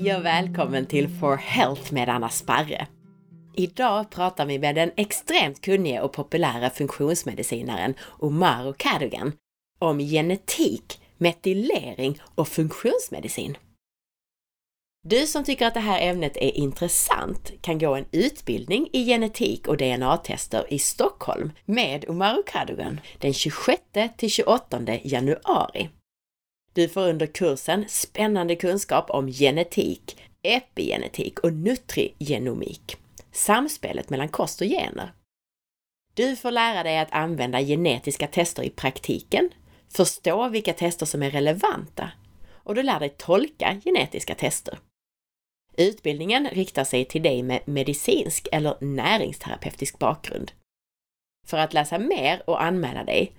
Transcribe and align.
Hej 0.00 0.16
och 0.16 0.24
välkommen 0.24 0.86
till 0.86 1.08
For 1.08 1.36
Health 1.36 1.92
med 1.92 2.08
Anna 2.08 2.28
Sparre. 2.28 2.86
Idag 3.54 4.10
pratar 4.10 4.46
vi 4.46 4.58
med 4.58 4.74
den 4.74 4.90
extremt 4.96 5.60
kunnige 5.60 6.00
och 6.00 6.12
populära 6.12 6.70
funktionsmedicinaren 6.70 7.94
Omar 8.18 8.72
Cadogan 8.72 9.32
om 9.78 9.98
genetik, 9.98 11.00
metylering 11.16 12.18
och 12.34 12.48
funktionsmedicin. 12.48 13.56
Du 15.08 15.26
som 15.26 15.44
tycker 15.44 15.66
att 15.66 15.74
det 15.74 15.80
här 15.80 16.10
ämnet 16.10 16.36
är 16.36 16.56
intressant 16.56 17.52
kan 17.60 17.78
gå 17.78 17.94
en 17.94 18.06
utbildning 18.12 18.88
i 18.92 19.06
genetik 19.06 19.68
och 19.68 19.76
DNA-tester 19.76 20.66
i 20.68 20.78
Stockholm 20.78 21.52
med 21.64 22.04
Omar 22.08 22.42
Cadogan 22.46 23.00
den 23.18 23.32
26 23.32 23.82
till 24.16 24.30
28 24.30 24.80
januari. 25.02 25.88
Du 26.78 26.88
får 26.88 27.08
under 27.08 27.26
kursen 27.26 27.84
spännande 27.88 28.56
kunskap 28.56 29.10
om 29.10 29.28
genetik, 29.28 30.16
epigenetik 30.42 31.38
och 31.38 31.52
nutrigenomik, 31.52 32.96
samspelet 33.32 34.10
mellan 34.10 34.28
kost 34.28 34.60
och 34.60 34.66
gener. 34.66 35.12
Du 36.14 36.36
får 36.36 36.50
lära 36.50 36.82
dig 36.82 36.98
att 36.98 37.12
använda 37.12 37.60
genetiska 37.60 38.26
tester 38.26 38.62
i 38.62 38.70
praktiken, 38.70 39.50
förstå 39.88 40.48
vilka 40.48 40.72
tester 40.72 41.06
som 41.06 41.22
är 41.22 41.30
relevanta 41.30 42.10
och 42.52 42.74
du 42.74 42.82
lär 42.82 43.00
dig 43.00 43.14
tolka 43.16 43.80
genetiska 43.84 44.34
tester. 44.34 44.78
Utbildningen 45.76 46.48
riktar 46.52 46.84
sig 46.84 47.04
till 47.04 47.22
dig 47.22 47.42
med 47.42 47.60
medicinsk 47.64 48.48
eller 48.52 48.76
näringsterapeutisk 48.80 49.98
bakgrund. 49.98 50.52
För 51.46 51.58
att 51.58 51.72
läsa 51.72 51.98
mer 51.98 52.42
och 52.46 52.62
anmäla 52.62 53.04
dig 53.04 53.32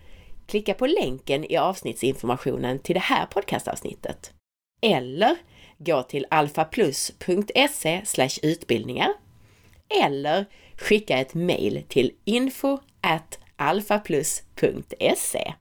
klicka 0.50 0.74
på 0.74 0.88
länken 0.88 1.52
i 1.52 1.58
avsnittsinformationen 1.58 2.80
till 2.80 2.94
det 2.94 3.00
här 3.00 3.26
podcastavsnittet. 3.26 4.34
Eller 4.82 5.38
gå 5.78 6.04
till 6.04 6.26
alfaplus.se 6.30 8.02
utbildningar 8.44 9.14
eller 10.04 10.46
skicka 10.76 11.18
ett 11.18 11.34
mejl 11.34 11.84
till 11.88 12.12
info 12.26 12.78
alfaplus.se. 13.56 15.54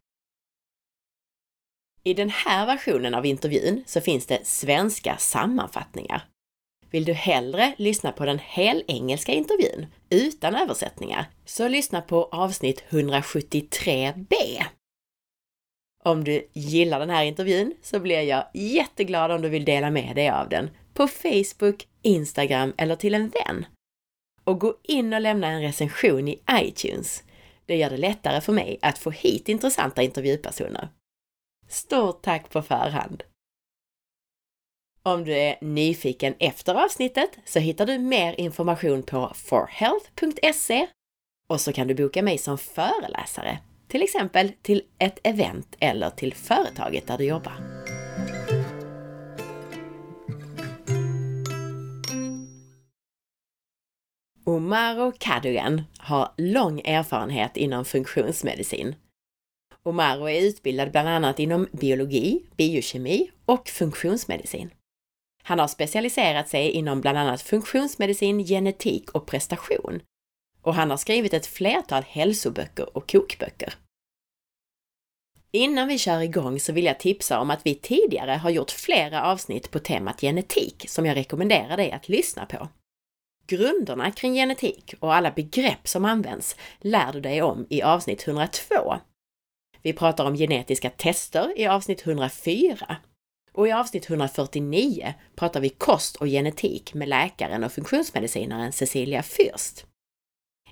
I 2.05 2.15
den 2.15 2.31
här 2.31 2.67
versionen 2.67 3.15
av 3.15 3.27
intervjun 3.27 3.85
så 3.87 4.01
finns 4.01 4.27
det 4.27 4.47
svenska 4.47 5.17
sammanfattningar. 5.17 6.23
Vill 6.91 7.05
du 7.05 7.13
hellre 7.13 7.75
lyssna 7.79 8.13
på 8.13 8.25
den 8.25 8.39
helengelska 8.39 9.33
intervjun 9.33 9.87
utan 10.11 10.55
översättningar 10.55 11.27
så 11.45 11.69
lyssna 11.69 12.01
på 12.01 12.25
avsnitt 12.25 12.85
173b. 12.89 14.35
Om 16.05 16.25
du 16.25 16.49
gillar 16.53 17.01
den 17.01 17.11
här 17.11 17.25
intervjun 17.25 17.75
så 17.83 18.01
blir 18.01 18.21
jag 18.21 18.45
jätteglad 18.55 19.31
om 19.31 19.43
du 19.43 19.49
vill 19.49 19.65
dela 19.65 19.91
med 19.91 20.17
dig 20.17 20.31
av 20.31 20.49
den 20.49 20.71
på 20.95 21.09
Facebook, 21.09 21.89
Instagram 22.03 22.73
eller 22.77 22.97
till 22.97 23.15
en 23.15 23.29
vän. 23.29 23.67
Och 24.45 24.61
gå 24.61 24.77
in 24.83 25.13
och 25.13 25.21
lämna 25.21 25.47
en 25.47 25.63
recension 25.63 26.29
i 26.29 26.41
iTunes. 26.51 27.25
Det 27.67 27.77
gör 27.77 27.91
det 27.91 27.97
lättare 27.97 28.41
för 28.41 28.53
mig 28.53 28.79
att 28.83 28.99
få 28.99 29.11
hit 29.11 29.49
intressanta 29.49 30.03
intervjupersoner. 30.03 30.89
Stort 31.69 32.23
tack 32.23 32.51
på 32.51 32.63
förhand! 32.63 33.23
Om 35.03 35.25
du 35.25 35.35
är 35.35 35.59
nyfiken 35.61 36.35
efter 36.39 36.75
avsnittet 36.75 37.31
så 37.45 37.59
hittar 37.59 37.87
du 37.87 37.99
mer 37.99 38.41
information 38.41 39.03
på 39.03 39.33
forhealth.se 39.35 40.87
och 41.49 41.61
så 41.61 41.73
kan 41.73 41.87
du 41.87 41.95
boka 41.95 42.23
mig 42.23 42.39
som 42.39 42.59
föreläsare 42.59 43.59
till 43.89 44.03
exempel 44.03 44.53
till 44.63 44.83
ett 44.99 45.19
event 45.23 45.77
eller 45.79 46.11
till 46.11 46.35
företaget 46.35 47.07
där 47.07 47.19
du 47.19 47.25
jobbar. 47.25 47.79
Omaro 54.45 55.13
Kadugan 55.19 55.83
har 55.99 56.33
lång 56.37 56.81
erfarenhet 56.81 57.57
inom 57.57 57.85
funktionsmedicin. 57.85 58.95
Omaro 59.83 60.29
är 60.29 60.43
utbildad 60.43 60.91
bland 60.91 61.09
annat 61.09 61.39
inom 61.39 61.69
biologi, 61.73 62.43
biokemi 62.57 63.31
och 63.45 63.69
funktionsmedicin. 63.69 64.71
Han 65.43 65.59
har 65.59 65.69
specialiserat 65.69 66.49
sig 66.49 66.71
inom 66.71 67.01
bland 67.01 67.19
annat 67.19 67.43
funktionsmedicin, 67.43 68.45
genetik 68.45 69.11
och 69.11 69.27
prestation 69.27 70.01
och 70.69 70.75
han 70.75 70.91
har 70.91 70.97
skrivit 70.97 71.35
ett 71.35 71.47
flertal 71.47 72.03
hälsoböcker 72.03 72.97
och 72.97 73.11
kokböcker. 73.11 73.75
Innan 75.51 75.89
vi 75.89 75.99
kör 75.99 76.21
igång 76.21 76.61
så 76.61 76.73
vill 76.73 76.85
jag 76.85 77.01
tipsa 77.01 77.41
om 77.41 77.51
att 77.51 77.67
vi 77.67 77.75
tidigare 77.75 78.31
har 78.31 78.51
gjort 78.51 78.71
flera 78.71 79.23
avsnitt 79.23 79.71
på 79.71 79.79
temat 79.79 80.21
genetik 80.21 80.85
som 80.89 81.07
jag 81.07 81.17
rekommenderar 81.17 81.77
dig 81.77 81.93
att 81.93 82.09
lyssna 82.09 82.47
på. 82.47 82.69
Grunderna 83.47 84.11
kring 84.11 84.35
genetik 84.35 84.95
och 85.01 85.15
alla 85.15 85.31
begrepp 85.31 85.89
som 85.89 86.05
används 86.05 86.57
lär 86.81 87.13
du 87.13 87.21
dig 87.21 87.43
om 87.43 87.67
i 87.71 87.83
avsnitt 87.83 88.29
102. 88.29 88.97
Vi 89.83 89.93
pratar 89.93 90.25
om 90.25 90.37
genetiska 90.37 90.91
tester 90.91 91.59
i 91.59 91.67
avsnitt 91.67 92.07
104 92.07 92.97
och 93.53 93.69
i 93.69 93.73
avsnitt 93.73 94.11
149 94.11 95.15
pratar 95.37 95.61
vi 95.61 95.69
kost 95.69 96.17
och 96.17 96.27
genetik 96.27 96.95
med 96.95 97.09
läkaren 97.09 97.65
och 97.65 97.73
funktionsmedicinaren 97.73 98.73
Cecilia 98.73 99.23
Fürst. 99.23 99.85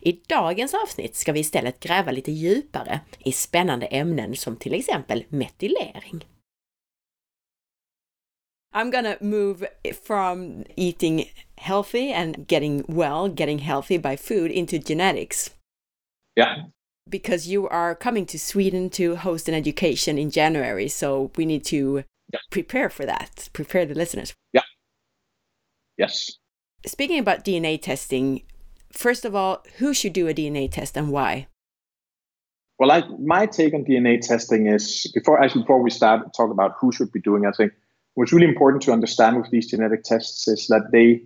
I 0.06 0.20
dagens 0.26 0.74
avsnitt 0.74 1.16
ska 1.16 1.32
vi 1.32 1.40
istället 1.40 1.80
gräva 1.80 2.10
lite 2.10 2.32
djupare 2.32 3.00
i 3.18 3.32
spännande 3.32 3.86
ämnen 3.86 4.36
som 4.36 4.56
till 4.56 4.74
exempel 4.74 5.24
metylering. 5.28 6.24
I'm 8.74 8.90
gonna 8.90 9.16
move 9.20 9.68
from 10.02 10.64
eating 10.76 11.24
healthy 11.56 12.12
and 12.12 12.50
getting 12.52 12.84
well, 12.88 13.34
getting 13.36 13.58
healthy 13.58 13.98
by 13.98 14.16
food 14.16 14.50
into 14.50 14.78
genetics. 14.78 15.50
Yeah. 16.36 16.66
Because 17.10 17.50
you 17.50 17.68
are 17.68 17.94
coming 17.94 18.26
to 18.26 18.38
Sweden 18.38 18.90
to 18.90 19.16
host 19.16 19.48
an 19.48 19.54
education 19.54 20.18
in 20.18 20.30
January, 20.30 20.88
so 20.88 21.30
we 21.36 21.44
need 21.46 21.64
to 21.64 22.02
yeah. 22.32 22.40
prepare 22.50 22.90
for 22.90 23.06
that, 23.06 23.48
prepare 23.52 23.86
the 23.86 23.94
listeners. 23.94 24.34
Yeah. 24.52 24.64
Yes. 25.98 26.38
Speaking 26.86 27.18
about 27.18 27.44
DNA 27.44 27.80
testing, 27.82 28.42
first 28.96 29.24
of 29.24 29.34
all, 29.34 29.64
who 29.78 29.94
should 29.94 30.12
do 30.12 30.28
a 30.28 30.34
DNA 30.34 30.70
test 30.70 30.96
and 30.96 31.10
why? 31.10 31.48
Well, 32.78 32.92
I, 32.92 33.04
my 33.18 33.46
take 33.46 33.72
on 33.72 33.84
DNA 33.84 34.20
testing 34.20 34.66
is 34.66 35.10
before 35.14 35.42
actually 35.42 35.62
before 35.62 35.82
we 35.82 35.90
start 35.90 36.34
talk 36.34 36.50
about 36.50 36.74
who 36.78 36.92
should 36.92 37.10
be 37.10 37.20
doing. 37.20 37.46
I 37.46 37.52
think 37.52 37.72
what's 38.14 38.32
really 38.32 38.48
important 38.48 38.82
to 38.84 38.92
understand 38.92 39.38
with 39.38 39.50
these 39.50 39.66
genetic 39.66 40.04
tests 40.04 40.46
is 40.46 40.66
that 40.68 40.90
they 40.92 41.22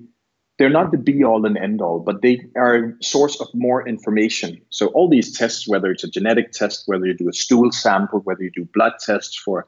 they're 0.59 0.69
not 0.69 0.93
the 0.93 0.99
be 0.99 1.25
all 1.25 1.47
and 1.47 1.57
end 1.57 1.81
all, 1.81 2.01
but 2.01 2.21
they 2.21 2.39
are 2.55 2.75
a 2.75 3.03
source 3.03 3.41
of 3.41 3.49
more 3.55 3.89
information. 3.89 4.61
So 4.69 4.89
all 4.89 5.09
these 5.09 5.37
tests, 5.37 5.67
whether 5.67 5.91
it's 5.91 6.05
a 6.05 6.11
genetic 6.11 6.53
test, 6.53 6.83
whether 6.85 7.07
you 7.07 7.15
do 7.15 7.31
a 7.31 7.33
stool 7.33 7.73
sample, 7.73 8.21
whether 8.21 8.43
you 8.43 8.51
do 8.51 8.69
blood 8.75 8.93
tests 9.01 9.37
for 9.37 9.67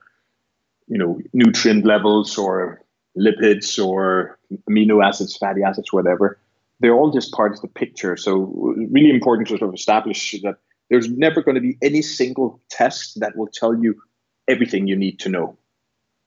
you 0.87 0.99
know 0.99 1.19
nutrient 1.33 1.85
levels 1.85 2.39
or 2.39 2.83
lipids 3.19 3.83
or 3.85 4.39
amino 4.69 5.05
acids, 5.05 5.37
fatty 5.37 5.63
acids, 5.63 5.93
whatever, 5.93 6.39
they're 6.83 6.95
all 6.95 7.11
just 7.11 7.33
part 7.33 7.53
of 7.53 7.61
the 7.61 7.69
picture. 7.69 8.17
So 8.17 8.75
really 8.91 9.11
important 9.11 9.49
to 9.49 9.57
sort 9.57 9.69
of 9.69 9.75
establish 9.75 10.33
that 10.43 10.57
there's 10.91 11.09
never 11.09 11.41
going 11.41 11.55
to 11.55 11.61
be 11.61 11.79
any 11.81 12.03
single 12.03 12.61
test 12.69 13.21
that 13.21 13.37
will 13.37 13.47
tell 13.47 13.75
you 13.75 14.03
everything 14.49 14.89
you 14.89 14.97
need 14.97 15.21
to 15.21 15.29
know. 15.29 15.57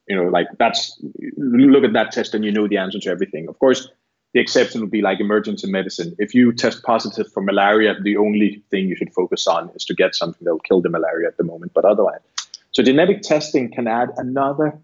You 0.07 0.15
know, 0.15 0.29
like 0.29 0.47
that's 0.57 0.99
look 1.37 1.83
at 1.83 1.93
that 1.93 2.11
test 2.11 2.33
and 2.33 2.45
you 2.45 2.51
know 2.51 2.67
the 2.67 2.77
answer 2.77 2.99
to 2.99 3.09
everything. 3.09 3.47
Of 3.49 3.59
course, 3.59 3.89
the 4.33 4.39
exception 4.39 4.81
would 4.81 4.91
be 4.91 5.01
like 5.01 5.19
emergency 5.19 5.69
medicine. 5.69 6.15
If 6.19 6.33
you 6.33 6.53
test 6.53 6.83
positive 6.83 7.31
for 7.31 7.41
malaria, 7.41 7.95
the 8.01 8.15
only 8.17 8.63
thing 8.71 8.87
you 8.87 8.95
should 8.95 9.13
focus 9.13 9.47
on 9.47 9.69
is 9.75 9.83
to 9.85 9.93
get 9.93 10.15
something 10.15 10.43
that 10.45 10.51
will 10.51 10.59
kill 10.59 10.81
the 10.81 10.89
malaria 10.89 11.27
at 11.27 11.37
the 11.37 11.43
moment. 11.43 11.73
But 11.73 11.85
otherwise, 11.85 12.19
so 12.71 12.81
genetic 12.81 13.23
testing 13.23 13.71
can 13.71 13.87
add 13.87 14.09
another 14.17 14.77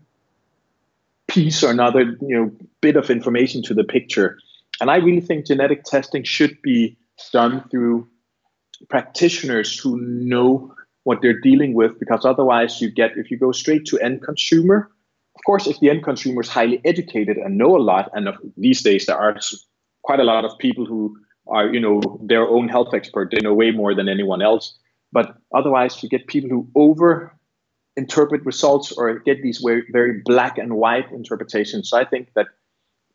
piece 1.27 1.63
or 1.63 1.71
another 1.71 2.01
you 2.01 2.35
know 2.35 2.51
bit 2.81 2.97
of 2.97 3.09
information 3.09 3.63
to 3.63 3.73
the 3.73 3.85
picture 3.85 4.37
and 4.81 4.91
I 4.91 4.97
really 4.97 5.21
think 5.21 5.45
genetic 5.45 5.85
testing 5.85 6.23
should 6.23 6.61
be 6.61 6.97
done 7.31 7.63
through 7.69 8.09
practitioners 8.89 9.79
who 9.79 10.01
know 10.01 10.73
what 11.03 11.21
they're 11.21 11.39
dealing 11.39 11.73
with, 11.73 11.99
because 11.99 12.25
otherwise, 12.25 12.81
you 12.81 12.91
get, 12.91 13.11
if 13.15 13.31
you 13.31 13.37
go 13.37 13.51
straight 13.51 13.85
to 13.85 13.99
end 13.99 14.23
consumer, 14.23 14.89
of 15.35 15.41
course, 15.45 15.67
if 15.67 15.79
the 15.79 15.89
end 15.89 16.03
consumer 16.03 16.41
is 16.41 16.49
highly 16.49 16.81
educated 16.83 17.37
and 17.37 17.57
know 17.57 17.77
a 17.77 17.79
lot, 17.79 18.09
and 18.13 18.29
these 18.57 18.81
days 18.81 19.05
there 19.05 19.17
are 19.17 19.37
quite 20.03 20.19
a 20.19 20.23
lot 20.23 20.45
of 20.45 20.57
people 20.59 20.85
who 20.85 21.17
are, 21.47 21.73
you 21.73 21.79
know, 21.79 22.19
their 22.23 22.47
own 22.47 22.67
health 22.67 22.93
expert, 22.93 23.31
they 23.31 23.39
know 23.39 23.53
way 23.53 23.71
more 23.71 23.95
than 23.95 24.09
anyone 24.09 24.41
else. 24.41 24.77
But 25.11 25.35
otherwise, 25.53 26.01
you 26.03 26.09
get 26.09 26.27
people 26.27 26.49
who 26.49 26.67
over 26.75 27.33
interpret 27.97 28.45
results 28.45 28.91
or 28.91 29.19
get 29.19 29.41
these 29.41 29.59
very, 29.59 29.83
very 29.91 30.21
black 30.23 30.57
and 30.57 30.75
white 30.75 31.11
interpretations. 31.11 31.89
So 31.89 31.97
I 31.97 32.05
think 32.05 32.29
that 32.35 32.47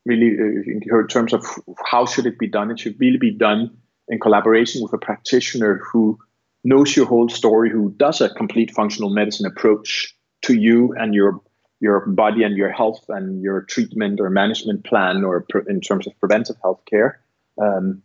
really 0.06 0.36
uh, 0.38 0.98
in 1.00 1.08
terms 1.08 1.34
of 1.34 1.44
how 1.84 2.06
should 2.06 2.26
it 2.26 2.38
be 2.38 2.46
done 2.46 2.70
it 2.70 2.78
should 2.78 2.98
really 2.98 3.18
be 3.18 3.32
done 3.32 3.76
in 4.08 4.18
collaboration 4.20 4.82
with 4.82 4.92
a 4.92 4.98
practitioner 4.98 5.80
who 5.92 6.18
knows 6.64 6.96
your 6.96 7.06
whole 7.06 7.28
story 7.28 7.70
who 7.70 7.92
does 7.96 8.20
a 8.20 8.28
complete 8.30 8.70
functional 8.70 9.10
medicine 9.10 9.46
approach 9.46 10.14
to 10.42 10.54
you 10.54 10.94
and 10.96 11.14
your 11.14 11.40
your 11.80 12.06
body 12.06 12.42
and 12.42 12.56
your 12.56 12.70
health 12.70 13.04
and 13.08 13.42
your 13.42 13.62
treatment 13.62 14.20
or 14.20 14.30
management 14.30 14.84
plan 14.84 15.24
or 15.24 15.44
in 15.68 15.80
terms 15.80 16.06
of 16.06 16.18
preventive 16.18 16.56
health 16.62 16.80
care 16.88 17.20
um, 17.60 18.02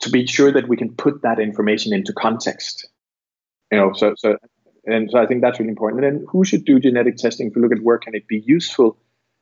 to 0.00 0.10
be 0.10 0.26
sure 0.26 0.52
that 0.52 0.68
we 0.68 0.76
can 0.76 0.94
put 0.94 1.22
that 1.22 1.38
information 1.38 1.92
into 1.92 2.12
context. 2.12 2.88
You 3.70 3.78
know 3.78 3.92
so 3.92 4.14
so 4.16 4.38
and 4.86 5.10
so 5.10 5.18
i 5.18 5.26
think 5.26 5.42
that's 5.42 5.58
really 5.58 5.70
important. 5.70 6.04
And 6.04 6.20
then 6.20 6.26
who 6.28 6.44
should 6.44 6.64
do 6.64 6.80
genetic 6.80 7.16
testing 7.16 7.48
if 7.48 7.56
you 7.56 7.62
look 7.62 7.72
at 7.72 7.82
where 7.82 7.98
can 7.98 8.14
it 8.14 8.26
be 8.26 8.42
useful 8.46 8.96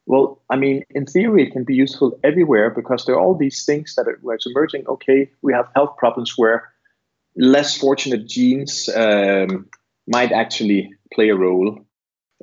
well 0.07 0.41
i 0.51 0.57
mean 0.57 0.83
in 0.91 1.05
theory 1.07 1.43
it 1.43 1.53
can 1.53 1.65
be 1.65 1.75
useful 1.75 2.19
everywhere 2.25 2.71
because 2.71 3.05
there 3.05 3.15
are 3.15 3.21
all 3.21 3.35
these 3.35 3.65
things 3.65 3.95
that 3.95 4.09
are 4.09 4.19
where 4.23 4.37
it's 4.37 4.47
emerging 4.47 4.87
okay 4.87 5.31
we 5.43 5.53
have 5.53 5.69
health 5.75 5.97
problems 5.99 6.35
where 6.37 6.69
less 7.37 7.77
fortunate 7.77 8.27
genes 8.27 8.89
um, 8.97 9.69
might 10.07 10.33
actually 10.33 10.91
play 11.13 11.29
a 11.29 11.37
role 11.37 11.87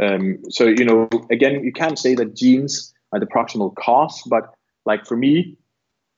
um, 0.02 0.40
so 0.50 0.66
you 0.66 0.86
know, 0.86 1.10
again, 1.30 1.64
you 1.64 1.72
can't 1.72 2.00
say 2.00 2.16
that 2.16 2.36
genes 2.36 2.94
are 3.12 3.20
the 3.20 3.26
proximal 3.26 3.76
cause, 3.76 4.22
but 4.26 4.54
like 4.86 5.06
for 5.06 5.16
me, 5.16 5.58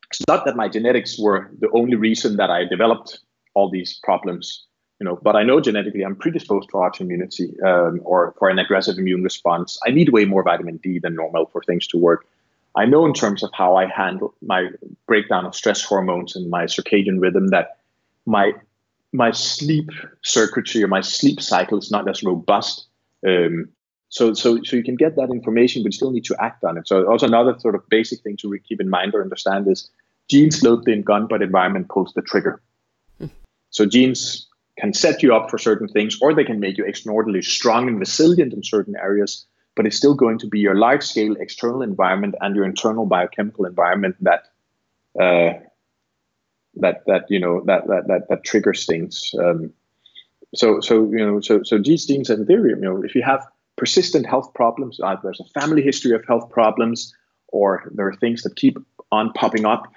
it's 0.09 0.21
not 0.27 0.45
that 0.45 0.56
my 0.56 0.69
genetics 0.69 1.19
were 1.19 1.51
the 1.59 1.69
only 1.74 1.95
reason 1.95 2.38
that 2.38 2.50
I 2.50 2.65
developed 2.65 3.19
all 3.53 3.69
these 3.69 4.00
problems. 4.03 4.65
You 5.00 5.06
know, 5.06 5.19
but 5.21 5.36
I 5.36 5.44
know 5.44 5.59
genetically 5.59 6.03
I'm 6.03 6.15
predisposed 6.15 6.69
for 6.71 6.89
autoimmunity 6.89 7.62
um, 7.63 8.00
or 8.03 8.33
for 8.39 8.50
an 8.50 8.59
aggressive 8.59 8.97
immune 8.97 9.24
response. 9.24 9.77
I 9.86 9.92
need 9.92 10.09
way 10.09 10.25
more 10.25 10.44
vitamin 10.44 10.77
D 10.77 11.00
than 11.00 11.15
normal 11.15 11.47
for 11.47 11.62
things 11.62 11.86
to 11.88 11.97
work. 11.97 12.25
I 12.77 12.86
know 12.86 13.06
in 13.06 13.13
terms 13.13 13.44
of 13.44 13.50
how 13.53 13.75
I 13.75 13.88
handle 13.88 14.33
my 14.42 14.69
breakdown 15.06 15.45
of 15.45 15.56
stress 15.56 15.83
hormones 15.83 16.36
and 16.36 16.50
my 16.50 16.65
circadian 16.65 17.21
rhythm 17.21 17.50
that 17.50 17.77
my 18.25 18.53
my 19.12 19.31
sleep 19.31 19.89
circuitry 20.24 20.83
or 20.83 20.88
my 20.88 21.01
sleep 21.01 21.41
cycle 21.41 21.77
is 21.77 21.91
not 21.91 22.09
as 22.09 22.24
robust 22.24 22.88
um, 23.25 23.69
so, 24.09 24.33
so, 24.33 24.62
so 24.63 24.75
you 24.75 24.83
can 24.83 24.95
get 24.95 25.15
that 25.15 25.30
information, 25.30 25.83
but 25.83 25.88
you 25.88 25.98
still 25.98 26.12
need 26.12 26.25
to 26.25 26.36
act 26.39 26.63
on 26.63 26.77
it. 26.77 26.88
So, 26.88 27.09
also 27.09 27.25
another 27.25 27.57
sort 27.59 27.75
of 27.75 27.88
basic 27.89 28.21
thing 28.21 28.38
to 28.38 28.57
keep 28.59 28.80
in 28.80 28.89
mind 28.89 29.13
or 29.13 29.21
understand 29.21 29.68
is 29.68 29.89
genes 30.30 30.63
load 30.63 30.86
the 30.86 31.01
gun, 31.01 31.27
but 31.27 31.41
environment 31.41 31.89
pulls 31.89 32.13
the 32.13 32.21
trigger. 32.21 32.62
Mm. 33.19 33.30
So, 33.71 33.86
genes 33.86 34.48
can 34.77 34.94
set 34.94 35.24
you 35.24 35.33
up 35.33 35.50
for 35.50 35.57
certain 35.57 35.88
things, 35.88 36.18
or 36.22 36.33
they 36.33 36.44
can 36.44 36.60
make 36.60 36.77
you 36.77 36.86
extraordinarily 36.86 37.42
strong 37.42 37.88
and 37.88 38.00
resilient 38.00 38.54
in 38.54 38.63
certain 38.63 38.95
areas. 38.95 39.45
But 39.75 39.86
it's 39.86 39.98
still 39.98 40.16
going 40.16 40.39
to 40.39 40.48
be 40.48 40.60
your 40.60 40.75
large-scale 40.75 41.36
external 41.39 41.81
environment 41.81 42.36
and 42.39 42.56
your 42.56 42.66
internal 42.66 43.06
biochemical 43.06 43.66
environment 43.66 44.16
that 44.22 44.48
uh, 45.19 45.60
that 46.75 47.04
that 47.07 47.25
you 47.30 47.39
know 47.39 47.62
that 47.66 47.88
that 47.88 48.07
that, 48.07 48.30
that 48.30 48.44
triggers 48.44 48.86
things. 48.86 49.33
Um, 49.39 49.74
so 50.56 50.80
so 50.80 51.10
you 51.12 51.25
know 51.25 51.39
so 51.42 51.63
so 51.63 51.77
these 51.77 52.06
genes 52.06 52.30
in 52.30 52.45
theory 52.45 52.72
you 52.72 52.75
know 52.77 53.04
if 53.04 53.16
you 53.16 53.22
have 53.22 53.45
persistent 53.77 54.25
health 54.25 54.54
problems 54.54 55.00
either 55.04 55.22
there's 55.24 55.39
a 55.39 55.60
family 55.60 55.81
history 55.81 56.16
of 56.16 56.25
health 56.25 56.50
problems 56.50 57.13
or 57.50 57.92
there 57.94 58.07
are 58.07 58.16
things 58.16 58.44
that 58.44 58.56
keep 58.56 58.77
on 59.12 59.31
popping 59.33 59.66
up 59.66 59.92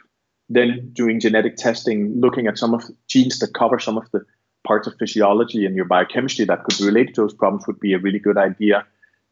then 0.48 0.90
doing 0.92 1.20
genetic 1.20 1.56
testing 1.56 2.20
looking 2.20 2.46
at 2.46 2.58
some 2.58 2.74
of 2.74 2.86
the 2.86 2.94
genes 3.06 3.38
that 3.38 3.54
cover 3.54 3.78
some 3.78 3.96
of 3.96 4.10
the 4.12 4.24
parts 4.68 4.86
of 4.86 4.94
physiology 4.98 5.64
and 5.66 5.74
your 5.74 5.86
biochemistry 5.86 6.44
that 6.44 6.62
could 6.64 6.78
relate 6.80 7.14
to 7.14 7.22
those 7.22 7.34
problems 7.34 7.66
would 7.66 7.80
be 7.80 7.94
a 7.94 7.98
really 7.98 8.18
good 8.18 8.36
idea 8.36 8.86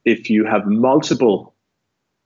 if 0.04 0.30
you 0.30 0.46
have 0.46 0.66
multiple 0.66 1.54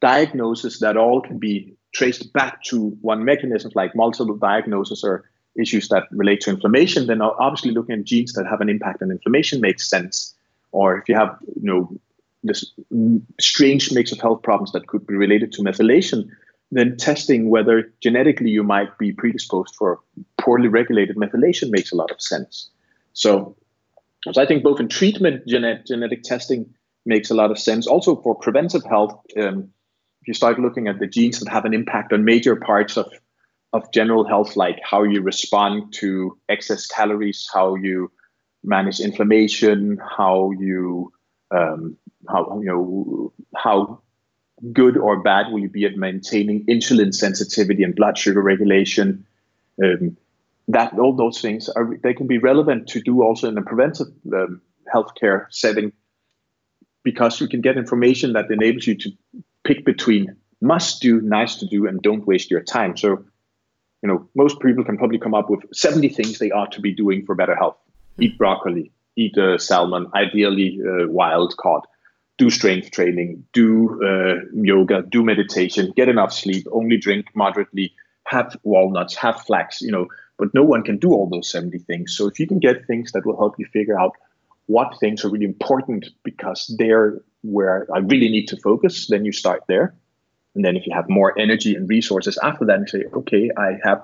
diagnoses 0.00 0.78
that 0.78 0.96
all 0.96 1.20
can 1.20 1.38
be 1.38 1.74
traced 1.92 2.32
back 2.32 2.62
to 2.62 2.90
one 3.00 3.24
mechanism 3.24 3.72
like 3.74 3.96
multiple 3.96 4.36
diagnoses 4.36 5.02
or 5.02 5.24
issues 5.56 5.88
that 5.88 6.04
relate 6.12 6.40
to 6.42 6.50
inflammation, 6.50 7.06
then 7.06 7.20
obviously 7.20 7.72
looking 7.72 7.98
at 7.98 8.04
genes 8.04 8.32
that 8.34 8.46
have 8.46 8.60
an 8.60 8.68
impact 8.68 9.02
on 9.02 9.10
inflammation 9.10 9.60
makes 9.60 9.90
sense. 9.90 10.34
Or 10.72 10.96
if 10.98 11.08
you 11.08 11.16
have, 11.16 11.36
you 11.60 11.68
know, 11.70 11.90
this 12.44 12.64
strange 13.40 13.92
mix 13.92 14.12
of 14.12 14.20
health 14.20 14.42
problems 14.42 14.72
that 14.72 14.86
could 14.86 15.04
be 15.06 15.14
related 15.14 15.52
to 15.52 15.62
methylation, 15.62 16.28
then 16.70 16.96
testing 16.96 17.50
whether 17.50 17.92
genetically 18.00 18.50
you 18.50 18.62
might 18.62 18.96
be 18.98 19.12
predisposed 19.12 19.74
for 19.74 19.98
poorly 20.38 20.68
regulated 20.68 21.16
methylation 21.16 21.70
makes 21.70 21.90
a 21.90 21.96
lot 21.96 22.12
of 22.12 22.22
sense. 22.22 22.70
So, 23.12 23.56
so 24.32 24.40
I 24.40 24.46
think 24.46 24.62
both 24.62 24.80
in 24.80 24.88
treatment, 24.88 25.46
genet- 25.46 25.86
genetic 25.86 26.22
testing 26.22 26.74
makes 27.06 27.30
a 27.30 27.34
lot 27.34 27.50
of 27.50 27.58
sense. 27.58 27.86
Also 27.86 28.16
for 28.16 28.34
preventive 28.34 28.84
health, 28.84 29.18
um, 29.36 29.70
if 30.22 30.28
you 30.28 30.34
start 30.34 30.58
looking 30.58 30.86
at 30.88 30.98
the 30.98 31.06
genes 31.06 31.40
that 31.40 31.48
have 31.48 31.64
an 31.64 31.74
impact 31.74 32.12
on 32.12 32.24
major 32.24 32.56
parts 32.56 32.96
of 32.96 33.10
of 33.72 33.92
general 33.92 34.26
health, 34.26 34.56
like 34.56 34.80
how 34.82 35.04
you 35.04 35.22
respond 35.22 35.92
to 35.92 36.36
excess 36.48 36.86
calories, 36.86 37.48
how 37.54 37.76
you 37.76 38.10
manage 38.64 38.98
inflammation, 38.98 39.98
how 40.18 40.50
you 40.58 41.12
um, 41.52 41.96
how 42.28 42.60
you 42.60 42.66
know 42.66 43.32
how 43.56 44.00
good 44.72 44.96
or 44.96 45.22
bad 45.22 45.50
will 45.50 45.60
you 45.60 45.68
be 45.70 45.86
at 45.86 45.96
maintaining 45.96 46.66
insulin 46.66 47.14
sensitivity 47.14 47.82
and 47.82 47.94
blood 47.94 48.18
sugar 48.18 48.42
regulation. 48.42 49.24
Um, 49.82 50.16
that 50.72 50.98
all 50.98 51.14
those 51.14 51.40
things 51.40 51.68
are 51.68 51.96
they 52.02 52.14
can 52.14 52.26
be 52.26 52.38
relevant 52.38 52.88
to 52.88 53.00
do 53.00 53.22
also 53.22 53.48
in 53.48 53.56
a 53.58 53.62
preventive 53.62 54.08
um, 54.34 54.60
healthcare 54.92 55.46
setting 55.50 55.92
because 57.02 57.40
you 57.40 57.48
can 57.48 57.60
get 57.60 57.76
information 57.76 58.34
that 58.34 58.50
enables 58.50 58.86
you 58.86 58.94
to 58.94 59.10
pick 59.64 59.84
between 59.84 60.36
must 60.60 61.00
do, 61.00 61.22
nice 61.22 61.56
to 61.56 61.66
do, 61.66 61.86
and 61.86 62.02
don't 62.02 62.26
waste 62.26 62.50
your 62.50 62.60
time. 62.60 62.96
So 62.96 63.24
you 64.02 64.08
know, 64.08 64.28
most 64.34 64.60
people 64.60 64.84
can 64.84 64.96
probably 64.96 65.18
come 65.18 65.34
up 65.34 65.50
with 65.50 65.60
70 65.72 66.08
things 66.08 66.38
they 66.38 66.50
ought 66.50 66.72
to 66.72 66.80
be 66.80 66.94
doing 66.94 67.24
for 67.26 67.34
better 67.34 67.54
health. 67.54 67.76
Eat 68.18 68.38
broccoli, 68.38 68.92
eat 69.16 69.36
uh, 69.36 69.58
salmon, 69.58 70.06
ideally 70.14 70.80
uh, 70.82 71.08
wild 71.08 71.56
caught, 71.58 71.86
do 72.38 72.48
strength 72.48 72.90
training, 72.90 73.44
do 73.52 74.00
uh, 74.02 74.40
yoga, 74.54 75.02
do 75.02 75.22
meditation, 75.22 75.92
get 75.96 76.08
enough 76.08 76.32
sleep, 76.32 76.66
only 76.72 76.96
drink 76.96 77.26
moderately, 77.34 77.92
have 78.24 78.56
walnuts, 78.62 79.14
have 79.16 79.40
flax, 79.42 79.82
you 79.82 79.90
know, 79.90 80.08
but 80.40 80.54
no 80.54 80.64
one 80.64 80.82
can 80.82 80.96
do 80.96 81.12
all 81.12 81.28
those 81.28 81.50
70 81.50 81.78
things. 81.80 82.16
So 82.16 82.26
if 82.26 82.40
you 82.40 82.46
can 82.46 82.58
get 82.58 82.86
things 82.86 83.12
that 83.12 83.26
will 83.26 83.36
help 83.36 83.56
you 83.58 83.66
figure 83.66 84.00
out 84.00 84.16
what 84.66 84.98
things 84.98 85.22
are 85.22 85.28
really 85.28 85.44
important 85.44 86.06
because 86.24 86.74
they're 86.78 87.20
where 87.42 87.86
I 87.94 87.98
really 87.98 88.30
need 88.30 88.46
to 88.48 88.56
focus, 88.56 89.06
then 89.08 89.26
you 89.26 89.32
start 89.32 89.64
there. 89.68 89.94
And 90.54 90.64
then 90.64 90.76
if 90.76 90.86
you 90.86 90.94
have 90.94 91.08
more 91.10 91.38
energy 91.38 91.74
and 91.74 91.88
resources 91.88 92.38
after 92.42 92.64
that, 92.64 92.76
and 92.76 92.88
say, 92.88 93.04
okay, 93.12 93.50
I 93.56 93.72
have 93.84 94.02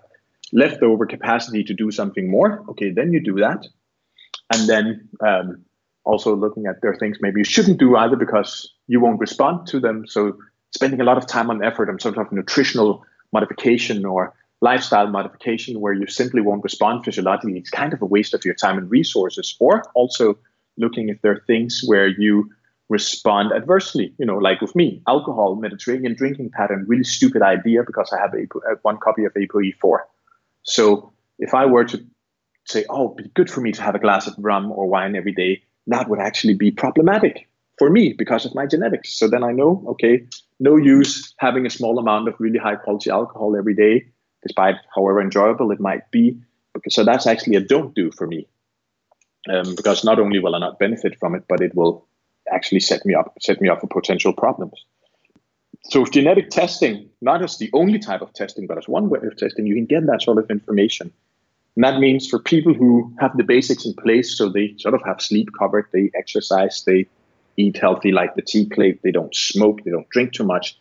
leftover 0.53 1.07
capacity 1.07 1.65
to 1.65 1.75
do 1.75 1.91
something 1.91 2.31
more. 2.31 2.65
Okay, 2.71 2.91
then 2.91 3.13
you 3.15 3.21
do 3.23 3.37
that. 3.37 3.67
And 4.53 4.69
then 4.69 5.09
um, 5.27 5.65
also 6.05 6.37
looking 6.37 6.67
at 6.67 6.83
there 6.83 6.95
things 6.95 7.17
maybe 7.21 7.41
you 7.41 7.45
shouldn't 7.45 7.79
do 7.79 7.97
either 7.97 8.17
because 8.17 8.75
you 8.87 9.01
won't 9.01 9.21
respond 9.21 9.67
to 9.69 9.81
them. 9.81 10.07
So 10.07 10.37
spending 10.75 11.01
a 11.01 11.05
lot 11.05 11.17
of 11.17 11.27
time 11.27 11.49
and 11.49 11.65
effort 11.65 11.89
on 11.89 11.99
sort 11.99 12.19
of 12.19 12.31
nutritional 12.31 13.05
modification 13.33 14.05
or 14.05 14.35
lifestyle 14.61 15.07
modification 15.09 15.81
where 15.81 15.93
you 15.93 16.07
simply 16.07 16.41
won't 16.41 16.65
respond 16.65 17.05
physiologically, 17.05 17.59
it's 17.59 17.71
kind 17.71 17.93
of 17.93 18.01
a 18.03 18.07
waste 18.07 18.35
of 18.35 18.45
your 18.45 18.55
time 18.55 18.79
and 18.79 18.91
resources. 18.91 19.57
Or 19.61 19.83
also 19.95 20.39
looking 20.79 21.09
if 21.09 21.21
there 21.23 21.33
are 21.33 21.43
things 21.47 21.83
where 21.85 22.09
you 22.09 22.51
respond 22.89 23.53
adversely. 23.53 24.15
You 24.19 24.27
know, 24.27 24.39
like 24.39 24.61
with 24.61 24.75
me, 24.77 25.03
alcohol, 25.09 25.57
Mediterranean 25.57 26.15
drinking 26.15 26.51
pattern, 26.51 26.85
really 26.87 27.05
stupid 27.05 27.43
idea 27.43 27.83
because 27.85 28.13
I 28.13 28.21
have 28.21 28.33
one 28.83 28.99
copy 28.99 29.25
of 29.25 29.35
ApoE4. 29.35 29.99
So 30.63 31.13
if 31.39 31.53
I 31.55 31.67
were 31.67 31.85
to 31.85 32.05
say, 32.65 32.85
oh, 32.89 33.13
it'd 33.13 33.17
be 33.17 33.31
good 33.35 33.51
for 33.51 33.61
me 33.61 33.73
to 33.73 33.83
have 33.83 33.95
a 33.95 33.99
glass 33.99 34.27
of 34.27 34.35
rum 34.39 34.73
or 34.73 34.87
wine 34.87 35.17
every 35.17 35.33
day, 35.33 35.63
that 35.89 36.09
would 36.09 36.19
actually 36.19 36.55
be 36.55 36.71
problematic 36.71 37.49
for 37.79 37.91
me 37.91 38.13
because 38.13 38.45
of 38.47 38.55
my 38.55 38.67
genetics. 38.67 39.19
So 39.19 39.29
then 39.29 39.45
I 39.45 39.53
know, 39.53 39.85
okay, 39.89 40.27
no 40.59 40.77
use 40.77 41.35
having 41.39 41.67
a 41.67 41.71
small 41.71 41.99
amount 41.99 42.29
of 42.29 42.35
really 42.39 42.59
high 42.59 42.77
quality 42.77 43.11
alcohol 43.11 43.55
every 43.57 43.75
day, 43.75 44.07
despite 44.47 44.77
however 44.95 45.21
enjoyable 45.21 45.71
it 45.71 45.81
might 45.81 46.11
be. 46.11 46.39
So 46.89 47.05
that's 47.05 47.27
actually 47.27 47.57
a 47.57 47.61
don't 47.61 47.95
do 47.95 48.11
for 48.13 48.27
me. 48.27 48.47
Um, 49.49 49.75
because 49.75 50.05
not 50.05 50.19
only 50.19 50.39
will 50.41 50.55
I 50.55 50.59
not 50.59 50.79
benefit 50.79 51.19
from 51.19 51.35
it, 51.35 51.45
but 51.49 51.61
it 51.61 51.75
will 51.75 52.07
actually 52.53 52.81
set 52.81 53.05
me 53.05 53.15
up 53.15 53.35
set 53.41 53.61
me 53.61 53.69
up 53.69 53.81
for 53.81 53.87
potential 53.87 54.33
problems. 54.33 54.85
So 55.85 56.05
genetic 56.05 56.51
testing, 56.51 57.09
not 57.21 57.43
as 57.43 57.59
the 57.59 57.71
only 57.73 57.99
type 57.99 58.23
of 58.23 58.33
testing, 58.33 58.67
but 58.67 58.79
as 58.79 58.89
one 58.89 59.09
way 59.09 59.21
of 59.23 59.37
testing, 59.37 59.67
you 59.67 59.75
can 59.75 59.87
get 59.87 60.07
that 60.07 60.23
sort 60.23 60.39
of 60.39 60.51
information. 60.51 61.13
And 61.77 61.85
that 61.85 62.01
means 62.01 62.27
for 62.27 62.39
people 62.39 62.75
who 62.75 63.13
have 63.21 63.37
the 63.37 63.45
basics 63.45 63.85
in 63.87 63.95
place, 63.95 64.37
so 64.37 64.49
they 64.49 64.75
sort 64.79 64.95
of 64.95 65.03
have 65.05 65.21
sleep 65.21 65.49
covered, 65.57 65.87
they 65.93 66.11
exercise, 66.15 66.83
they 66.85 67.07
eat 67.57 67.77
healthy 67.77 68.11
like 68.11 68.35
the 68.35 68.43
tea 68.43 68.67
plate, 68.67 69.01
they 69.03 69.13
don't 69.13 69.35
smoke, 69.35 69.85
they 69.85 69.91
don't 69.91 70.09
drink 70.09 70.33
too 70.33 70.45
much, 70.45 70.77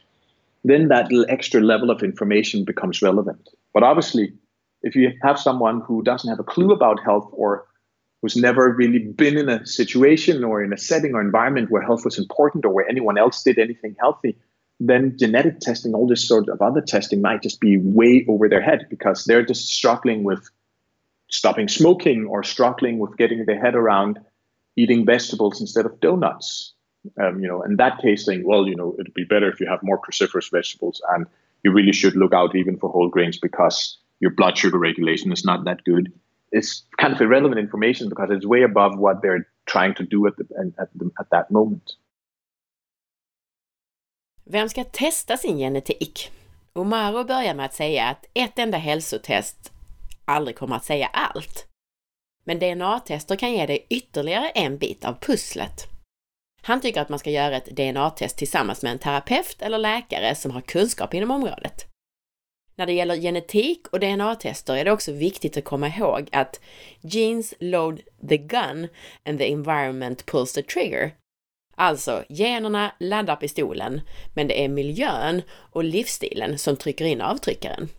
then 0.63 0.87
that 0.87 1.11
extra 1.29 1.61
level 1.61 1.91
of 1.91 2.01
information 2.01 2.65
becomes 2.65 3.01
relevant. 3.01 3.49
But 3.75 3.83
obviously, 3.83 4.33
if 4.81 4.95
you 4.95 5.11
have 5.21 5.37
someone 5.37 5.81
who 5.81 6.01
doesn't 6.01 6.29
have 6.29 6.39
a 6.39 6.45
clue 6.45 6.71
about 6.71 7.03
health 7.03 7.29
or 7.33 7.67
who's 8.21 8.37
never 8.37 8.71
really 8.71 8.99
been 8.99 9.37
in 9.37 9.49
a 9.49 9.65
situation 9.65 10.45
or 10.45 10.63
in 10.63 10.71
a 10.71 10.77
setting 10.77 11.13
or 11.13 11.21
environment 11.21 11.69
where 11.69 11.81
health 11.81 12.05
was 12.05 12.17
important 12.17 12.65
or 12.65 12.69
where 12.69 12.89
anyone 12.89 13.17
else 13.17 13.43
did 13.43 13.59
anything 13.59 13.93
healthy, 13.99 14.37
then 14.79 15.17
genetic 15.17 15.59
testing, 15.59 15.93
all 15.93 16.07
this 16.07 16.25
sort 16.25 16.47
of 16.47 16.61
other 16.61 16.79
testing 16.79 17.21
might 17.21 17.41
just 17.41 17.59
be 17.59 17.77
way 17.77 18.25
over 18.29 18.47
their 18.47 18.61
head 18.61 18.87
because 18.89 19.25
they're 19.25 19.45
just 19.45 19.67
struggling 19.67 20.23
with 20.23 20.49
stopping 21.29 21.67
smoking 21.67 22.25
or 22.27 22.43
struggling 22.43 22.97
with 22.97 23.17
getting 23.17 23.45
their 23.45 23.59
head 23.59 23.75
around 23.75 24.19
eating 24.77 25.05
vegetables 25.05 25.59
instead 25.59 25.85
of 25.85 25.99
donuts. 25.99 26.73
Um, 27.19 27.41
you 27.41 27.47
know, 27.49 27.61
in 27.61 27.75
that 27.75 28.01
case, 28.01 28.25
saying, 28.25 28.45
well, 28.45 28.67
you 28.67 28.75
know, 28.75 28.95
it'd 28.97 29.13
be 29.13 29.25
better 29.25 29.49
if 29.49 29.59
you 29.59 29.67
have 29.67 29.83
more 29.83 29.99
cruciferous 29.99 30.49
vegetables, 30.49 31.01
and 31.13 31.27
you 31.65 31.71
really 31.71 31.91
should 31.91 32.15
look 32.15 32.33
out 32.33 32.55
even 32.55 32.77
for 32.77 32.89
whole 32.89 33.09
grains 33.09 33.39
because 33.39 33.97
your 34.19 34.31
blood 34.31 34.55
sugar 34.57 34.77
regulation 34.77 35.31
is 35.31 35.43
not 35.43 35.65
that 35.65 35.83
good. 35.83 36.11
It's 36.51 36.83
kind 37.01 37.13
of 37.13 37.19
irrelevant 37.21 37.59
information 37.59 38.07
because 38.09 38.29
it's 38.31 38.45
way 38.45 38.61
above 38.63 38.91
what 38.99 39.21
they're 39.21 39.47
trying 39.65 39.95
to 39.95 40.03
do 40.03 40.27
at, 40.27 40.33
the, 40.37 40.45
at, 40.79 40.89
the, 40.95 41.09
at 41.19 41.27
that 41.31 41.51
moment. 41.51 41.97
Vem 44.43 44.69
ska 44.69 44.83
testa 44.83 45.37
sin 45.37 45.57
genetik? 45.57 46.31
Omaro 46.73 47.23
börjar 47.23 47.53
med 47.53 47.65
att 47.65 47.73
säga 47.73 48.05
att 48.05 48.25
ett 48.33 48.59
enda 48.59 48.77
hälsotest 48.77 49.73
aldrig 50.25 50.57
kommer 50.57 50.75
att 50.75 50.85
säga 50.85 51.07
allt. 51.07 51.67
Men 52.43 52.59
DNA-tester 52.59 53.35
kan 53.35 53.53
ge 53.53 53.65
dig 53.65 53.87
ytterligare 53.89 54.49
en 54.49 54.77
bit 54.77 55.05
av 55.05 55.13
pusslet. 55.13 55.94
Han 56.65 56.81
tycker 56.81 57.01
att 57.01 57.09
man 57.09 57.19
ska 57.19 57.29
göra 57.29 57.57
ett 57.57 57.65
DNA-test 57.65 58.37
tillsammans 58.37 58.83
med 58.83 58.91
en 58.91 58.99
terapeut 58.99 59.61
eller 59.61 59.77
läkare 59.77 60.35
som 60.35 60.51
har 60.51 60.61
kunskap 60.61 61.13
inom 61.13 61.31
området. 61.31 61.85
När 62.75 62.85
det 62.85 62.93
gäller 62.93 63.15
genetik 63.15 63.87
och 63.87 63.99
DNA-tester 63.99 64.75
är 64.75 64.85
det 64.85 64.91
också 64.91 65.11
viktigt 65.11 65.57
att 65.57 65.63
komma 65.63 65.87
ihåg 65.87 66.29
att 66.31 66.61
genes 67.01 67.53
load 67.59 68.01
the 68.29 68.37
gun 68.37 68.87
and 69.25 69.39
the 69.39 69.51
environment 69.51 70.25
pulls 70.25 70.53
the 70.53 70.63
trigger. 70.63 71.15
Alltså, 71.75 72.23
generna 72.29 72.91
laddar 72.99 73.35
pistolen, 73.35 74.01
men 74.35 74.47
det 74.47 74.63
är 74.63 74.69
miljön 74.69 75.41
och 75.49 75.83
livsstilen 75.83 76.57
som 76.57 76.75
trycker 76.75 77.05
in 77.05 77.21
avtryckaren. 77.21 77.89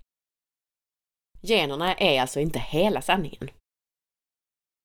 Generna 1.43 1.95
är 1.95 2.21
alltså 2.21 2.41
inte 2.41 2.59
hela 2.59 3.03
sanningen. 3.03 3.51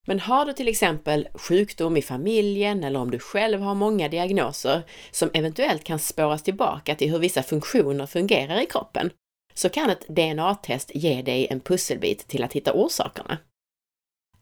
Men 0.07 0.19
har 0.19 0.45
du 0.45 0.53
till 0.53 0.67
exempel 0.67 1.27
sjukdom 1.33 1.97
i 1.97 2.01
familjen 2.01 2.83
eller 2.83 2.99
om 2.99 3.11
du 3.11 3.19
själv 3.19 3.61
har 3.61 3.75
många 3.75 4.09
diagnoser 4.09 4.81
som 5.11 5.29
eventuellt 5.33 5.83
kan 5.83 5.99
spåras 5.99 6.43
tillbaka 6.43 6.95
till 6.95 7.11
hur 7.11 7.19
vissa 7.19 7.43
funktioner 7.43 8.05
fungerar 8.05 8.61
i 8.61 8.65
kroppen, 8.65 9.11
så 9.53 9.69
kan 9.69 9.89
ett 9.89 10.07
DNA-test 10.07 10.91
ge 10.93 11.21
dig 11.21 11.47
en 11.49 11.59
pusselbit 11.59 12.27
till 12.27 12.43
att 12.43 12.53
hitta 12.53 12.73
orsakerna. 12.73 13.37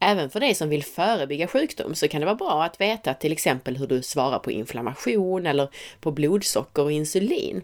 Även 0.00 0.30
för 0.30 0.40
dig 0.40 0.54
som 0.54 0.68
vill 0.68 0.84
förebygga 0.84 1.46
sjukdom 1.46 1.94
så 1.94 2.08
kan 2.08 2.20
det 2.20 2.24
vara 2.24 2.36
bra 2.36 2.64
att 2.64 2.80
veta 2.80 3.14
till 3.14 3.32
exempel 3.32 3.76
hur 3.76 3.86
du 3.86 4.02
svarar 4.02 4.38
på 4.38 4.50
inflammation 4.50 5.46
eller 5.46 5.68
på 6.00 6.12
blodsocker 6.12 6.82
och 6.82 6.92
insulin. 6.92 7.62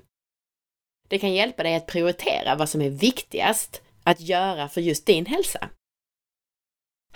Det 1.08 1.18
kan 1.18 1.34
hjälpa 1.34 1.62
dig 1.62 1.74
att 1.74 1.86
prioritera 1.86 2.56
vad 2.56 2.68
som 2.68 2.82
är 2.82 2.90
viktigast 2.90 3.82
att 4.04 4.20
göra 4.20 4.68
för 4.68 4.80
just 4.80 5.06
din 5.06 5.26
hälsa. 5.26 5.68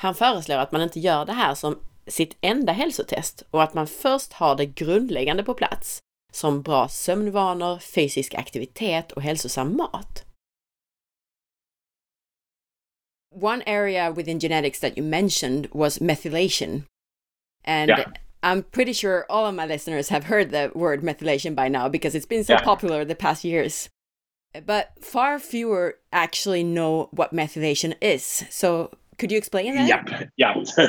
Han 0.00 0.14
föreslår 0.14 0.56
att 0.56 0.72
man 0.72 0.82
inte 0.82 1.00
gör 1.00 1.24
det 1.24 1.32
här 1.32 1.54
som 1.54 1.78
sitt 2.06 2.36
enda 2.40 2.72
hälsotest 2.72 3.42
och 3.50 3.62
att 3.62 3.74
man 3.74 3.86
först 3.86 4.32
har 4.32 4.56
det 4.56 4.66
grundläggande 4.66 5.44
på 5.44 5.54
plats, 5.54 5.98
som 6.32 6.62
bra 6.62 6.88
sömnvanor, 6.88 7.78
fysisk 7.78 8.34
aktivitet 8.34 9.12
och 9.12 9.22
hälsosam 9.22 9.76
mat. 9.76 10.24
One 13.34 13.62
area 13.66 14.10
within 14.10 14.40
genetics 14.40 14.80
that 14.80 14.98
you 14.98 15.06
mentioned 15.06 15.68
was 15.72 16.00
methylation. 16.00 16.82
And 17.64 17.88
yeah. 17.88 18.10
I'm 18.42 18.62
pretty 18.62 18.94
sure 18.94 19.26
all 19.28 19.46
of 19.46 19.54
my 19.54 19.66
listeners 19.66 20.08
have 20.08 20.24
heard 20.24 20.50
the 20.50 20.70
word 20.74 21.02
methylation 21.02 21.54
by 21.54 21.68
now 21.68 21.88
because 21.88 22.18
it's 22.18 22.28
been 22.28 22.44
so 22.44 22.52
yeah. 22.52 22.64
popular 22.64 23.04
the 23.04 23.14
past 23.14 23.44
years. 23.44 23.90
But 24.66 24.86
far 25.00 25.38
fewer 25.38 25.94
actually 26.10 26.64
know 26.64 27.08
what 27.12 27.34
methylation 27.34 27.94
is. 28.00 28.44
So 28.50 28.90
could 29.20 29.30
you 29.30 29.38
explain 29.38 29.74
that? 29.74 29.86
Yep. 29.86 30.30
Yeah. 30.36 30.54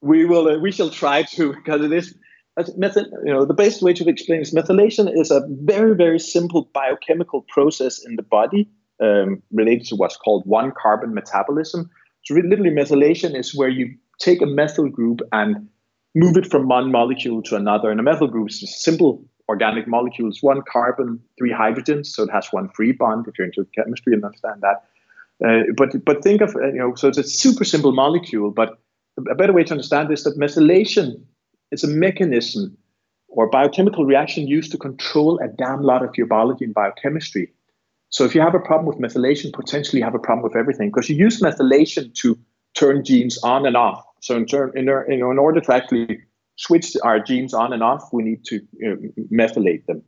we 0.00 0.24
will. 0.24 0.48
Uh, 0.48 0.58
we 0.58 0.70
shall 0.72 0.88
try 0.88 1.24
to 1.34 1.52
because 1.52 1.82
it 1.82 1.92
is. 1.92 2.14
Method, 2.76 3.06
you 3.24 3.32
know, 3.32 3.46
the 3.46 3.54
best 3.54 3.80
way 3.80 3.94
to 3.94 4.06
explain 4.06 4.42
is 4.42 4.52
methylation 4.52 5.10
is 5.18 5.30
a 5.30 5.40
very, 5.62 5.96
very 5.96 6.18
simple 6.18 6.68
biochemical 6.74 7.46
process 7.48 8.04
in 8.04 8.16
the 8.16 8.22
body 8.22 8.68
um, 9.02 9.42
related 9.52 9.86
to 9.86 9.96
what's 9.96 10.18
called 10.18 10.42
one 10.44 10.70
carbon 10.80 11.14
metabolism. 11.14 11.88
So, 12.24 12.34
literally, 12.34 12.70
methylation 12.70 13.34
is 13.34 13.54
where 13.54 13.70
you 13.70 13.96
take 14.20 14.42
a 14.42 14.46
methyl 14.46 14.90
group 14.90 15.20
and 15.32 15.66
move 16.14 16.36
it 16.36 16.46
from 16.50 16.68
one 16.68 16.92
molecule 16.92 17.42
to 17.44 17.56
another. 17.56 17.90
And 17.90 17.98
a 17.98 18.02
methyl 18.02 18.28
group 18.28 18.50
is 18.50 18.60
just 18.60 18.82
simple 18.82 19.24
organic 19.48 19.88
molecules, 19.88 20.38
one 20.42 20.60
carbon, 20.70 21.20
three 21.38 21.52
hydrogens. 21.52 22.08
So 22.08 22.24
it 22.24 22.30
has 22.30 22.48
one 22.50 22.68
free 22.76 22.92
bond. 22.92 23.26
If 23.26 23.38
you're 23.38 23.46
into 23.46 23.66
chemistry 23.74 24.12
and 24.12 24.24
understand 24.24 24.60
that, 24.60 24.84
uh, 25.44 25.62
but 25.76 26.04
but 26.04 26.22
think 26.22 26.40
of 26.40 26.54
you 26.54 26.78
know 26.78 26.94
so 26.94 27.08
it's 27.08 27.18
a 27.18 27.24
super 27.24 27.64
simple 27.64 27.92
molecule, 27.92 28.50
but 28.50 28.78
a 29.18 29.34
better 29.34 29.52
way 29.52 29.64
to 29.64 29.72
understand 29.72 30.08
this 30.08 30.24
that 30.24 30.38
methylation 30.38 31.22
is 31.70 31.84
a 31.84 31.88
mechanism 31.88 32.76
or 33.28 33.48
biochemical 33.48 34.04
reaction 34.04 34.46
used 34.46 34.70
to 34.72 34.78
control 34.78 35.38
a 35.42 35.48
damn 35.48 35.82
lot 35.82 36.04
of 36.04 36.16
your 36.16 36.26
biology 36.26 36.64
and 36.64 36.74
biochemistry. 36.74 37.50
So 38.10 38.24
if 38.24 38.34
you 38.34 38.42
have 38.42 38.54
a 38.54 38.60
problem 38.60 38.86
with 38.86 38.98
methylation, 38.98 39.52
potentially 39.52 40.00
you 40.00 40.04
have 40.04 40.14
a 40.14 40.18
problem 40.18 40.42
with 40.42 40.54
everything 40.54 40.90
because 40.90 41.08
you 41.08 41.16
use 41.16 41.40
methylation 41.40 42.14
to 42.16 42.38
turn 42.74 43.04
genes 43.04 43.38
on 43.42 43.66
and 43.66 43.76
off. 43.76 44.04
So 44.20 44.36
in 44.36 44.44
turn, 44.46 44.72
in, 44.76 44.84
know, 44.84 45.30
in 45.30 45.38
order 45.38 45.60
to 45.60 45.74
actually 45.74 46.20
switch 46.56 46.94
our 47.02 47.20
genes 47.20 47.54
on 47.54 47.72
and 47.72 47.82
off, 47.82 48.10
we 48.12 48.22
need 48.22 48.44
to 48.44 48.60
you 48.78 48.88
know, 48.90 49.24
methylate 49.32 49.86
them 49.86 50.02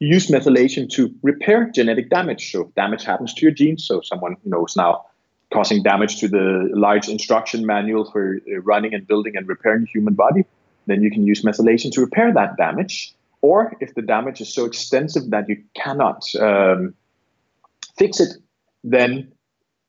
use 0.00 0.28
methylation 0.28 0.88
to 0.88 1.14
repair 1.22 1.70
genetic 1.70 2.08
damage. 2.08 2.50
So 2.50 2.62
if 2.62 2.74
damage 2.74 3.04
happens 3.04 3.34
to 3.34 3.42
your 3.42 3.52
genes, 3.52 3.86
so 3.86 4.00
someone 4.00 4.36
knows 4.44 4.74
now 4.76 5.04
causing 5.52 5.82
damage 5.82 6.18
to 6.20 6.28
the 6.28 6.70
large 6.72 7.08
instruction 7.08 7.66
manual 7.66 8.10
for 8.10 8.36
uh, 8.36 8.60
running 8.60 8.94
and 8.94 9.06
building 9.06 9.36
and 9.36 9.46
repairing 9.46 9.82
the 9.82 9.88
human 9.88 10.14
body, 10.14 10.44
then 10.86 11.02
you 11.02 11.10
can 11.10 11.26
use 11.26 11.42
methylation 11.42 11.92
to 11.92 12.00
repair 12.00 12.32
that 12.32 12.56
damage. 12.56 13.14
Or 13.42 13.74
if 13.80 13.94
the 13.94 14.02
damage 14.02 14.40
is 14.40 14.52
so 14.52 14.64
extensive 14.64 15.30
that 15.30 15.48
you 15.48 15.62
cannot 15.74 16.24
um, 16.40 16.94
fix 17.98 18.20
it, 18.20 18.36
then 18.84 19.32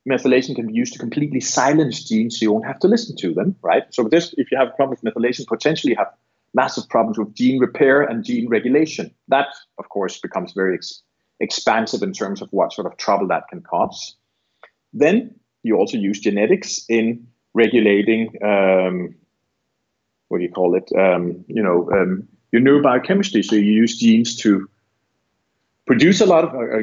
methylation 0.09 0.55
can 0.55 0.67
be 0.67 0.73
used 0.73 0.93
to 0.93 0.99
completely 0.99 1.39
silence 1.39 2.03
genes 2.03 2.39
so 2.39 2.43
you 2.43 2.51
won't 2.51 2.65
have 2.65 2.79
to 2.79 2.87
listen 2.87 3.15
to 3.17 3.33
them, 3.33 3.55
right? 3.61 3.83
So 3.91 4.03
this, 4.03 4.33
if 4.37 4.51
you 4.51 4.57
have 4.57 4.69
a 4.69 4.71
problem 4.71 4.97
with 5.01 5.13
methylation, 5.13 5.45
potentially 5.47 5.93
have 5.93 6.07
massive 6.53 6.87
problems 6.89 7.17
with 7.17 7.33
gene 7.33 7.59
repair 7.59 8.01
and 8.01 8.23
gene 8.23 8.49
regulation. 8.49 9.13
That, 9.27 9.47
of 9.77 9.89
course, 9.89 10.19
becomes 10.19 10.53
very 10.53 10.75
ex- 10.75 11.01
expansive 11.39 12.03
in 12.03 12.13
terms 12.13 12.41
of 12.41 12.49
what 12.51 12.73
sort 12.73 12.87
of 12.87 12.97
trouble 12.97 13.27
that 13.27 13.47
can 13.49 13.61
cause. 13.61 14.15
Then 14.93 15.35
you 15.63 15.77
also 15.77 15.97
use 15.97 16.19
genetics 16.19 16.83
in 16.89 17.27
regulating, 17.53 18.37
um, 18.43 19.15
what 20.27 20.37
do 20.39 20.43
you 20.43 20.51
call 20.51 20.75
it? 20.75 20.89
Um, 20.97 21.43
you 21.47 21.61
know, 21.61 21.89
um, 21.91 22.27
your 22.51 22.61
neurobiochemistry. 22.61 23.43
So 23.43 23.55
you 23.55 23.71
use 23.71 23.97
genes 23.97 24.35
to 24.37 24.69
produce 25.91 26.21
a 26.21 26.25
lot 26.25 26.45
of 26.45 26.51
uh, 26.51 26.79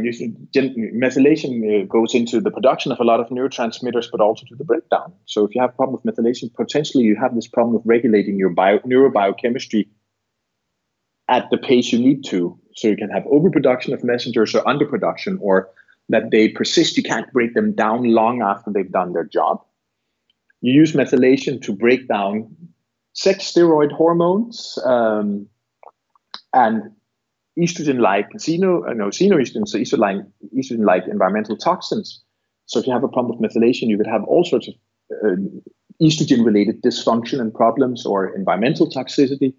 methylation 1.04 1.50
uh, 1.64 1.86
goes 1.86 2.14
into 2.14 2.42
the 2.42 2.50
production 2.50 2.92
of 2.92 3.00
a 3.00 3.04
lot 3.04 3.20
of 3.20 3.28
neurotransmitters, 3.28 4.10
but 4.12 4.20
also 4.20 4.44
to 4.44 4.54
the 4.54 4.64
breakdown. 4.64 5.14
So 5.24 5.46
if 5.46 5.54
you 5.54 5.62
have 5.62 5.70
a 5.70 5.72
problem 5.72 5.98
with 5.98 6.04
methylation, 6.04 6.52
potentially 6.52 7.04
you 7.04 7.16
have 7.16 7.34
this 7.34 7.48
problem 7.48 7.74
of 7.76 7.80
regulating 7.86 8.36
your 8.36 8.50
bio, 8.50 8.80
neurobiochemistry 8.80 9.88
at 11.26 11.48
the 11.50 11.56
pace 11.56 11.90
you 11.90 11.98
need 11.98 12.22
to. 12.24 12.60
So 12.76 12.88
you 12.88 12.98
can 12.98 13.08
have 13.08 13.24
overproduction 13.28 13.94
of 13.94 14.04
messengers 14.04 14.54
or 14.54 14.62
underproduction, 14.64 15.38
or 15.40 15.70
that 16.10 16.30
they 16.30 16.50
persist. 16.50 16.98
You 16.98 17.02
can't 17.02 17.32
break 17.32 17.54
them 17.54 17.72
down 17.72 18.04
long 18.04 18.42
after 18.42 18.70
they've 18.70 18.92
done 18.92 19.14
their 19.14 19.24
job. 19.24 19.64
You 20.60 20.74
use 20.74 20.92
methylation 20.92 21.62
to 21.62 21.72
break 21.72 22.08
down 22.08 22.54
sex 23.14 23.50
steroid 23.50 23.90
hormones 23.90 24.78
um, 24.84 25.48
and 26.52 26.92
estrogen-like 27.58 28.30
xeno, 28.38 28.88
uh, 28.88 28.92
no, 28.94 29.10
so 29.10 29.24
estrogen-like, 29.24 30.16
estrogen-like 30.56 31.08
environmental 31.08 31.56
toxins. 31.56 32.22
So 32.66 32.78
if 32.78 32.86
you 32.86 32.92
have 32.92 33.04
a 33.04 33.08
problem 33.08 33.38
with 33.38 33.50
methylation, 33.50 33.88
you 33.88 33.96
could 33.96 34.06
have 34.06 34.24
all 34.24 34.44
sorts 34.44 34.68
of 34.68 34.74
uh, 35.24 35.36
estrogen-related 36.02 36.82
dysfunction 36.82 37.40
and 37.40 37.52
problems 37.52 38.06
or 38.06 38.34
environmental 38.34 38.88
toxicity. 38.90 39.54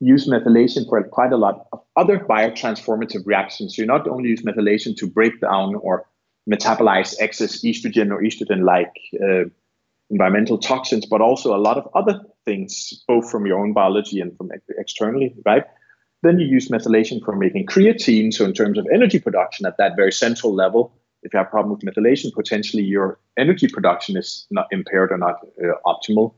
Use 0.00 0.28
methylation 0.28 0.88
for 0.88 1.02
quite 1.04 1.32
a 1.32 1.36
lot 1.36 1.66
of 1.72 1.80
other 1.96 2.18
biotransformative 2.20 3.26
reactions. 3.26 3.74
So 3.74 3.82
you 3.82 3.86
not 3.86 4.06
only 4.06 4.28
use 4.28 4.42
methylation 4.42 4.96
to 4.96 5.06
break 5.06 5.40
down 5.40 5.74
or 5.76 6.06
metabolize 6.48 7.16
excess 7.20 7.64
estrogen 7.64 8.10
or 8.10 8.22
estrogen-like 8.22 8.92
uh, 9.22 9.48
environmental 10.10 10.58
toxins, 10.58 11.06
but 11.06 11.20
also 11.20 11.54
a 11.54 11.58
lot 11.58 11.76
of 11.76 11.88
other 11.94 12.20
things, 12.44 13.04
both 13.06 13.30
from 13.30 13.46
your 13.46 13.58
own 13.58 13.72
biology 13.72 14.20
and 14.20 14.36
from 14.36 14.50
externally, 14.78 15.34
right? 15.44 15.64
Then 16.22 16.38
you 16.38 16.46
use 16.46 16.68
methylation 16.68 17.24
for 17.24 17.36
making 17.36 17.66
creatine. 17.66 18.32
So 18.32 18.44
in 18.44 18.52
terms 18.52 18.78
of 18.78 18.86
energy 18.92 19.20
production 19.20 19.66
at 19.66 19.76
that 19.78 19.96
very 19.96 20.12
central 20.12 20.54
level, 20.54 20.92
if 21.22 21.32
you 21.32 21.38
have 21.38 21.46
a 21.46 21.50
problem 21.50 21.76
with 21.76 21.82
methylation, 21.82 22.32
potentially 22.32 22.82
your 22.82 23.18
energy 23.36 23.68
production 23.68 24.16
is 24.16 24.46
not 24.50 24.66
impaired 24.70 25.12
or 25.12 25.18
not 25.18 25.36
uh, 25.62 25.74
optimal. 25.86 26.34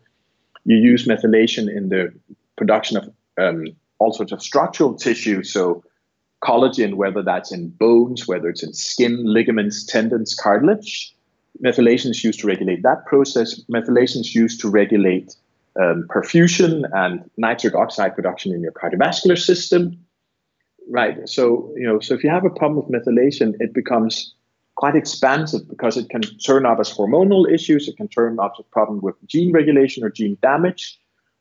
You 0.65 0.77
use 0.77 1.07
methylation 1.07 1.75
in 1.75 1.89
the 1.89 2.13
production 2.57 2.97
of 2.99 3.11
um, 3.39 3.67
all 3.99 4.13
sorts 4.13 4.33
of 4.33 4.43
structural 4.43 4.95
tissue. 4.95 5.43
So 5.43 5.83
collagen, 6.43 6.95
whether 6.95 7.23
that's 7.23 7.53
in 7.53 7.69
bones, 7.71 8.27
whether 8.27 8.49
it's 8.49 8.63
in 8.63 8.73
skin, 8.73 9.25
ligaments, 9.25 9.85
tendons, 9.85 10.35
cartilage. 10.35 11.15
Methylation 11.63 12.11
is 12.11 12.25
used 12.25 12.41
to 12.41 12.47
regulate 12.47 12.83
that 12.83 13.05
process. 13.07 13.61
Methylation 13.71 14.21
is 14.21 14.35
used 14.35 14.61
to 14.61 14.71
regulate 14.71 15.35
um, 15.79 16.07
perfusion 16.09 16.85
and 16.93 17.29
nitric 17.37 17.75
oxide 17.75 18.15
production 18.15 18.53
in 18.53 18.63
your 18.63 18.73
cardiovascular 18.73 19.39
system. 19.39 20.05
Right. 20.89 21.29
So, 21.29 21.73
you 21.77 21.87
know, 21.87 22.01
so 22.01 22.15
if 22.15 22.25
you 22.25 22.31
have 22.31 22.45
a 22.45 22.51
problem 22.51 22.85
with 22.85 22.89
methylation, 22.91 23.55
it 23.61 23.73
becomes 23.73 24.35
quite 24.77 24.97
expansive 24.97 25.69
because 25.69 25.97
it 25.97 26.09
can 26.09 26.23
turn 26.23 26.67
up 26.67 26.81
as 26.81 26.91
hormonal 26.91 27.51
issues, 27.53 27.87
it 27.87 27.97
can 27.97 28.09
turn 28.09 28.39
up 28.41 28.55
as 28.59 28.65
a 28.65 28.69
problem 28.71 29.01
with 29.03 29.15
gene 29.27 29.53
regulation 29.53 30.03
or 30.03 30.11
gene 30.11 30.37
damage, 30.43 30.99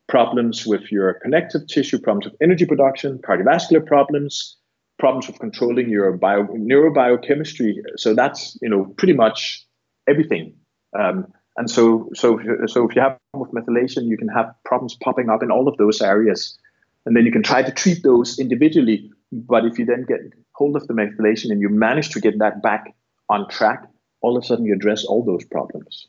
problems 0.08 0.66
with 0.66 0.92
your 0.92 1.14
connective 1.14 1.66
tissue, 1.66 1.98
problems 1.98 2.26
with 2.26 2.36
energy 2.42 2.66
production, 2.66 3.18
cardiovascular 3.18 3.84
problems, 3.84 4.56
problems 4.98 5.26
with 5.26 5.38
controlling 5.38 5.88
your 5.88 6.12
bio, 6.12 6.44
neurobiochemistry. 6.44 7.76
So 7.96 8.14
that's 8.14 8.58
you 8.60 8.68
know 8.68 8.84
pretty 8.98 9.14
much 9.14 9.64
everything. 10.06 10.54
Um, 10.96 11.26
and 11.60 11.70
so, 11.70 12.08
so, 12.14 12.40
so 12.66 12.88
if 12.88 12.96
you 12.96 13.02
have 13.02 13.18
with 13.34 13.50
methylation, 13.52 14.08
you 14.08 14.16
can 14.16 14.28
have 14.28 14.54
problems 14.64 14.94
popping 14.94 15.28
up 15.28 15.42
in 15.42 15.50
all 15.50 15.68
of 15.68 15.76
those 15.76 16.00
areas, 16.00 16.58
and 17.04 17.14
then 17.14 17.26
you 17.26 17.30
can 17.30 17.42
try 17.42 17.62
to 17.62 17.70
treat 17.70 18.02
those 18.02 18.38
individually. 18.38 19.12
But 19.30 19.66
if 19.66 19.78
you 19.78 19.84
then 19.84 20.06
get 20.08 20.20
hold 20.52 20.74
of 20.74 20.86
the 20.86 20.94
methylation 20.94 21.50
and 21.50 21.60
you 21.60 21.68
manage 21.68 22.08
to 22.10 22.20
get 22.20 22.38
that 22.38 22.62
back 22.62 22.94
on 23.28 23.46
track, 23.50 23.86
all 24.22 24.38
of 24.38 24.42
a 24.42 24.46
sudden 24.46 24.64
you 24.64 24.72
address 24.72 25.04
all 25.04 25.22
those 25.22 25.44
problems. 25.44 26.06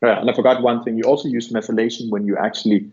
Right, 0.00 0.16
and 0.16 0.30
I 0.30 0.32
forgot 0.32 0.62
one 0.62 0.82
thing. 0.82 0.96
You 0.96 1.04
also 1.04 1.28
use 1.28 1.52
methylation 1.52 2.08
when 2.08 2.26
you 2.26 2.38
actually 2.38 2.90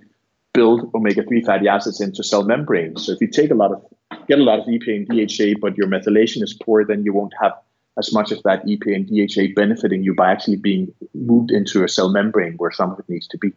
build 0.54 0.92
omega-3 0.94 1.46
fatty 1.46 1.70
acids 1.70 2.02
into 2.02 2.24
cell 2.26 2.44
membranes. 2.44 3.06
So 3.06 3.14
if 3.14 3.22
you 3.22 3.28
take 3.28 3.52
a 3.52 3.56
lot 3.56 3.72
of 3.72 3.86
get 4.28 4.40
a 4.40 4.44
lot 4.44 4.60
of 4.60 4.66
EPA 4.66 4.98
and 4.98 5.08
DHA, 5.08 5.60
but 5.62 5.78
your 5.78 5.88
methylation 5.88 6.44
is 6.44 6.54
poor, 6.62 6.84
then 6.84 7.04
you 7.04 7.14
won't 7.14 7.34
have 7.42 7.54
as 8.00 8.14
much 8.14 8.32
of 8.32 8.42
that 8.44 8.66
EPA 8.66 8.96
and 8.96 9.08
DHA 9.08 9.54
benefiting 9.56 10.04
you 10.04 10.16
by 10.16 10.32
actually 10.32 10.56
being 10.56 10.94
moved 11.14 11.52
into 11.52 11.84
a 11.84 11.90
cell 11.90 12.10
membrane 12.10 12.54
where 12.54 12.72
some 12.72 12.92
of 12.92 13.00
it 13.00 13.10
needs 13.10 13.28
to 13.28 13.38
be. 13.38 13.52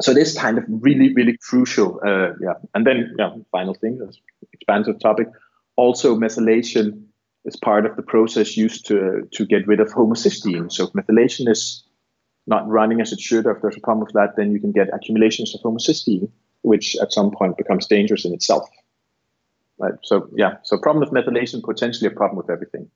So 0.00 0.14
this 0.14 0.38
kind 0.38 0.58
of 0.58 0.64
really, 0.68 1.12
really 1.12 1.36
crucial. 1.36 2.00
Uh, 2.06 2.30
yeah, 2.40 2.54
and 2.74 2.86
then 2.86 3.16
yeah, 3.18 3.34
final 3.50 3.74
thing, 3.74 4.00
expansive 4.52 5.00
topic. 5.00 5.28
Also, 5.76 6.16
methylation 6.16 7.02
is 7.44 7.56
part 7.56 7.84
of 7.84 7.96
the 7.96 8.02
process 8.02 8.56
used 8.56 8.86
to 8.86 9.28
to 9.32 9.44
get 9.44 9.66
rid 9.66 9.80
of 9.80 9.88
homocysteine. 9.88 10.70
So 10.70 10.84
if 10.86 10.92
methylation 10.92 11.50
is 11.50 11.84
not 12.46 12.66
running 12.68 13.00
as 13.00 13.12
it 13.12 13.20
should, 13.20 13.44
or 13.46 13.56
if 13.56 13.62
there's 13.62 13.76
a 13.76 13.80
problem 13.80 14.04
with 14.04 14.14
that, 14.14 14.36
then 14.36 14.52
you 14.52 14.60
can 14.60 14.72
get 14.72 14.94
accumulations 14.94 15.54
of 15.54 15.60
homocysteine, 15.62 16.30
which 16.62 16.96
at 17.02 17.12
some 17.12 17.32
point 17.32 17.56
becomes 17.56 17.86
dangerous 17.86 18.24
in 18.24 18.32
itself. 18.32 18.68
Right. 19.78 19.94
So 20.02 20.28
yeah, 20.36 20.56
so 20.62 20.78
problem 20.78 21.00
with 21.00 21.10
methylation 21.10 21.62
potentially 21.62 22.06
a 22.06 22.14
problem 22.14 22.36
with 22.36 22.50
everything. 22.50 22.90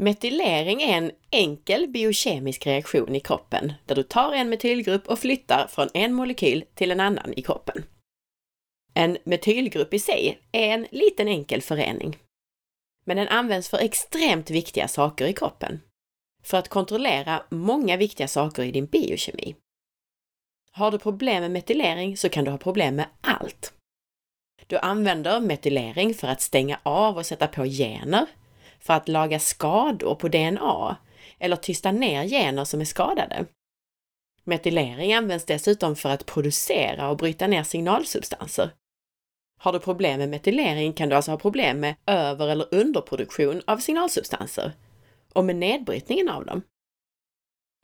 Metylering 0.00 0.82
är 0.82 0.98
en 0.98 1.12
enkel 1.30 1.88
biokemisk 1.88 2.66
reaktion 2.66 3.16
i 3.16 3.20
kroppen 3.20 3.72
där 3.86 3.94
du 3.94 4.02
tar 4.02 4.32
en 4.32 4.48
metylgrupp 4.48 5.08
och 5.08 5.18
flyttar 5.18 5.66
från 5.66 5.88
en 5.94 6.14
molekyl 6.14 6.64
till 6.74 6.90
en 6.90 7.00
annan 7.00 7.34
i 7.36 7.42
kroppen. 7.42 7.84
En 8.94 9.18
metylgrupp 9.24 9.94
i 9.94 9.98
sig 9.98 10.40
är 10.52 10.68
en 10.68 10.86
liten 10.90 11.28
enkel 11.28 11.62
förening. 11.62 12.18
Men 13.04 13.16
den 13.16 13.28
används 13.28 13.68
för 13.68 13.78
extremt 13.78 14.50
viktiga 14.50 14.88
saker 14.88 15.26
i 15.26 15.32
kroppen. 15.32 15.80
För 16.42 16.58
att 16.58 16.68
kontrollera 16.68 17.42
många 17.50 17.96
viktiga 17.96 18.28
saker 18.28 18.62
i 18.62 18.70
din 18.70 18.86
biokemi. 18.86 19.54
Har 20.72 20.90
du 20.90 20.98
problem 20.98 21.42
med 21.42 21.50
metylering 21.50 22.16
så 22.16 22.28
kan 22.28 22.44
du 22.44 22.50
ha 22.50 22.58
problem 22.58 22.96
med 22.96 23.06
allt. 23.20 23.72
Du 24.66 24.78
använder 24.78 25.40
metylering 25.40 26.14
för 26.14 26.28
att 26.28 26.40
stänga 26.40 26.80
av 26.82 27.16
och 27.16 27.26
sätta 27.26 27.46
på 27.46 27.64
gener, 27.64 28.26
för 28.80 28.94
att 28.94 29.08
laga 29.08 29.38
skador 29.38 30.14
på 30.14 30.28
DNA 30.28 30.96
eller 31.38 31.56
tysta 31.56 31.92
ner 31.92 32.24
gener 32.24 32.64
som 32.64 32.80
är 32.80 32.84
skadade. 32.84 33.46
Metylering 34.44 35.14
används 35.14 35.44
dessutom 35.44 35.96
för 35.96 36.08
att 36.08 36.26
producera 36.26 37.10
och 37.10 37.16
bryta 37.16 37.46
ner 37.46 37.62
signalsubstanser. 37.62 38.70
Har 39.58 39.72
du 39.72 39.78
problem 39.78 40.18
med 40.18 40.28
metylering 40.28 40.92
kan 40.92 41.08
du 41.08 41.16
alltså 41.16 41.30
ha 41.30 41.38
problem 41.38 41.80
med 41.80 41.94
över 42.06 42.48
eller 42.48 42.74
underproduktion 42.74 43.62
av 43.66 43.78
signalsubstanser 43.78 44.72
och 45.32 45.44
med 45.44 45.56
nedbrytningen 45.56 46.28
av 46.28 46.44
dem. 46.44 46.62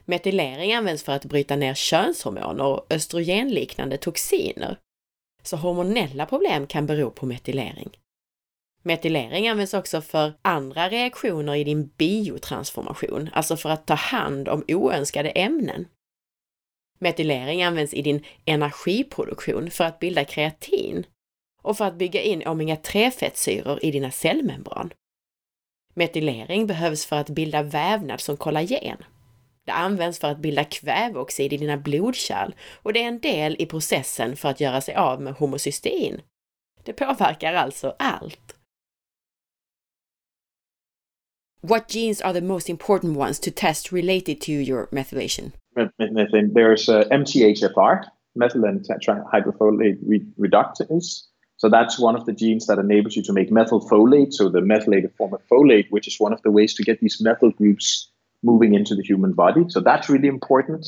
Metylering 0.04 0.74
används 0.74 1.02
för 1.02 1.12
att 1.12 1.24
bryta 1.24 1.56
ner 1.56 1.74
könshormoner 1.74 2.64
och 2.64 2.86
östrogenliknande 2.90 3.96
toxiner. 3.96 4.78
Så 5.42 5.56
hormonella 5.56 6.26
problem 6.26 6.66
kan 6.66 6.86
bero 6.86 7.10
på 7.10 7.26
metylering. 7.26 7.90
Metylering 8.86 9.48
används 9.48 9.74
också 9.74 10.00
för 10.00 10.32
andra 10.42 10.88
reaktioner 10.88 11.54
i 11.54 11.64
din 11.64 11.86
biotransformation, 11.86 13.30
alltså 13.32 13.56
för 13.56 13.70
att 13.70 13.86
ta 13.86 13.94
hand 13.94 14.48
om 14.48 14.64
oönskade 14.68 15.30
ämnen. 15.30 15.88
Metylering 16.98 17.62
används 17.62 17.94
i 17.94 18.02
din 18.02 18.24
energiproduktion 18.44 19.70
för 19.70 19.84
att 19.84 19.98
bilda 19.98 20.24
kreatin 20.24 21.06
och 21.62 21.76
för 21.76 21.84
att 21.84 21.98
bygga 21.98 22.22
in 22.22 22.42
omega-3-fettsyror 22.42 23.78
i 23.82 23.90
dina 23.90 24.10
cellmembran. 24.10 24.92
Metylering 25.94 26.66
behövs 26.66 27.06
för 27.06 27.16
att 27.16 27.30
bilda 27.30 27.62
vävnad 27.62 28.20
som 28.20 28.36
kollagen. 28.36 28.98
Det 29.64 29.72
används 29.72 30.18
för 30.18 30.28
att 30.28 30.38
bilda 30.38 30.64
kväveoxid 30.64 31.52
i 31.52 31.56
dina 31.56 31.76
blodkärl 31.76 32.54
och 32.82 32.92
det 32.92 33.02
är 33.02 33.08
en 33.08 33.20
del 33.20 33.56
i 33.58 33.66
processen 33.66 34.36
för 34.36 34.48
att 34.48 34.60
göra 34.60 34.80
sig 34.80 34.94
av 34.94 35.22
med 35.22 35.34
homocystein. 35.34 36.20
Det 36.84 36.92
påverkar 36.92 37.54
alltså 37.54 37.96
allt. 37.98 38.55
What 41.62 41.88
genes 41.88 42.20
are 42.20 42.32
the 42.32 42.40
most 42.40 42.68
important 42.68 43.16
ones 43.16 43.38
to 43.40 43.50
test 43.50 43.90
related 43.92 44.40
to 44.42 44.52
your 44.52 44.86
methylation? 44.88 45.52
Methylation. 45.76 46.52
There's 46.52 46.88
uh, 46.88 47.04
MTHFR, 47.10 48.04
methylene 48.38 48.86
tetrahydrofolate 48.86 49.98
re- 50.02 50.26
reductase. 50.38 51.22
So 51.58 51.70
that's 51.70 51.98
one 51.98 52.16
of 52.16 52.26
the 52.26 52.32
genes 52.32 52.66
that 52.66 52.78
enables 52.78 53.16
you 53.16 53.22
to 53.24 53.32
make 53.32 53.50
methylfolate, 53.50 54.32
so 54.34 54.50
the 54.50 54.60
methylated 54.60 55.14
form 55.16 55.32
of 55.32 55.40
folate, 55.50 55.90
which 55.90 56.06
is 56.06 56.20
one 56.20 56.34
of 56.34 56.42
the 56.42 56.50
ways 56.50 56.74
to 56.74 56.82
get 56.82 57.00
these 57.00 57.20
methyl 57.20 57.50
groups 57.50 58.10
moving 58.42 58.74
into 58.74 58.94
the 58.94 59.02
human 59.02 59.32
body. 59.32 59.64
So 59.68 59.80
that's 59.80 60.10
really 60.10 60.28
important. 60.28 60.86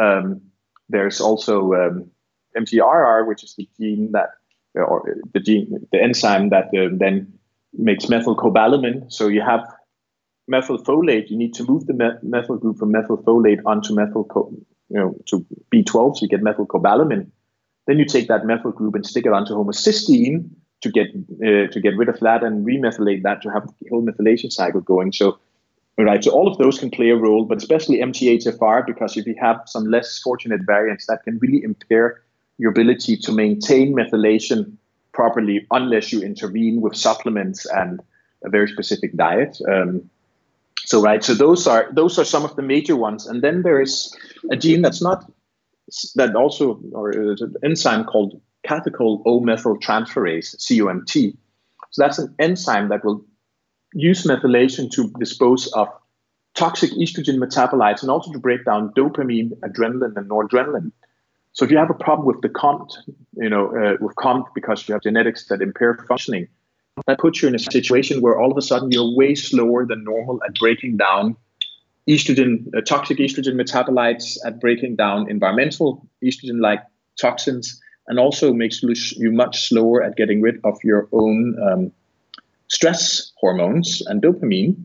Um, 0.00 0.40
there's 0.88 1.20
also 1.20 1.74
um, 1.74 2.10
MTRR, 2.56 3.26
which 3.26 3.44
is 3.44 3.54
the 3.56 3.68
gene 3.78 4.12
that, 4.12 4.30
or 4.74 5.16
the 5.34 5.40
gene, 5.40 5.86
the 5.92 6.02
enzyme 6.02 6.48
that 6.50 6.68
uh, 6.68 6.88
then 6.92 7.38
makes 7.74 8.06
methylcobalamin. 8.06 9.12
So 9.12 9.28
you 9.28 9.42
have 9.42 9.68
methylfolate, 10.48 11.30
you 11.30 11.36
need 11.36 11.54
to 11.54 11.64
move 11.64 11.86
the 11.86 11.92
me- 11.92 12.18
methyl 12.22 12.56
group 12.56 12.78
from 12.78 12.92
methylfolate 12.92 13.60
onto 13.66 13.94
methyl, 13.94 14.26
you 14.88 14.98
know, 14.98 15.14
to 15.26 15.44
B12, 15.72 16.16
so 16.16 16.22
you 16.22 16.28
get 16.28 16.42
methylcobalamin. 16.42 17.30
Then 17.86 17.98
you 17.98 18.04
take 18.04 18.28
that 18.28 18.44
methyl 18.44 18.72
group 18.72 18.94
and 18.94 19.06
stick 19.06 19.26
it 19.26 19.32
onto 19.32 19.54
homocysteine 19.54 20.48
to 20.82 20.90
get 20.90 21.08
uh, 21.08 21.66
to 21.72 21.80
get 21.80 21.96
rid 21.96 22.08
of 22.08 22.20
that 22.20 22.42
and 22.42 22.64
remethylate 22.66 23.22
that 23.22 23.42
to 23.42 23.50
have 23.50 23.66
the 23.66 23.88
whole 23.90 24.04
methylation 24.04 24.52
cycle 24.52 24.80
going. 24.80 25.12
So, 25.12 25.38
right, 25.98 26.22
so 26.22 26.30
all 26.30 26.48
of 26.48 26.58
those 26.58 26.78
can 26.78 26.90
play 26.90 27.10
a 27.10 27.16
role, 27.16 27.44
but 27.44 27.58
especially 27.58 27.98
MTHFR 27.98 28.86
because 28.86 29.16
if 29.16 29.26
you 29.26 29.34
have 29.40 29.62
some 29.66 29.86
less 29.86 30.20
fortunate 30.20 30.62
variants, 30.64 31.06
that 31.06 31.22
can 31.24 31.38
really 31.38 31.62
impair 31.62 32.22
your 32.58 32.70
ability 32.70 33.16
to 33.16 33.32
maintain 33.32 33.94
methylation 33.94 34.76
properly 35.12 35.66
unless 35.70 36.12
you 36.12 36.20
intervene 36.22 36.80
with 36.80 36.94
supplements 36.94 37.66
and 37.66 38.00
a 38.44 38.50
very 38.50 38.68
specific 38.68 39.16
diet. 39.16 39.58
Um, 39.68 40.08
so 40.84 41.02
right, 41.02 41.22
so 41.22 41.34
those 41.34 41.66
are 41.66 41.88
those 41.92 42.18
are 42.18 42.24
some 42.24 42.44
of 42.44 42.56
the 42.56 42.62
major 42.62 42.96
ones, 42.96 43.26
and 43.26 43.42
then 43.42 43.62
there 43.62 43.80
is 43.80 44.14
a 44.50 44.56
gene 44.56 44.82
that's 44.82 45.02
not 45.02 45.30
that 46.16 46.34
also 46.34 46.80
or 46.92 47.10
an 47.10 47.54
enzyme 47.64 48.04
called 48.04 48.40
catechol 48.66 49.22
O 49.26 49.40
methyltransferase 49.40 50.56
COMT. 50.56 51.36
So 51.90 52.02
that's 52.02 52.18
an 52.18 52.34
enzyme 52.38 52.88
that 52.88 53.04
will 53.04 53.24
use 53.94 54.24
methylation 54.24 54.90
to 54.92 55.10
dispose 55.18 55.68
of 55.72 55.88
toxic 56.54 56.90
estrogen 56.92 57.38
metabolites 57.38 58.02
and 58.02 58.10
also 58.10 58.32
to 58.32 58.38
break 58.38 58.64
down 58.64 58.92
dopamine, 58.94 59.52
adrenaline, 59.60 60.16
and 60.16 60.28
noradrenaline. 60.28 60.92
So 61.52 61.64
if 61.64 61.70
you 61.70 61.78
have 61.78 61.90
a 61.90 61.94
problem 61.94 62.26
with 62.26 62.40
the 62.42 62.48
COMT, 62.48 62.90
you 63.36 63.48
know, 63.48 63.68
uh, 63.68 63.96
with 64.00 64.14
COMT 64.16 64.46
because 64.54 64.86
you 64.86 64.92
have 64.92 65.02
genetics 65.02 65.46
that 65.46 65.62
impair 65.62 66.04
functioning, 66.06 66.48
that 67.06 67.18
puts 67.18 67.42
you 67.42 67.48
in 67.48 67.54
a 67.54 67.58
situation 67.58 68.20
where 68.20 68.38
all 68.38 68.50
of 68.50 68.56
a 68.56 68.62
sudden 68.62 68.90
you're 68.90 69.14
way 69.14 69.34
slower 69.34 69.86
than 69.86 70.04
normal 70.04 70.40
at 70.44 70.54
breaking 70.54 70.96
down 70.96 71.36
estrogen, 72.08 72.66
uh, 72.74 72.80
toxic 72.80 73.18
estrogen 73.18 73.60
metabolites, 73.60 74.38
at 74.44 74.60
breaking 74.60 74.96
down 74.96 75.30
environmental 75.30 76.06
estrogen 76.24 76.60
like 76.60 76.82
toxins, 77.20 77.80
and 78.06 78.18
also 78.18 78.52
makes 78.52 78.82
you 78.82 79.30
much 79.30 79.68
slower 79.68 80.02
at 80.02 80.16
getting 80.16 80.40
rid 80.40 80.58
of 80.64 80.78
your 80.82 81.08
own 81.12 81.56
um, 81.62 81.92
stress 82.68 83.32
hormones 83.36 84.02
and 84.06 84.22
dopamine. 84.22 84.76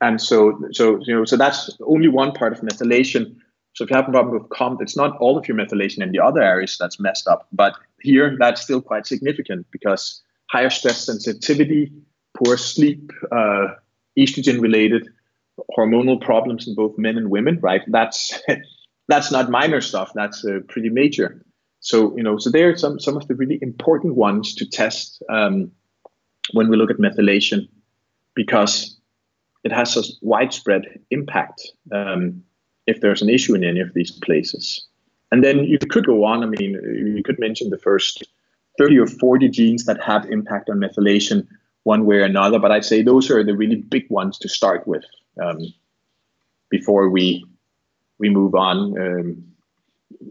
And 0.00 0.20
so, 0.20 0.58
so 0.72 1.00
you 1.04 1.14
know, 1.14 1.24
so 1.24 1.36
that's 1.36 1.76
only 1.86 2.08
one 2.08 2.32
part 2.32 2.52
of 2.52 2.60
methylation. 2.60 3.36
So 3.74 3.84
if 3.84 3.90
you 3.90 3.96
have 3.96 4.08
a 4.08 4.12
problem 4.12 4.34
with 4.34 4.48
COMT, 4.50 4.82
it's 4.82 4.96
not 4.96 5.16
all 5.18 5.38
of 5.38 5.48
your 5.48 5.56
methylation 5.56 6.02
in 6.02 6.12
the 6.12 6.20
other 6.20 6.42
areas 6.42 6.76
that's 6.78 7.00
messed 7.00 7.26
up, 7.26 7.48
but 7.52 7.74
here 8.00 8.36
that's 8.38 8.60
still 8.60 8.82
quite 8.82 9.06
significant 9.06 9.66
because 9.70 10.20
higher 10.52 10.70
stress 10.70 11.06
sensitivity, 11.06 11.90
poor 12.36 12.58
sleep, 12.58 13.10
uh, 13.32 13.68
estrogen 14.18 14.60
related 14.60 15.08
hormonal 15.76 16.20
problems 16.20 16.68
in 16.68 16.74
both 16.74 16.98
men 16.98 17.16
and 17.16 17.30
women, 17.30 17.58
right? 17.62 17.82
That's 17.88 18.38
that's 19.08 19.32
not 19.32 19.50
minor 19.50 19.80
stuff. 19.80 20.12
That's 20.14 20.44
uh, 20.44 20.60
pretty 20.68 20.90
major. 20.90 21.44
So 21.80 22.16
you 22.16 22.22
know, 22.22 22.38
so 22.38 22.50
there 22.50 22.70
are 22.70 22.76
some 22.76 23.00
some 23.00 23.16
of 23.16 23.26
the 23.28 23.34
really 23.34 23.58
important 23.62 24.14
ones 24.14 24.54
to 24.56 24.68
test 24.68 25.22
um, 25.30 25.72
when 26.52 26.68
we 26.68 26.76
look 26.76 26.90
at 26.90 26.98
methylation, 26.98 27.68
because 28.34 28.96
it 29.64 29.72
has 29.72 29.96
a 29.96 30.02
widespread 30.20 30.82
impact 31.10 31.66
um, 31.92 32.42
if 32.86 33.00
there's 33.00 33.22
an 33.22 33.30
issue 33.30 33.54
in 33.54 33.64
any 33.64 33.80
of 33.80 33.94
these 33.94 34.10
places. 34.10 34.86
And 35.30 35.42
then 35.42 35.64
you 35.64 35.78
could 35.78 36.04
go 36.04 36.24
on. 36.24 36.42
I 36.42 36.46
mean, 36.46 37.14
you 37.16 37.22
could 37.24 37.38
mention 37.38 37.70
the 37.70 37.78
first 37.78 38.22
30 38.78 38.98
or 38.98 39.06
40 39.06 39.48
genes 39.48 39.84
that 39.84 40.02
have 40.02 40.24
impact 40.30 40.70
on 40.70 40.78
methylation 40.78 41.46
one 41.84 42.06
way 42.06 42.16
or 42.16 42.24
another, 42.24 42.58
but 42.58 42.70
I'd 42.70 42.84
say 42.84 43.02
those 43.02 43.30
are 43.30 43.42
the 43.42 43.56
really 43.56 43.76
big 43.76 44.08
ones 44.08 44.38
to 44.38 44.48
start 44.48 44.86
with 44.86 45.04
um, 45.42 45.58
before 46.70 47.08
we 47.10 47.44
we 48.18 48.30
move 48.30 48.54
on. 48.54 48.98
Um, 48.98 49.44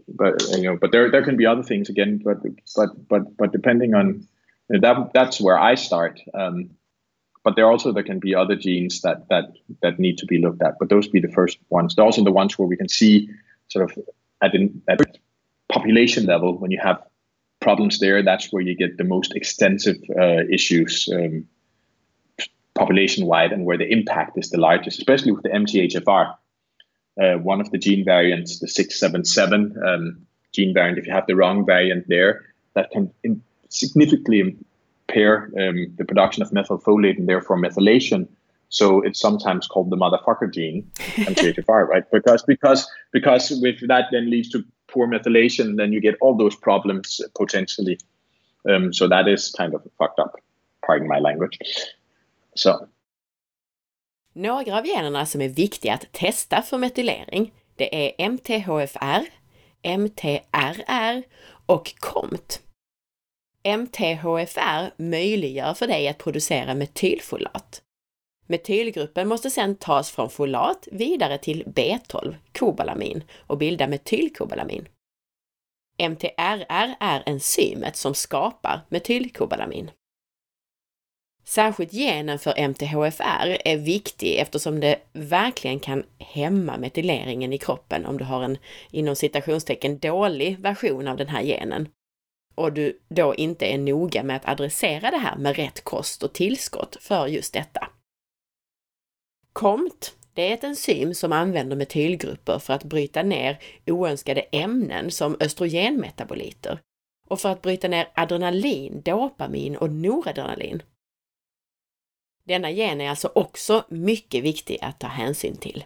but 0.08 0.42
you 0.50 0.62
know, 0.62 0.78
but 0.80 0.92
there 0.92 1.10
there 1.10 1.24
can 1.24 1.36
be 1.36 1.46
other 1.46 1.62
things 1.62 1.88
again. 1.88 2.20
But 2.24 2.38
but 2.74 3.08
but 3.08 3.36
but 3.36 3.52
depending 3.52 3.94
on 3.94 4.26
that, 4.70 5.10
that's 5.12 5.40
where 5.40 5.58
I 5.58 5.74
start. 5.74 6.20
Um, 6.32 6.70
but 7.44 7.56
there 7.56 7.66
also 7.66 7.92
there 7.92 8.04
can 8.04 8.20
be 8.20 8.34
other 8.34 8.56
genes 8.56 9.02
that 9.02 9.28
that 9.28 9.52
that 9.82 9.98
need 9.98 10.18
to 10.18 10.26
be 10.26 10.38
looked 10.38 10.62
at. 10.62 10.78
But 10.78 10.88
those 10.88 11.08
be 11.08 11.20
the 11.20 11.32
first 11.32 11.58
ones. 11.68 11.94
They're 11.94 12.04
also 12.04 12.24
the 12.24 12.32
ones 12.32 12.58
where 12.58 12.68
we 12.68 12.76
can 12.76 12.88
see 12.88 13.28
sort 13.68 13.90
of 13.90 13.98
at 14.42 14.54
an 14.54 14.82
at 14.88 15.00
population 15.68 16.26
level 16.26 16.56
when 16.58 16.70
you 16.70 16.78
have 16.82 17.02
problems 17.62 17.98
there. 17.98 18.22
That's 18.22 18.52
where 18.52 18.62
you 18.62 18.76
get 18.76 18.98
the 18.98 19.04
most 19.04 19.34
extensive 19.34 19.96
uh, 20.20 20.44
issues. 20.50 21.08
Um, 21.12 21.46
population 22.74 23.26
wide 23.26 23.52
and 23.52 23.66
where 23.66 23.76
the 23.76 23.86
impact 23.86 24.38
is 24.38 24.48
the 24.48 24.58
largest, 24.58 24.98
especially 24.98 25.30
with 25.30 25.42
the 25.42 25.50
MTHFR 25.50 26.34
uh, 27.20 27.34
one 27.34 27.60
of 27.60 27.70
the 27.70 27.78
gene 27.78 28.04
variants, 28.04 28.58
the 28.60 28.68
677 28.68 29.76
um, 29.86 30.26
gene 30.52 30.72
variant, 30.72 30.98
if 30.98 31.06
you 31.06 31.12
have 31.12 31.26
the 31.26 31.36
wrong 31.36 31.66
variant 31.66 32.08
there, 32.08 32.44
that 32.74 32.90
can 32.90 33.12
in- 33.22 33.42
significantly 33.68 34.40
impair 35.08 35.50
um, 35.58 35.92
the 35.96 36.04
production 36.04 36.42
of 36.42 36.50
methylfolate 36.50 37.18
and 37.18 37.28
therefore 37.28 37.56
methylation. 37.56 38.28
So 38.70 39.02
it's 39.02 39.20
sometimes 39.20 39.66
called 39.66 39.90
the 39.90 39.96
motherfucker 39.96 40.52
gene, 40.52 40.90
MTHFR, 40.98 41.86
right? 41.86 42.10
Because 42.10 42.42
because 42.42 42.90
because 43.12 43.50
with 43.60 43.86
that 43.88 44.06
then 44.10 44.30
leads 44.30 44.48
to 44.50 44.64
poor 44.92 45.06
methylation, 45.06 45.76
then 45.76 45.92
you 45.92 46.00
get 46.00 46.16
all 46.20 46.36
those 46.38 46.56
problems 46.56 47.20
potentially. 47.34 47.98
Um, 48.68 48.92
so 48.92 49.08
that 49.08 49.28
is 49.28 49.54
kind 49.58 49.74
of 49.74 49.82
fucked 49.98 50.18
up. 50.18 50.36
Pardon 50.86 51.08
my 51.08 51.20
language. 51.20 51.58
So 52.54 52.88
Några 54.34 54.78
av 54.78 54.86
generna 54.86 55.26
som 55.26 55.40
är 55.40 55.48
viktiga 55.48 55.94
att 55.94 56.12
testa 56.12 56.62
för 56.62 56.78
metylering, 56.78 57.52
det 57.76 58.06
är 58.06 58.28
MTHFR, 58.28 59.26
MTRR 59.82 61.22
och 61.66 61.94
COMT. 61.98 62.60
MTHFR 63.64 65.02
möjliggör 65.02 65.74
för 65.74 65.86
dig 65.86 66.08
att 66.08 66.18
producera 66.18 66.74
metylfolat. 66.74 67.82
Metylgruppen 68.52 69.28
måste 69.28 69.50
sedan 69.50 69.76
tas 69.76 70.10
från 70.10 70.30
folat 70.30 70.88
vidare 70.92 71.38
till 71.38 71.64
B12, 71.64 72.34
kobalamin, 72.52 73.24
och 73.46 73.58
bilda 73.58 73.86
metylkobalamin. 73.86 74.88
MTRR 75.98 76.94
är 77.00 77.22
enzymet 77.26 77.96
som 77.96 78.14
skapar 78.14 78.80
metylkobalamin. 78.88 79.90
Särskilt 81.44 81.92
genen 81.92 82.38
för 82.38 82.68
MTHFR 82.68 83.58
är 83.64 83.76
viktig 83.76 84.36
eftersom 84.36 84.80
det 84.80 84.98
verkligen 85.12 85.80
kan 85.80 86.04
hämma 86.18 86.76
metyleringen 86.76 87.52
i 87.52 87.58
kroppen 87.58 88.06
om 88.06 88.18
du 88.18 88.24
har 88.24 88.42
en 88.42 88.58
inom 88.90 89.16
citationstecken 89.16 89.98
dålig 89.98 90.58
version 90.58 91.08
av 91.08 91.16
den 91.16 91.28
här 91.28 91.42
genen 91.42 91.88
och 92.54 92.72
du 92.72 93.00
då 93.08 93.34
inte 93.34 93.66
är 93.66 93.78
noga 93.78 94.22
med 94.22 94.36
att 94.36 94.48
adressera 94.48 95.10
det 95.10 95.18
här 95.18 95.36
med 95.36 95.56
rätt 95.56 95.84
kost 95.84 96.22
och 96.22 96.32
tillskott 96.32 96.96
för 97.00 97.26
just 97.26 97.54
detta. 97.54 97.88
KOMT, 99.52 100.16
det 100.34 100.42
är 100.42 100.54
ett 100.54 100.64
enzym 100.64 101.14
som 101.14 101.32
använder 101.32 101.76
metylgrupper 101.76 102.58
för 102.58 102.74
att 102.74 102.84
bryta 102.84 103.22
ner 103.22 103.58
oönskade 103.86 104.40
ämnen 104.40 105.10
som 105.10 105.36
östrogenmetaboliter 105.40 106.80
och 107.28 107.40
för 107.40 107.48
att 107.48 107.62
bryta 107.62 107.88
ner 107.88 108.08
adrenalin, 108.14 109.02
dopamin 109.04 109.76
och 109.76 109.92
noradrenalin. 109.92 110.82
Denna 112.44 112.70
gen 112.70 113.00
är 113.00 113.10
alltså 113.10 113.32
också 113.34 113.84
mycket 113.88 114.44
viktig 114.44 114.78
att 114.82 115.00
ta 115.00 115.06
hänsyn 115.06 115.56
till. 115.56 115.84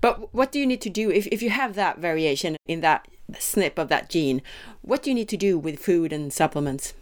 But 0.00 0.32
what 0.32 0.52
do 0.52 0.58
you 0.58 0.66
need 0.66 0.80
to 0.80 0.90
do 0.90 1.12
if, 1.12 1.26
if 1.26 1.42
you 1.42 1.50
have 1.50 1.74
that 1.74 1.98
variation 1.98 2.56
in 2.68 2.80
that 2.80 3.06
snip 3.38 3.78
of 3.78 3.88
that 3.88 4.14
gene? 4.14 4.40
What 4.82 5.02
do 5.02 5.10
you 5.10 5.14
need 5.14 5.28
to 5.28 5.36
do 5.36 5.58
with 5.58 5.78
food 5.78 6.12
and 6.12 6.32
supplements? 6.32 6.94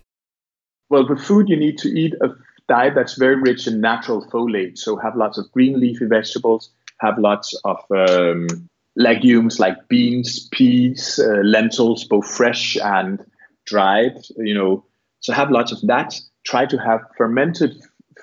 Well, 0.90 1.08
with 1.08 1.24
food, 1.24 1.48
you 1.48 1.56
need 1.56 1.78
to 1.78 1.88
eat 1.88 2.14
a 2.20 2.28
diet 2.68 2.94
that's 2.94 3.18
very 3.18 3.36
rich 3.36 3.66
in 3.66 3.80
natural 3.80 4.24
folate. 4.26 4.78
So 4.78 4.96
have 4.96 5.16
lots 5.16 5.38
of 5.38 5.50
green 5.52 5.80
leafy 5.80 6.06
vegetables, 6.06 6.70
have 7.00 7.18
lots 7.18 7.58
of 7.64 7.78
um, 7.90 8.46
legumes 8.96 9.58
like 9.58 9.88
beans, 9.88 10.48
peas, 10.50 11.18
uh, 11.18 11.42
lentils, 11.42 12.04
both 12.04 12.26
fresh 12.26 12.76
and 12.76 13.24
dried. 13.66 14.16
You 14.36 14.54
know, 14.54 14.84
so 15.20 15.32
have 15.32 15.50
lots 15.50 15.72
of 15.72 15.80
that 15.82 16.14
try 16.44 16.66
to 16.66 16.78
have 16.78 17.00
fermented 17.16 17.74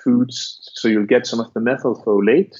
foods 0.02 0.58
so 0.74 0.88
you'll 0.88 1.06
get 1.06 1.26
some 1.26 1.40
of 1.40 1.52
the 1.54 1.60
methylfolate. 1.60 2.56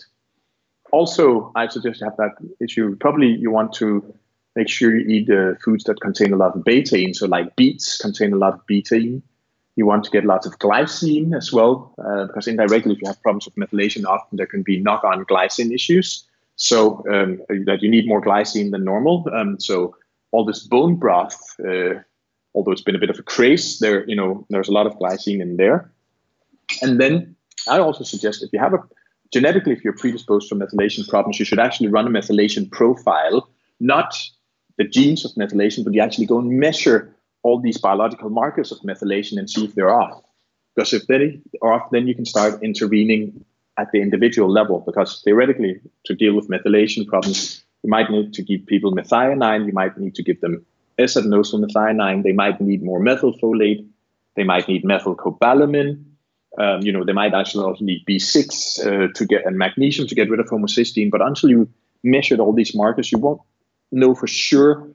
Also, 0.92 1.50
I 1.56 1.68
suggest 1.68 2.00
you 2.00 2.06
have 2.06 2.16
that 2.18 2.32
issue. 2.60 2.96
Probably 3.00 3.28
you 3.28 3.50
want 3.50 3.72
to 3.74 4.14
make 4.54 4.68
sure 4.68 4.94
you 4.94 5.06
eat 5.08 5.30
uh, 5.30 5.54
foods 5.64 5.84
that 5.84 6.00
contain 6.00 6.32
a 6.32 6.36
lot 6.36 6.54
of 6.54 6.62
betaine. 6.64 7.16
So, 7.16 7.26
like 7.26 7.56
beets 7.56 7.96
contain 7.96 8.32
a 8.34 8.36
lot 8.36 8.54
of 8.54 8.60
betaine. 8.66 9.22
You 9.76 9.86
want 9.86 10.04
to 10.04 10.10
get 10.10 10.24
lots 10.24 10.46
of 10.46 10.58
glycine 10.58 11.34
as 11.36 11.52
well, 11.52 11.94
uh, 11.98 12.26
because 12.26 12.46
indirectly, 12.46 12.92
if 12.92 13.00
you 13.00 13.08
have 13.08 13.22
problems 13.22 13.46
with 13.46 13.56
methylation, 13.56 14.04
often 14.04 14.36
there 14.36 14.46
can 14.46 14.62
be 14.62 14.78
knock 14.78 15.02
on 15.04 15.24
glycine 15.24 15.74
issues. 15.74 16.24
So, 16.56 17.04
um, 17.10 17.40
that 17.66 17.78
you 17.80 17.90
need 17.90 18.06
more 18.06 18.20
glycine 18.20 18.70
than 18.70 18.84
normal. 18.84 19.26
Um, 19.32 19.58
so, 19.58 19.96
all 20.30 20.44
this 20.44 20.60
bone 20.60 20.96
broth, 20.96 21.38
uh, 21.60 21.94
although 22.54 22.72
it's 22.72 22.82
been 22.82 22.94
a 22.94 22.98
bit 22.98 23.10
of 23.10 23.18
a 23.18 23.22
craze, 23.22 23.78
there 23.78 24.06
you 24.06 24.16
know 24.16 24.46
there's 24.50 24.68
a 24.68 24.72
lot 24.72 24.86
of 24.86 24.98
glycine 24.98 25.40
in 25.40 25.56
there. 25.56 25.90
And 26.82 27.00
then 27.00 27.36
I 27.68 27.78
also 27.78 28.04
suggest 28.04 28.42
if 28.42 28.52
you 28.52 28.58
have 28.58 28.74
a 28.74 28.78
genetically, 29.32 29.72
if 29.72 29.82
you're 29.82 29.96
predisposed 29.96 30.48
to 30.50 30.54
methylation 30.54 31.08
problems, 31.08 31.38
you 31.38 31.44
should 31.44 31.58
actually 31.58 31.88
run 31.88 32.06
a 32.06 32.10
methylation 32.10 32.70
profile, 32.70 33.48
not 33.80 34.14
the 34.76 34.84
genes 34.84 35.24
of 35.24 35.32
methylation, 35.32 35.84
but 35.84 35.94
you 35.94 36.00
actually 36.00 36.26
go 36.26 36.38
and 36.38 36.50
measure 36.60 37.11
all 37.42 37.60
these 37.60 37.78
biological 37.78 38.30
markers 38.30 38.72
of 38.72 38.78
methylation 38.80 39.38
and 39.38 39.48
see 39.48 39.64
if 39.64 39.74
they're 39.74 39.94
off. 39.94 40.22
Because 40.74 40.92
if 40.92 41.06
they 41.06 41.40
are 41.60 41.72
off, 41.72 41.90
then 41.90 42.06
you 42.06 42.14
can 42.14 42.24
start 42.24 42.62
intervening 42.62 43.44
at 43.78 43.90
the 43.92 44.00
individual 44.00 44.50
level. 44.50 44.82
Because 44.86 45.20
theoretically, 45.24 45.80
to 46.04 46.14
deal 46.14 46.34
with 46.34 46.48
methylation 46.48 47.06
problems, 47.06 47.64
you 47.82 47.90
might 47.90 48.10
need 48.10 48.32
to 48.34 48.42
give 48.42 48.64
people 48.66 48.92
methionine, 48.92 49.66
you 49.66 49.72
might 49.72 49.98
need 49.98 50.14
to 50.14 50.22
give 50.22 50.40
them 50.40 50.64
S-adenosylmethionine, 50.98 52.22
they 52.22 52.32
might 52.32 52.60
need 52.60 52.82
more 52.82 53.00
methylfolate, 53.00 53.86
they 54.36 54.44
might 54.44 54.68
need 54.68 54.84
methylcobalamin, 54.84 56.04
um, 56.58 56.82
you 56.82 56.92
know, 56.92 57.04
they 57.04 57.12
might 57.12 57.34
actually 57.34 57.64
also 57.64 57.84
need 57.84 58.04
B6 58.06 58.86
uh, 58.86 59.12
to 59.14 59.26
get 59.26 59.46
and 59.46 59.56
magnesium 59.56 60.06
to 60.08 60.14
get 60.14 60.30
rid 60.30 60.40
of 60.40 60.46
homocysteine. 60.46 61.10
But 61.10 61.22
until 61.22 61.50
you 61.50 61.68
measured 62.02 62.40
all 62.40 62.52
these 62.52 62.74
markers, 62.74 63.10
you 63.10 63.18
won't 63.18 63.40
know 63.90 64.14
for 64.14 64.26
sure 64.26 64.88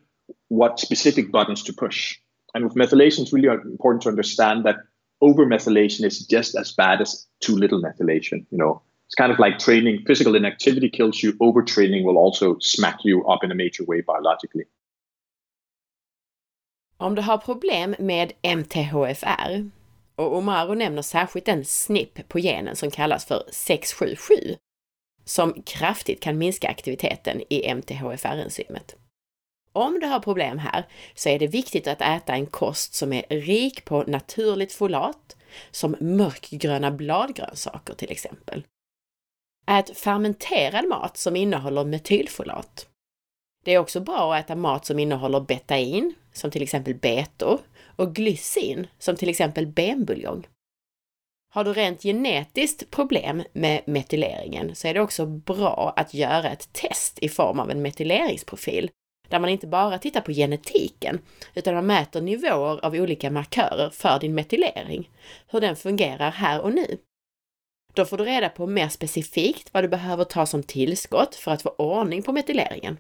what 0.49 0.79
specific 0.79 1.31
buttons 1.31 1.63
to 1.63 1.73
push. 1.73 2.17
And 2.57 2.65
with 2.65 2.73
methylation, 2.75 3.19
it's 3.19 3.33
really 3.33 3.49
important 3.49 4.01
to 4.01 4.09
understand 4.09 4.65
that 4.65 4.77
over 5.21 5.45
methylation 5.45 6.03
is 6.05 6.25
just 6.25 6.55
as 6.55 6.73
bad 6.75 7.01
as 7.01 7.27
too 7.39 7.55
little 7.55 7.79
methylation. 7.79 8.45
You 8.49 8.57
know, 8.57 8.81
it's 9.05 9.15
kind 9.15 9.31
of 9.31 9.37
like 9.37 9.59
training. 9.59 10.03
Physical 10.07 10.35
inactivity 10.35 10.89
kills 10.89 11.23
you. 11.23 11.33
Overtraining 11.33 12.03
will 12.03 12.17
also 12.17 12.57
smack 12.59 12.97
you 13.03 13.23
up 13.27 13.43
in 13.43 13.51
a 13.51 13.55
major 13.55 13.83
way 13.87 14.01
biologically. 14.01 14.63
Om 16.97 17.15
du 17.15 17.21
har 17.21 17.37
problem 17.37 17.95
med 17.99 18.31
MTHFR, 18.57 19.69
och 20.15 20.37
Omaro 20.37 20.73
nämner 20.73 21.01
särskilt 21.01 21.47
en 21.47 21.65
snipp 21.65 22.27
på 22.27 22.39
genen 22.39 22.75
som 22.75 22.91
kallas 22.91 23.25
för 23.25 23.43
677, 23.51 24.33
som 25.25 25.61
kraftigt 25.61 26.23
kan 26.23 26.37
minska 26.37 26.67
aktiviteten 26.67 27.41
i 27.49 27.73
MTHFR-enzymet. 27.73 28.95
Om 29.77 29.99
du 29.99 30.07
har 30.07 30.19
problem 30.19 30.59
här 30.59 30.85
så 31.15 31.29
är 31.29 31.39
det 31.39 31.47
viktigt 31.47 31.87
att 31.87 32.01
äta 32.01 32.33
en 32.33 32.45
kost 32.45 32.93
som 32.93 33.13
är 33.13 33.23
rik 33.29 33.85
på 33.85 34.03
naturligt 34.07 34.73
folat, 34.73 35.35
som 35.71 35.95
mörkgröna 35.99 36.91
bladgrönsaker 36.91 37.93
till 37.93 38.11
exempel. 38.11 38.63
Ät 39.67 39.97
fermenterad 39.97 40.87
mat 40.87 41.17
som 41.17 41.35
innehåller 41.35 41.85
metylfolat. 41.85 42.87
Det 43.65 43.73
är 43.73 43.79
också 43.79 43.99
bra 43.99 44.33
att 44.33 44.45
äta 44.45 44.55
mat 44.55 44.85
som 44.85 44.99
innehåller 44.99 45.39
betain, 45.39 46.13
som 46.33 46.51
till 46.51 46.63
exempel 46.63 46.95
betor, 46.95 47.59
och 47.95 48.15
glycin, 48.15 48.87
som 48.99 49.15
till 49.15 49.29
exempel 49.29 49.67
benbuljong. 49.67 50.47
Har 51.53 51.63
du 51.63 51.73
rent 51.73 52.03
genetiskt 52.03 52.91
problem 52.91 53.43
med 53.53 53.81
metyleringen 53.85 54.75
så 54.75 54.87
är 54.87 54.93
det 54.93 55.01
också 55.01 55.25
bra 55.25 55.93
att 55.95 56.13
göra 56.13 56.49
ett 56.49 56.73
test 56.73 57.19
i 57.19 57.29
form 57.29 57.59
av 57.59 57.71
en 57.71 57.81
metyleringsprofil 57.81 58.89
där 59.29 59.39
man 59.39 59.49
inte 59.49 59.67
bara 59.67 59.97
tittar 59.97 60.21
på 60.21 60.31
genetiken 60.31 61.19
utan 61.53 61.73
man 61.73 61.85
mäter 61.85 62.21
nivåer 62.21 62.85
av 62.85 62.93
olika 62.93 63.31
markörer 63.31 63.89
för 63.89 64.19
din 64.19 64.35
metylering, 64.35 65.09
hur 65.47 65.61
den 65.61 65.75
fungerar 65.75 66.31
här 66.31 66.61
och 66.61 66.73
nu. 66.73 66.97
Då 67.93 68.05
får 68.05 68.17
du 68.17 68.23
reda 68.23 68.49
på 68.49 68.67
mer 68.67 68.89
specifikt 68.89 69.73
vad 69.73 69.83
du 69.83 69.87
behöver 69.87 70.23
ta 70.23 70.45
som 70.45 70.63
tillskott 70.63 71.35
för 71.35 71.51
att 71.51 71.61
få 71.61 71.69
ordning 71.69 72.23
på 72.23 72.31
metyleringen. 72.31 72.97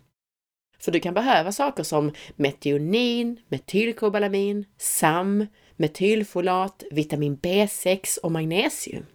För 0.79 0.91
du 0.91 0.99
kan 0.99 1.13
behöva 1.13 1.51
saker 1.51 1.83
som 1.83 2.11
metionin, 2.35 3.39
metylkobalamin, 3.47 4.65
SAM, 4.77 5.47
metylfolat, 5.75 6.83
vitamin 6.91 7.37
B6 7.37 8.19
och 8.23 8.31
magnesium. 8.31 9.05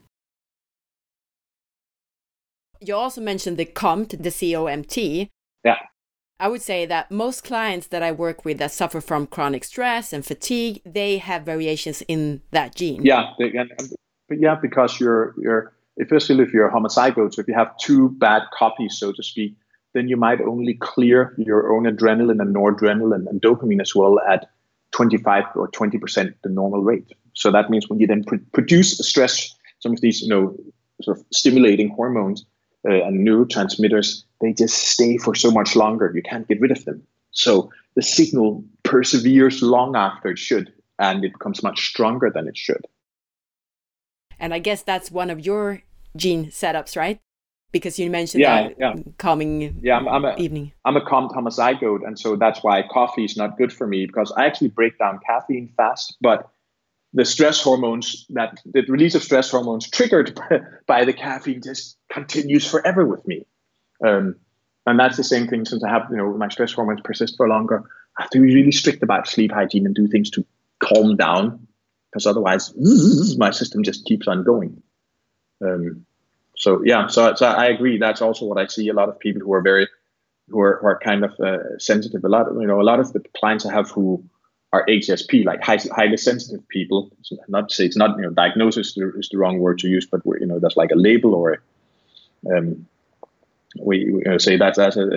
You 2.80 2.98
also 2.98 3.20
mentioned 3.20 3.58
the 3.58 3.64
COMT, 3.64 4.10
the 4.10 4.30
COMT. 4.30 4.96
Yeah. 4.96 5.91
I 6.42 6.48
would 6.48 6.60
say 6.60 6.86
that 6.86 7.08
most 7.08 7.44
clients 7.44 7.86
that 7.86 8.02
I 8.02 8.10
work 8.10 8.44
with 8.44 8.58
that 8.58 8.72
suffer 8.72 9.00
from 9.00 9.28
chronic 9.28 9.62
stress 9.62 10.12
and 10.12 10.26
fatigue, 10.26 10.82
they 10.84 11.18
have 11.18 11.44
variations 11.44 12.02
in 12.08 12.42
that 12.50 12.74
gene. 12.74 13.04
Yeah, 13.04 13.30
they, 13.38 13.52
and, 13.52 13.70
yeah, 14.28 14.56
because 14.60 14.98
you're 14.98 15.36
you're 15.40 15.72
especially 16.00 16.42
if 16.42 16.52
you're 16.52 16.68
homozygote, 16.68 17.34
so 17.34 17.42
if 17.42 17.46
you 17.46 17.54
have 17.54 17.70
two 17.78 18.08
bad 18.18 18.42
copies, 18.58 18.98
so 18.98 19.12
to 19.12 19.22
speak, 19.22 19.54
then 19.94 20.08
you 20.08 20.16
might 20.16 20.40
only 20.40 20.74
clear 20.74 21.32
your 21.38 21.72
own 21.72 21.84
adrenaline 21.84 22.40
and 22.40 22.52
noradrenaline 22.52 23.28
and 23.28 23.40
dopamine 23.40 23.80
as 23.80 23.94
well 23.94 24.18
at 24.28 24.50
25 24.90 25.44
or 25.54 25.70
20% 25.70 26.34
the 26.42 26.48
normal 26.48 26.82
rate. 26.82 27.06
So 27.34 27.52
that 27.52 27.70
means 27.70 27.88
when 27.88 28.00
you 28.00 28.08
then 28.08 28.24
pr- 28.24 28.46
produce 28.52 28.98
stress, 28.98 29.54
some 29.78 29.92
of 29.92 30.00
these, 30.00 30.22
you 30.22 30.28
know, 30.28 30.56
sort 31.02 31.18
of 31.18 31.24
stimulating 31.32 31.90
hormones 31.90 32.44
uh, 32.88 33.04
and 33.04 33.26
neurotransmitters, 33.26 34.24
they 34.40 34.52
just 34.52 34.74
stay 34.74 35.16
for 35.16 35.34
so 35.34 35.50
much 35.50 35.76
longer. 35.76 36.10
You 36.14 36.22
can't 36.22 36.48
get 36.48 36.60
rid 36.60 36.70
of 36.70 36.84
them. 36.84 37.02
So 37.30 37.70
the 37.94 38.02
signal 38.02 38.64
perseveres 38.82 39.62
long 39.62 39.96
after 39.96 40.30
it 40.30 40.38
should, 40.38 40.72
and 40.98 41.24
it 41.24 41.32
becomes 41.32 41.62
much 41.62 41.88
stronger 41.88 42.30
than 42.30 42.48
it 42.48 42.56
should. 42.56 42.86
And 44.38 44.52
I 44.52 44.58
guess 44.58 44.82
that's 44.82 45.10
one 45.10 45.30
of 45.30 45.44
your 45.44 45.82
gene 46.16 46.46
setups, 46.46 46.96
right? 46.96 47.20
Because 47.70 47.98
you 47.98 48.10
mentioned 48.10 48.42
Yeah, 48.42 48.68
that 48.68 48.76
yeah. 48.78 48.94
calming 49.16 49.80
Yeah, 49.82 49.96
I'm, 49.96 50.08
I'm 50.08 50.24
a, 50.24 50.36
evening. 50.36 50.72
I'm 50.84 50.96
a 50.96 51.00
homozygote, 51.00 52.06
and 52.06 52.18
so 52.18 52.36
that's 52.36 52.62
why 52.62 52.82
coffee 52.82 53.24
is 53.24 53.36
not 53.36 53.56
good 53.56 53.72
for 53.72 53.86
me 53.86 54.04
because 54.06 54.30
I 54.36 54.44
actually 54.44 54.68
break 54.68 54.98
down 54.98 55.20
caffeine 55.26 55.72
fast, 55.76 56.16
but 56.20 56.51
the 57.14 57.24
stress 57.24 57.62
hormones 57.62 58.26
that 58.30 58.58
the 58.64 58.82
release 58.88 59.14
of 59.14 59.22
stress 59.22 59.50
hormones 59.50 59.88
triggered 59.90 60.38
by 60.86 61.04
the 61.04 61.12
caffeine 61.12 61.60
just 61.62 61.98
continues 62.10 62.68
forever 62.68 63.06
with 63.06 63.26
me. 63.26 63.46
Um, 64.04 64.36
and 64.86 64.98
that's 64.98 65.16
the 65.16 65.24
same 65.24 65.46
thing 65.46 65.64
since 65.64 65.84
I 65.84 65.90
have, 65.90 66.08
you 66.10 66.16
know, 66.16 66.32
my 66.36 66.48
stress 66.48 66.72
hormones 66.72 67.00
persist 67.04 67.36
for 67.36 67.48
longer. 67.48 67.84
I 68.18 68.22
have 68.22 68.30
to 68.30 68.40
be 68.40 68.54
really 68.54 68.72
strict 68.72 69.02
about 69.02 69.28
sleep 69.28 69.52
hygiene 69.52 69.86
and 69.86 69.94
do 69.94 70.08
things 70.08 70.30
to 70.30 70.44
calm 70.80 71.16
down 71.16 71.66
because 72.10 72.26
otherwise 72.26 72.72
my 73.38 73.50
system 73.50 73.82
just 73.82 74.04
keeps 74.04 74.26
on 74.26 74.42
going. 74.42 74.82
Um, 75.64 76.04
so 76.56 76.82
yeah, 76.84 77.06
so, 77.06 77.34
so 77.34 77.46
I 77.46 77.66
agree. 77.66 77.98
That's 77.98 78.22
also 78.22 78.46
what 78.46 78.58
I 78.58 78.66
see. 78.66 78.88
A 78.88 78.94
lot 78.94 79.08
of 79.08 79.18
people 79.18 79.42
who 79.42 79.52
are 79.52 79.62
very, 79.62 79.88
who 80.48 80.60
are, 80.60 80.78
who 80.80 80.86
are 80.86 80.98
kind 80.98 81.24
of 81.24 81.38
uh, 81.40 81.78
sensitive. 81.78 82.24
A 82.24 82.28
lot, 82.28 82.48
of, 82.48 82.60
you 82.60 82.66
know, 82.66 82.80
a 82.80 82.82
lot 82.82 83.00
of 83.00 83.12
the 83.12 83.22
clients 83.36 83.64
I 83.64 83.72
have 83.72 83.90
who 83.90 84.24
are 84.72 84.86
HSP, 84.86 85.44
like 85.44 85.62
high, 85.62 85.78
highly 85.94 86.16
sensitive 86.16 86.66
people. 86.68 87.10
Not 87.48 87.68
to 87.68 87.74
say 87.74 87.84
it's 87.84 87.96
not, 87.96 88.16
you 88.16 88.22
know, 88.22 88.30
diagnosis 88.30 88.96
is 88.96 89.28
the, 89.30 89.38
wrong 89.38 89.58
word 89.58 89.78
to 89.80 89.88
use, 89.88 90.06
but 90.06 90.22
you 90.40 90.46
know, 90.46 90.58
that's 90.58 90.76
like 90.76 90.90
a 90.92 90.96
label 90.96 91.34
or, 91.34 91.62
um, 92.50 92.86
we, 93.78 94.10
we 94.10 94.22
you 94.24 94.30
know, 94.30 94.38
say 94.38 94.56
that 94.56 94.78
as 94.78 94.96
a, 94.96 95.08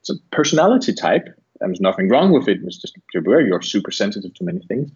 it's 0.00 0.10
a 0.10 0.14
personality 0.30 0.92
type. 0.92 1.26
And 1.60 1.70
there's 1.70 1.80
nothing 1.80 2.08
wrong 2.08 2.32
with 2.32 2.48
it. 2.48 2.60
It's 2.62 2.76
just 2.76 2.96
you're 3.12 3.62
super 3.62 3.90
sensitive 3.90 4.32
to 4.34 4.44
many 4.44 4.60
things. 4.60 4.90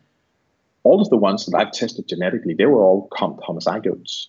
All 0.84 1.00
of 1.00 1.08
the 1.10 1.16
ones 1.16 1.46
that 1.46 1.56
I've 1.56 1.72
tested 1.72 2.06
genetically, 2.08 2.54
they 2.54 2.66
were 2.66 2.82
all 2.82 3.08
homozygotes. 3.10 4.26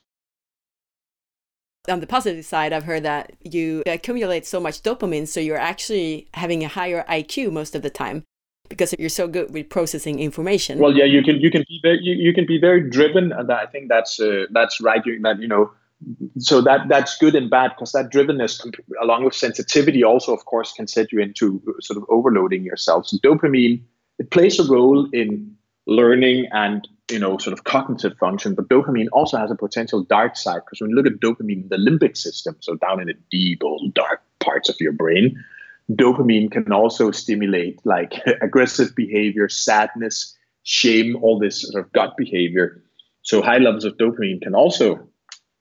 On 1.90 2.00
the 2.00 2.08
positive 2.08 2.46
side, 2.46 2.74
I've 2.74 2.86
heard 2.86 3.04
that 3.04 3.34
you 3.42 3.84
accumulate 3.86 4.46
so 4.46 4.60
much 4.60 4.82
dopamine, 4.82 5.28
so 5.28 5.40
you're 5.40 5.58
actually 5.58 6.28
having 6.34 6.64
a 6.64 6.70
higher 6.70 7.04
IQ 7.10 7.52
most 7.52 7.76
of 7.76 7.82
the 7.82 7.90
time 7.90 8.24
because 8.70 8.94
you're 8.98 9.10
so 9.10 9.28
good 9.28 9.54
with 9.54 9.70
processing 9.70 10.20
information. 10.20 10.80
Well, 10.80 10.94
yeah, 10.94 11.06
you 11.06 11.24
can 11.24 11.40
you 11.40 11.52
can 11.52 11.66
be 11.68 11.80
very 11.82 12.00
you, 12.02 12.14
you 12.14 12.34
can 12.34 12.46
be 12.46 12.60
very 12.60 12.90
driven, 12.90 13.32
and 13.32 13.52
I 13.52 13.66
think 13.66 13.90
that's 13.90 14.20
uh, 14.20 14.46
that's 14.52 14.82
right. 14.82 15.06
You, 15.06 15.20
that 15.22 15.40
you 15.40 15.48
know, 15.48 15.72
so 16.40 16.62
that 16.62 16.88
that's 16.90 17.18
good 17.18 17.36
and 17.36 17.50
bad 17.50 17.72
because 17.76 17.92
that 17.92 18.12
drivenness, 18.12 18.66
along 19.02 19.26
with 19.26 19.36
sensitivity, 19.36 20.04
also 20.04 20.34
of 20.34 20.46
course 20.46 20.74
can 20.74 20.88
set 20.88 21.12
you 21.12 21.20
into 21.20 21.62
sort 21.82 21.98
of 21.98 22.06
overloading 22.10 22.64
yourself. 22.64 23.08
So 23.08 23.18
dopamine 23.18 23.84
it 24.20 24.32
plays 24.32 24.60
a 24.60 24.72
role 24.72 25.10
in 25.12 25.56
learning 25.86 26.48
and 26.52 26.88
you 27.12 27.20
know 27.20 27.38
sort 27.38 27.54
of 27.54 27.64
cognitive 27.66 28.18
function, 28.18 28.56
but 28.56 28.70
dopamine 28.70 29.08
also 29.12 29.38
has 29.38 29.52
a 29.52 29.56
potential 29.56 30.04
dark 30.04 30.36
side 30.38 30.62
because 30.66 30.80
when 30.80 30.90
you 30.90 30.96
look 30.96 31.08
at 31.08 31.20
dopamine, 31.20 31.64
in 31.64 31.70
the 31.70 31.78
limbic 31.78 32.16
system, 32.16 32.56
so 32.60 32.76
down 32.76 33.02
in 33.02 33.08
the 33.08 33.16
deep 33.30 33.64
old 33.64 33.94
dark 33.94 34.22
parts 34.40 34.70
of 34.70 34.76
your 34.80 34.94
brain, 34.94 35.44
dopamine 35.92 36.52
can 36.52 36.72
also 36.72 37.12
stimulate 37.12 37.80
like 37.86 38.14
aggressive 38.42 38.96
behavior, 38.96 39.50
sadness, 39.50 40.38
shame, 40.64 41.18
all 41.22 41.40
this 41.40 41.62
sort 41.62 41.84
of 41.84 41.92
gut 41.92 42.16
behavior. 42.18 42.82
So 43.22 43.42
high 43.42 43.58
levels 43.58 43.86
of 43.86 43.98
dopamine 43.98 44.42
can 44.42 44.56
also, 44.56 45.08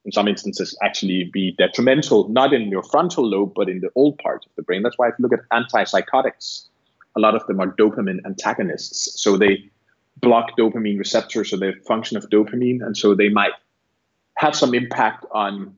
in 0.05 0.11
some 0.11 0.27
instances, 0.27 0.77
actually 0.83 1.29
be 1.31 1.55
detrimental, 1.57 2.27
not 2.29 2.53
in 2.53 2.69
your 2.69 2.83
frontal 2.83 3.27
lobe, 3.27 3.53
but 3.55 3.69
in 3.69 3.79
the 3.79 3.89
old 3.95 4.17
part 4.17 4.45
of 4.45 4.51
the 4.55 4.63
brain. 4.63 4.83
That's 4.83 4.97
why 4.97 5.09
if 5.09 5.15
you 5.17 5.23
look 5.27 5.33
at 5.33 5.47
antipsychotics, 5.49 6.67
a 7.15 7.19
lot 7.19 7.35
of 7.35 7.45
them 7.47 7.59
are 7.59 7.67
dopamine 7.67 8.25
antagonists. 8.25 9.21
So 9.21 9.37
they 9.37 9.69
block 10.17 10.57
dopamine 10.57 10.97
receptors 10.97 11.53
or 11.53 11.57
the 11.57 11.73
function 11.87 12.17
of 12.17 12.29
dopamine, 12.29 12.81
and 12.81 12.97
so 12.97 13.13
they 13.13 13.29
might 13.29 13.51
have 14.37 14.55
some 14.55 14.73
impact 14.73 15.25
on 15.31 15.77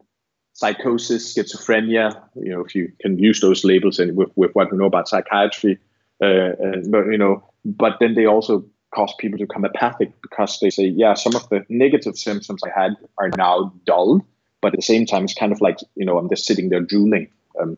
psychosis, 0.55 1.35
schizophrenia. 1.35 2.23
You 2.35 2.53
know, 2.53 2.61
if 2.61 2.73
you 2.73 2.91
can 2.99 3.19
use 3.19 3.41
those 3.41 3.63
labels 3.63 3.99
and 3.99 4.15
with, 4.15 4.29
with 4.35 4.51
what 4.53 4.71
we 4.71 4.77
know 4.77 4.85
about 4.85 5.07
psychiatry, 5.07 5.77
uh, 6.21 6.25
uh, 6.25 6.81
but 6.89 7.05
you 7.07 7.17
know, 7.17 7.43
but 7.63 7.97
then 7.99 8.15
they 8.15 8.25
also 8.25 8.65
cause 8.93 9.13
people 9.19 9.37
to 9.37 9.45
become 9.45 9.65
apathic 9.65 10.13
because 10.21 10.59
they 10.61 10.69
say, 10.69 10.85
yeah, 10.85 11.13
some 11.13 11.35
of 11.35 11.47
the 11.49 11.65
negative 11.69 12.17
symptoms 12.17 12.61
I 12.65 12.79
had 12.79 12.95
are 13.17 13.29
now 13.37 13.73
dulled, 13.85 14.23
but 14.61 14.73
at 14.73 14.79
the 14.79 14.81
same 14.81 15.05
time, 15.05 15.25
it's 15.25 15.33
kind 15.33 15.51
of 15.51 15.61
like 15.61 15.79
you 15.95 16.05
know, 16.05 16.17
I'm 16.17 16.29
just 16.29 16.45
sitting 16.45 16.69
there 16.69 16.81
drooling. 16.81 17.29
Um, 17.61 17.77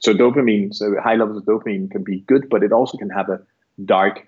so 0.00 0.12
dopamine, 0.12 0.74
so 0.74 0.96
high 1.00 1.14
levels 1.14 1.38
of 1.38 1.44
dopamine 1.44 1.90
can 1.90 2.02
be 2.02 2.20
good, 2.20 2.48
but 2.48 2.62
it 2.62 2.72
also 2.72 2.98
can 2.98 3.10
have 3.10 3.28
a 3.28 3.40
dark 3.84 4.26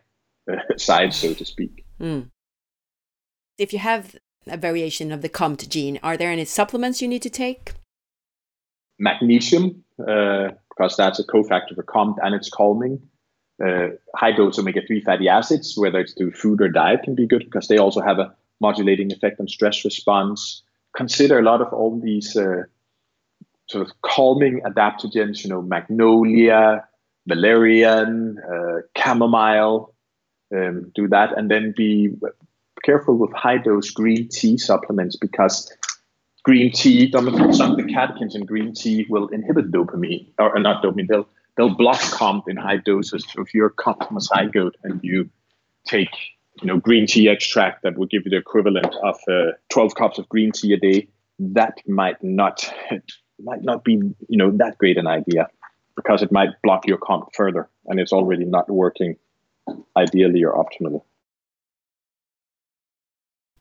uh, 0.51 0.57
side, 0.77 1.12
so 1.14 1.35
to 1.35 1.45
speak. 1.45 1.85
Mm. 2.01 2.31
If 3.59 3.73
you 3.73 3.81
have 3.81 4.16
a 4.46 4.57
variation 4.57 5.12
of 5.12 5.22
the 5.22 5.28
COMT 5.28 5.68
gene, 5.68 5.98
are 6.02 6.16
there 6.16 6.31
any 6.31 6.44
supplements 6.44 7.00
you 7.00 7.09
need 7.09 7.22
to 7.22 7.31
take? 7.31 7.72
Magnesium, 8.98 9.85
uh, 10.00 10.48
because 10.70 10.96
that's 10.96 11.18
a 11.18 11.24
cofactor 11.24 11.74
for 11.74 11.83
COMT 11.83 12.16
and 12.22 12.35
it's 12.35 12.50
calming. 12.50 13.00
Uh, 13.64 13.88
high 14.16 14.33
dose 14.33 14.59
omega 14.59 14.81
3 14.87 15.00
fatty 15.02 15.28
acids, 15.28 15.74
whether 15.76 16.00
it's 16.00 16.14
through 16.14 16.33
food 16.33 16.61
or 16.61 16.68
diet, 16.68 17.02
can 17.02 17.14
be 17.14 17.26
good 17.26 17.44
because 17.44 17.68
they 17.68 17.78
also 17.78 18.00
have 18.00 18.18
a 18.18 18.35
modulating 18.61 19.12
effect 19.12 19.38
on 19.40 19.46
stress 19.46 19.85
response. 19.85 20.62
Consider 20.96 21.38
a 21.38 21.42
lot 21.42 21.61
of 21.61 21.72
all 21.72 21.98
these 22.00 22.37
uh, 22.37 22.62
sort 23.68 23.87
of 23.87 23.92
calming 24.02 24.61
adaptogens, 24.61 25.44
you 25.44 25.50
know, 25.50 25.62
magnolia, 25.62 26.85
valerian, 27.26 28.38
uh, 28.38 28.81
chamomile, 28.96 29.94
um, 30.55 30.90
do 30.94 31.09
that, 31.09 31.37
and 31.37 31.50
then 31.50 31.72
be 31.76 32.11
careful 32.83 33.16
with 33.16 33.33
high 33.33 33.59
dose 33.59 33.90
green 33.90 34.29
tea 34.29 34.59
supplements 34.59 35.16
because 35.16 35.73
green 36.45 36.73
tea, 36.73 37.11
some 37.12 37.29
of 37.29 37.35
the 37.35 37.85
catechins 37.85 38.35
in 38.35 38.45
green 38.45 38.75
tea 38.75 39.07
will 39.09 39.29
inhibit 39.29 39.71
dopamine, 39.71 40.27
or, 40.38 40.59
not 40.59 40.83
dopamine, 40.83 41.09
they'll, 41.09 41.29
they'll 41.57 41.75
block 41.75 42.01
COMT 42.01 42.49
in 42.49 42.57
high 42.57 42.79
doses. 42.79 43.25
So 43.29 43.42
if 43.42 43.55
you're 43.55 43.71
COMT 43.71 44.73
and 44.85 45.01
you 45.03 45.31
take 45.87 46.11
you 46.61 46.66
know, 46.66 46.79
green 46.79 47.07
tea 47.07 47.29
extract 47.29 47.83
that 47.83 47.97
would 47.97 48.11
give 48.11 48.23
you 48.25 48.31
the 48.31 48.37
equivalent 48.37 48.95
of 49.03 49.16
uh, 49.29 49.53
12 49.71 49.95
cups 49.95 50.18
of 50.18 50.29
green 50.29 50.53
tea 50.53 50.73
a 50.73 50.77
day, 50.77 51.09
that 51.38 51.79
might 51.87 52.23
not 52.23 52.73
might 53.42 53.62
not 53.62 53.83
be 53.83 53.95
you 54.29 54.37
know 54.37 54.51
that 54.53 54.79
great 54.79 54.97
an 54.97 55.07
idea 55.07 55.49
because 55.97 56.23
it 56.23 56.31
might 56.31 56.51
block 56.62 56.87
your 56.87 56.99
COMT 56.99 57.29
further 57.35 57.68
and 57.87 57.99
it's 57.99 58.12
already 58.12 58.45
not 58.45 58.71
working 58.71 59.16
ideally 59.97 60.45
or 60.45 60.53
optimally. 60.53 61.01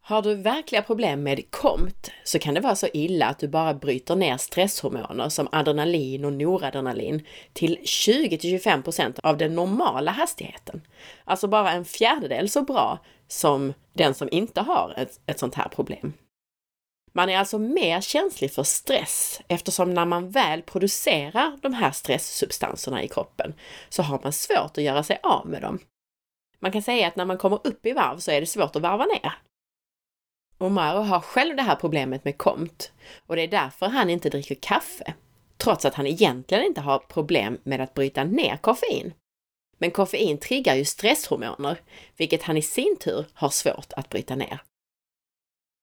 Har 0.04 0.22
du 0.22 0.36
verkliga 0.36 0.82
problem 0.82 1.24
med 1.24 1.52
KOMT 1.52 2.12
så 2.24 2.40
kan 2.40 2.54
det 2.54 2.62
vara 2.62 2.76
så 2.76 2.88
illa 2.94 3.28
att 3.28 3.40
du 3.40 3.48
bara 3.48 3.74
bryter 3.74 4.16
ner 4.16 4.38
stresshormoner 4.38 5.30
som 5.30 5.48
adrenalin 5.52 6.26
och 6.26 6.34
noradrenalin 6.34 7.26
till 7.54 7.78
20-25% 7.78 9.20
av 9.24 9.38
den 9.38 9.56
normala 9.56 10.12
hastigheten. 10.12 10.82
Alltså 11.24 11.48
bara 11.48 11.72
en 11.72 11.86
fjärdedel 11.86 12.50
så 12.50 12.62
bra 12.62 13.00
som 13.28 13.74
den 13.94 14.14
som 14.14 14.30
inte 14.32 14.62
har 14.62 14.94
ett, 14.98 15.20
ett 15.26 15.40
sånt 15.40 15.56
här 15.56 15.70
problem. 15.70 16.14
Man 17.14 17.30
är 17.30 17.38
alltså 17.38 17.60
mer 17.60 18.02
känslig 18.02 18.54
för 18.54 18.64
stress 18.64 19.42
eftersom 19.48 19.94
när 19.94 20.06
man 20.06 20.30
väl 20.30 20.62
producerar 20.62 21.58
de 21.62 21.74
här 21.74 21.92
stresssubstanserna 21.92 23.04
i 23.04 23.08
kroppen 23.08 23.54
så 23.90 24.04
har 24.04 24.20
man 24.24 24.34
svårt 24.34 24.78
att 24.78 24.84
göra 24.84 25.04
sig 25.04 25.20
av 25.24 25.48
med 25.48 25.62
dem. 25.62 25.80
Man 26.60 26.72
kan 26.72 26.82
säga 26.82 27.08
att 27.08 27.16
när 27.16 27.26
man 27.26 27.38
kommer 27.38 27.68
upp 27.68 27.86
i 27.86 27.92
varv 27.92 28.18
så 28.18 28.32
är 28.32 28.42
det 28.42 28.48
svårt 28.48 28.76
att 28.76 28.82
varva 28.82 29.06
ner. 29.06 29.34
Omaro 30.62 31.02
har 31.02 31.19
själv 31.19 31.56
det 31.56 31.63
här 31.63 31.76
problemet 31.76 32.26
med 32.26 32.38
KOMT 32.38 32.91
och 33.28 33.36
det 33.36 33.41
är 33.41 33.47
därför 33.47 33.86
han 33.86 34.10
inte 34.10 34.30
dricker 34.30 34.56
kaffe, 34.56 35.13
trots 35.58 35.86
att 35.86 35.93
han 35.93 36.08
egentligen 36.08 36.63
inte 36.63 36.82
har 36.82 37.00
problem 37.00 37.58
med 37.63 37.82
att 37.82 37.93
bryta 37.93 38.24
ner 38.24 38.58
koffein. 38.58 39.13
Men 39.78 39.91
koffein 39.91 40.38
triggar 40.38 40.76
ju 40.76 40.86
stresshormoner, 40.86 41.82
vilket 42.17 42.43
han 42.43 42.58
i 42.58 42.62
sin 42.62 42.97
tur 43.00 43.26
har 43.34 43.50
svårt 43.50 43.93
att 43.93 44.10
bryta 44.10 44.36
ner. 44.36 44.62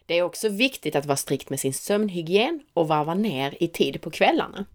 Det 0.07 0.15
är 0.15 0.23
också 0.23 0.49
viktigt 0.49 0.97
att 0.97 1.07
vara 1.07 1.17
strikt 1.17 1.51
med 1.51 1.61
sin 1.61 1.75
sömnhygien 1.75 2.61
och 2.75 2.89
varva 2.89 3.15
ner 3.15 3.55
i 3.61 3.69
tid 3.69 4.03
på 4.03 4.11
kvällarna. 4.11 4.67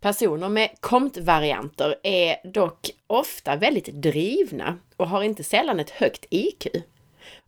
Personer 0.00 0.48
med 0.48 0.70
KOMT-varianter 0.80 1.96
är 2.02 2.50
dock 2.52 2.90
ofta 3.06 3.56
väldigt 3.56 3.86
drivna 3.86 4.78
och 4.96 5.08
har 5.08 5.22
inte 5.22 5.44
sällan 5.44 5.80
ett 5.80 5.90
högt 5.90 6.26
IQ. 6.30 6.66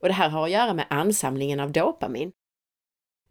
Och 0.01 0.09
det 0.09 0.15
här 0.15 0.29
har 0.29 0.45
att 0.45 0.51
göra 0.51 0.75
med 0.75 0.87
ansamlingen 0.91 1.61
av 1.61 1.73
dopamin. 1.73 2.33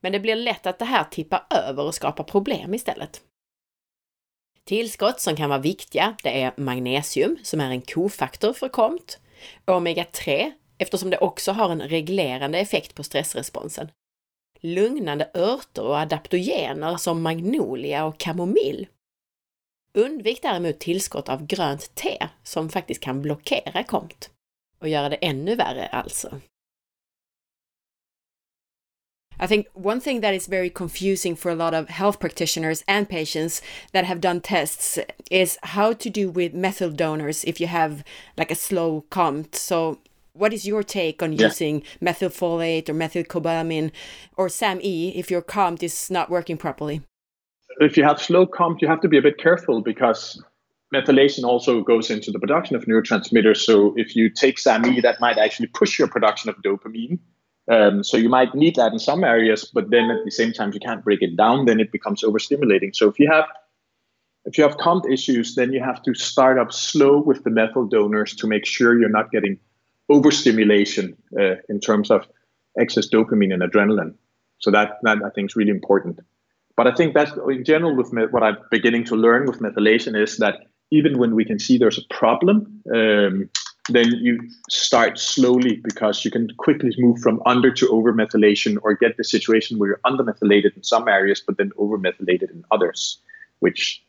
Men 0.02 0.12
det 0.12 0.20
blir 0.20 0.36
lätt 0.36 0.66
att 0.66 0.80
det 0.80 0.86
här 0.86 1.04
tippar 1.04 1.46
över 1.50 1.84
och 1.84 1.96
skapar 1.96 2.24
problem 2.24 2.74
istället. 2.74 3.22
Tillskott 4.66 5.20
som 5.20 5.36
kan 5.36 5.50
vara 5.50 5.60
viktiga, 5.60 6.16
det 6.24 6.42
är 6.42 6.54
magnesium 6.58 7.38
som 7.44 7.62
är 7.62 7.70
en 7.70 7.82
kofaktor 7.82 8.54
för 8.54 8.70
KOMT, 8.70 9.20
omega-3 9.66 10.52
eftersom 10.78 11.10
det 11.10 11.18
också 11.18 11.52
har 11.52 11.70
en 11.70 11.82
reglerande 11.82 12.60
effekt 12.60 12.96
på 12.96 13.04
stressresponsen. 13.04 13.92
Lugnande 14.60 15.30
örter 15.34 15.84
och 15.84 16.00
adaptogener 16.00 16.98
som 16.98 17.22
magnolia 17.22 18.06
och 18.06 18.18
kamomill. 18.18 18.88
Undvik 19.94 20.42
däremot 20.42 20.80
tillskott 20.80 21.30
av 21.30 21.46
grönt 21.46 21.96
te 21.96 22.28
som 22.44 22.70
faktiskt 22.70 23.02
kan 23.02 23.22
blockera 23.22 23.84
KOMT 23.84 24.30
och 24.84 24.90
göra 24.90 25.10
det 25.10 25.16
ännu 25.16 25.56
värre 25.56 25.88
alltså. 25.88 26.40
I 29.40 29.48
think 29.48 29.68
one 29.74 30.00
thing 30.00 30.22
that 30.22 30.34
is 30.34 30.48
very 30.48 30.70
confusing 30.70 31.36
for 31.36 31.52
a 31.52 31.56
lot 31.56 31.74
of 31.74 31.90
health 31.90 32.20
practitioners 32.20 32.84
and 32.88 33.10
patients 33.10 33.62
that 33.92 34.06
have 34.06 34.22
done 34.22 34.42
tests 34.42 35.00
is 35.32 35.58
how 35.64 35.94
to 35.94 36.10
do 36.10 36.30
with 36.30 36.54
methyl 36.54 36.92
donors 36.92 37.44
if 37.44 37.60
you 37.60 37.68
have 37.68 38.04
like 38.38 38.52
a 38.52 38.56
slow 38.56 39.06
COMT. 39.10 39.56
So, 39.56 40.00
what 40.34 40.54
is 40.54 40.68
your 40.68 40.84
take 40.84 41.24
on 41.24 41.34
yeah. 41.34 41.48
using 41.48 41.84
methylfolate 42.02 42.90
or 42.90 42.94
methylcobalamin 42.94 43.92
or 44.38 44.50
SAMe 44.50 45.16
if 45.16 45.32
your 45.32 45.42
COMT 45.42 45.84
is 45.84 46.12
not 46.12 46.30
working 46.30 46.58
properly? 46.58 47.02
If 47.80 47.98
you 47.98 48.04
have 48.04 48.22
slow 48.22 48.46
COMT, 48.46 48.82
you 48.82 48.88
have 48.88 49.02
to 49.02 49.08
be 49.08 49.18
a 49.18 49.22
bit 49.22 49.38
careful 49.38 49.82
because 49.82 50.42
methylation 50.94 51.44
also 51.44 51.82
goes 51.82 52.10
into 52.10 52.32
the 52.32 52.40
production 52.40 52.76
of 52.76 52.86
neurotransmitters. 52.86 53.58
So, 53.58 53.94
if 53.98 54.16
you 54.16 54.30
take 54.30 54.60
SAMe, 54.60 55.02
that 55.02 55.20
might 55.20 55.38
actually 55.38 55.68
push 55.68 55.98
your 55.98 56.08
production 56.08 56.50
of 56.50 56.56
dopamine 56.58 57.20
um, 57.72 58.04
so 58.04 58.18
you 58.18 58.30
might 58.30 58.54
need 58.54 58.76
that 58.76 58.92
in 58.92 59.00
some 59.00 59.24
areas, 59.24 59.70
but 59.74 59.90
then 59.90 60.12
at 60.12 60.26
the 60.26 60.32
same 60.32 60.52
time 60.52 60.72
you 60.74 60.80
can't 60.80 61.04
break 61.04 61.22
it 61.22 61.38
down. 61.38 61.66
Then 61.66 61.80
it 61.80 61.92
becomes 61.92 62.22
overstimulating. 62.22 62.96
So 62.96 63.08
if 63.08 63.20
you 63.20 63.30
have 63.32 63.46
if 64.46 64.58
you 64.58 64.66
have 64.66 64.76
COMT 64.76 65.10
issues, 65.10 65.56
then 65.56 65.72
you 65.72 65.82
have 65.82 66.04
to 66.04 66.14
start 66.14 66.60
up 66.60 66.74
slow 66.74 67.22
with 67.22 67.46
the 67.46 67.50
methyl 67.50 67.88
donors 67.88 68.36
to 68.36 68.48
make 68.48 68.66
sure 68.66 69.00
you're 69.00 69.08
not 69.08 69.32
getting 69.32 69.58
overstimulation 70.10 71.16
uh, 71.40 71.56
in 71.70 71.80
terms 71.80 72.12
of 72.12 72.28
excess 72.78 73.08
dopamine 73.08 73.54
and 73.54 73.64
adrenaline. 73.64 74.14
So 74.60 74.70
that 74.72 74.98
that 75.04 75.20
I 75.26 75.30
think 75.30 75.52
is 75.52 75.56
really 75.56 75.72
important. 75.72 76.20
But 76.76 76.88
I 76.88 76.94
think 76.94 77.14
that's 77.14 77.32
in 77.50 77.64
general 77.64 77.96
with 77.96 78.12
what 78.32 78.44
I'm 78.44 78.58
beginning 78.72 79.06
to 79.06 79.16
learn 79.16 79.46
with 79.46 79.60
methylation 79.60 80.22
is 80.22 80.38
that 80.38 80.56
even 80.94 81.18
when 81.18 81.36
we 81.36 81.44
can 81.44 81.60
see 81.60 81.78
there's 81.78 81.98
a 81.98 82.14
problem, 82.14 82.82
um, 82.94 83.50
then 83.90 84.12
you 84.12 84.40
start 84.70 85.20
slowly 85.20 85.78
because 85.84 86.24
you 86.24 86.32
can 86.32 86.48
quickly 86.58 86.94
move 86.98 87.20
from 87.20 87.42
under 87.46 87.72
to 87.72 87.90
over 87.90 88.14
methylation 88.14 88.78
or 88.82 88.94
get 88.94 89.18
the 89.18 89.24
situation 89.24 89.78
where 89.78 89.90
you're 89.90 90.00
under 90.06 90.24
methylated 90.24 90.74
in 90.78 90.84
some 90.84 91.08
areas 91.08 91.42
but 91.46 91.58
then 91.58 91.72
over 91.78 91.98
methylated 91.98 92.50
in 92.50 92.64
others 92.72 93.20
which 93.60 94.02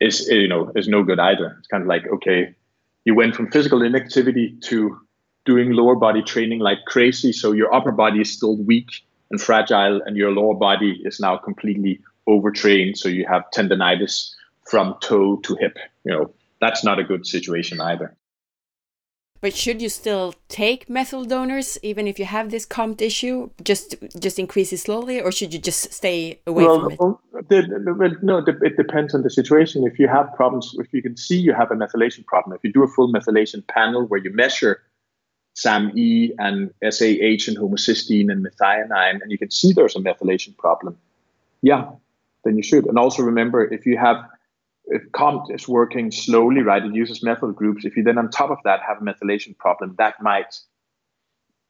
is 0.00 0.26
you 0.28 0.48
know 0.48 0.72
is 0.74 0.88
no 0.88 1.02
good 1.02 1.18
either. 1.18 1.56
It's 1.58 1.68
kind 1.68 1.82
of 1.82 1.88
like 1.88 2.06
okay 2.06 2.54
you 3.04 3.14
went 3.14 3.34
from 3.34 3.50
physical 3.50 3.82
inactivity 3.82 4.56
to 4.62 4.98
doing 5.44 5.72
lower 5.72 5.94
body 5.94 6.22
training 6.22 6.60
like 6.60 6.78
crazy 6.86 7.32
so 7.32 7.52
your 7.52 7.72
upper 7.74 7.92
body 7.92 8.20
is 8.20 8.32
still 8.32 8.56
weak 8.64 8.88
and 9.30 9.40
fragile 9.40 10.00
and 10.06 10.16
your 10.16 10.32
lower 10.32 10.54
body 10.54 11.02
is 11.04 11.20
now 11.20 11.36
completely 11.36 12.00
overtrained 12.26 12.96
so 12.96 13.08
you 13.08 13.26
have 13.26 13.44
tendonitis 13.54 14.34
from 14.68 14.96
toe 15.00 15.36
to 15.36 15.56
hip 15.56 15.78
you 16.04 16.12
know 16.12 16.32
that's 16.60 16.84
not 16.84 16.98
a 16.98 17.04
good 17.04 17.26
situation 17.26 17.80
either 17.80 18.16
but 19.40 19.54
should 19.54 19.82
you 19.82 19.88
still 19.88 20.34
take 20.48 20.88
methyl 20.88 21.24
donors 21.24 21.78
even 21.82 22.06
if 22.06 22.18
you 22.18 22.24
have 22.24 22.50
this 22.50 22.66
COMT 22.66 23.02
issue? 23.02 23.50
Just 23.62 23.94
just 24.18 24.38
increase 24.38 24.72
it 24.72 24.78
slowly, 24.78 25.20
or 25.20 25.30
should 25.30 25.52
you 25.52 25.60
just 25.60 25.92
stay 25.92 26.40
away 26.46 26.64
well, 26.64 26.80
from 26.80 26.92
it? 26.92 26.98
Well, 26.98 27.20
the, 27.48 28.18
no, 28.22 28.38
it 28.38 28.76
depends 28.76 29.14
on 29.14 29.22
the 29.22 29.30
situation. 29.30 29.84
If 29.84 29.98
you 29.98 30.08
have 30.08 30.34
problems, 30.34 30.74
if 30.78 30.92
you 30.92 31.02
can 31.02 31.16
see 31.16 31.38
you 31.38 31.52
have 31.52 31.70
a 31.70 31.74
methylation 31.74 32.24
problem, 32.24 32.56
if 32.56 32.64
you 32.64 32.72
do 32.72 32.82
a 32.82 32.88
full 32.88 33.12
methylation 33.12 33.66
panel 33.66 34.06
where 34.06 34.20
you 34.20 34.34
measure 34.34 34.82
SAMe 35.54 36.32
and 36.38 36.72
SAH 36.82 37.46
and 37.48 37.56
homocysteine 37.58 38.32
and 38.32 38.44
methionine, 38.44 39.20
and 39.22 39.30
you 39.30 39.38
can 39.38 39.50
see 39.50 39.72
there's 39.72 39.96
a 39.96 40.00
methylation 40.00 40.56
problem, 40.56 40.98
yeah, 41.62 41.90
then 42.44 42.56
you 42.56 42.62
should. 42.62 42.86
And 42.86 42.98
also 42.98 43.22
remember, 43.22 43.62
if 43.64 43.84
you 43.86 43.98
have 43.98 44.16
if 44.86 45.02
COMT 45.12 45.54
is 45.54 45.66
working 45.66 46.10
slowly, 46.10 46.62
right, 46.62 46.84
it 46.84 46.94
uses 46.94 47.22
methyl 47.22 47.52
groups. 47.52 47.84
If 47.84 47.96
you 47.96 48.02
then 48.02 48.18
on 48.18 48.30
top 48.30 48.50
of 48.50 48.58
that 48.64 48.80
have 48.86 49.02
a 49.02 49.04
methylation 49.04 49.56
problem, 49.58 49.94
that 49.98 50.22
might 50.22 50.58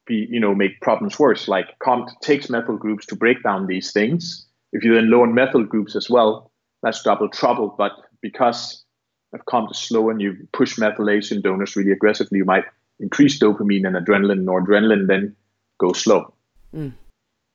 be, 0.07 0.27
you 0.31 0.39
know, 0.39 0.55
make 0.55 0.81
problems 0.81 1.19
worse. 1.19 1.49
Like 1.49 1.79
COMT 1.81 2.11
takes 2.21 2.51
methyl 2.51 2.77
groups 2.77 3.07
to 3.07 3.17
break 3.17 3.43
down 3.43 3.67
these 3.67 3.93
things. 3.93 4.47
If 4.73 4.85
you 4.85 4.95
then 4.95 5.11
lower 5.11 5.27
methyl 5.27 5.65
groups 5.65 5.97
as 5.97 6.11
well, 6.11 6.51
that's 6.83 7.03
double 7.03 7.29
trouble. 7.29 7.75
But 7.77 7.93
because 8.21 8.85
if 9.33 9.41
COMT 9.47 9.71
is 9.71 9.79
slow 9.79 10.11
and 10.11 10.21
you 10.21 10.47
push 10.53 10.79
methylation 10.79 11.43
donors 11.43 11.75
really 11.75 11.93
aggressively, 11.93 12.39
you 12.39 12.45
might 12.45 12.65
increase 13.01 13.39
dopamine 13.39 13.87
and 13.87 13.97
adrenaline, 13.97 14.45
noradrenaline, 14.45 15.07
then 15.07 15.35
go 15.79 15.93
slow. 15.93 16.35
Mm 16.75 16.93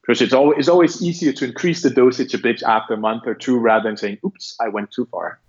because 0.02 0.22
it's 0.22 0.34
always 0.34 0.58
it's 0.60 0.68
always 0.68 1.02
easier 1.02 1.32
to 1.32 1.46
increase 1.46 1.84
the 1.84 1.90
dosage 1.90 2.34
a 2.34 2.38
bit 2.38 2.64
after 2.64 2.94
a 2.94 2.98
month 2.98 3.24
or 3.26 3.36
two 3.36 3.58
rather 3.60 3.88
than 3.88 3.98
saying, 3.98 4.18
"Oops, 4.26 4.58
I 4.60 4.68
went 4.68 4.92
too 4.92 5.06
far." 5.06 5.40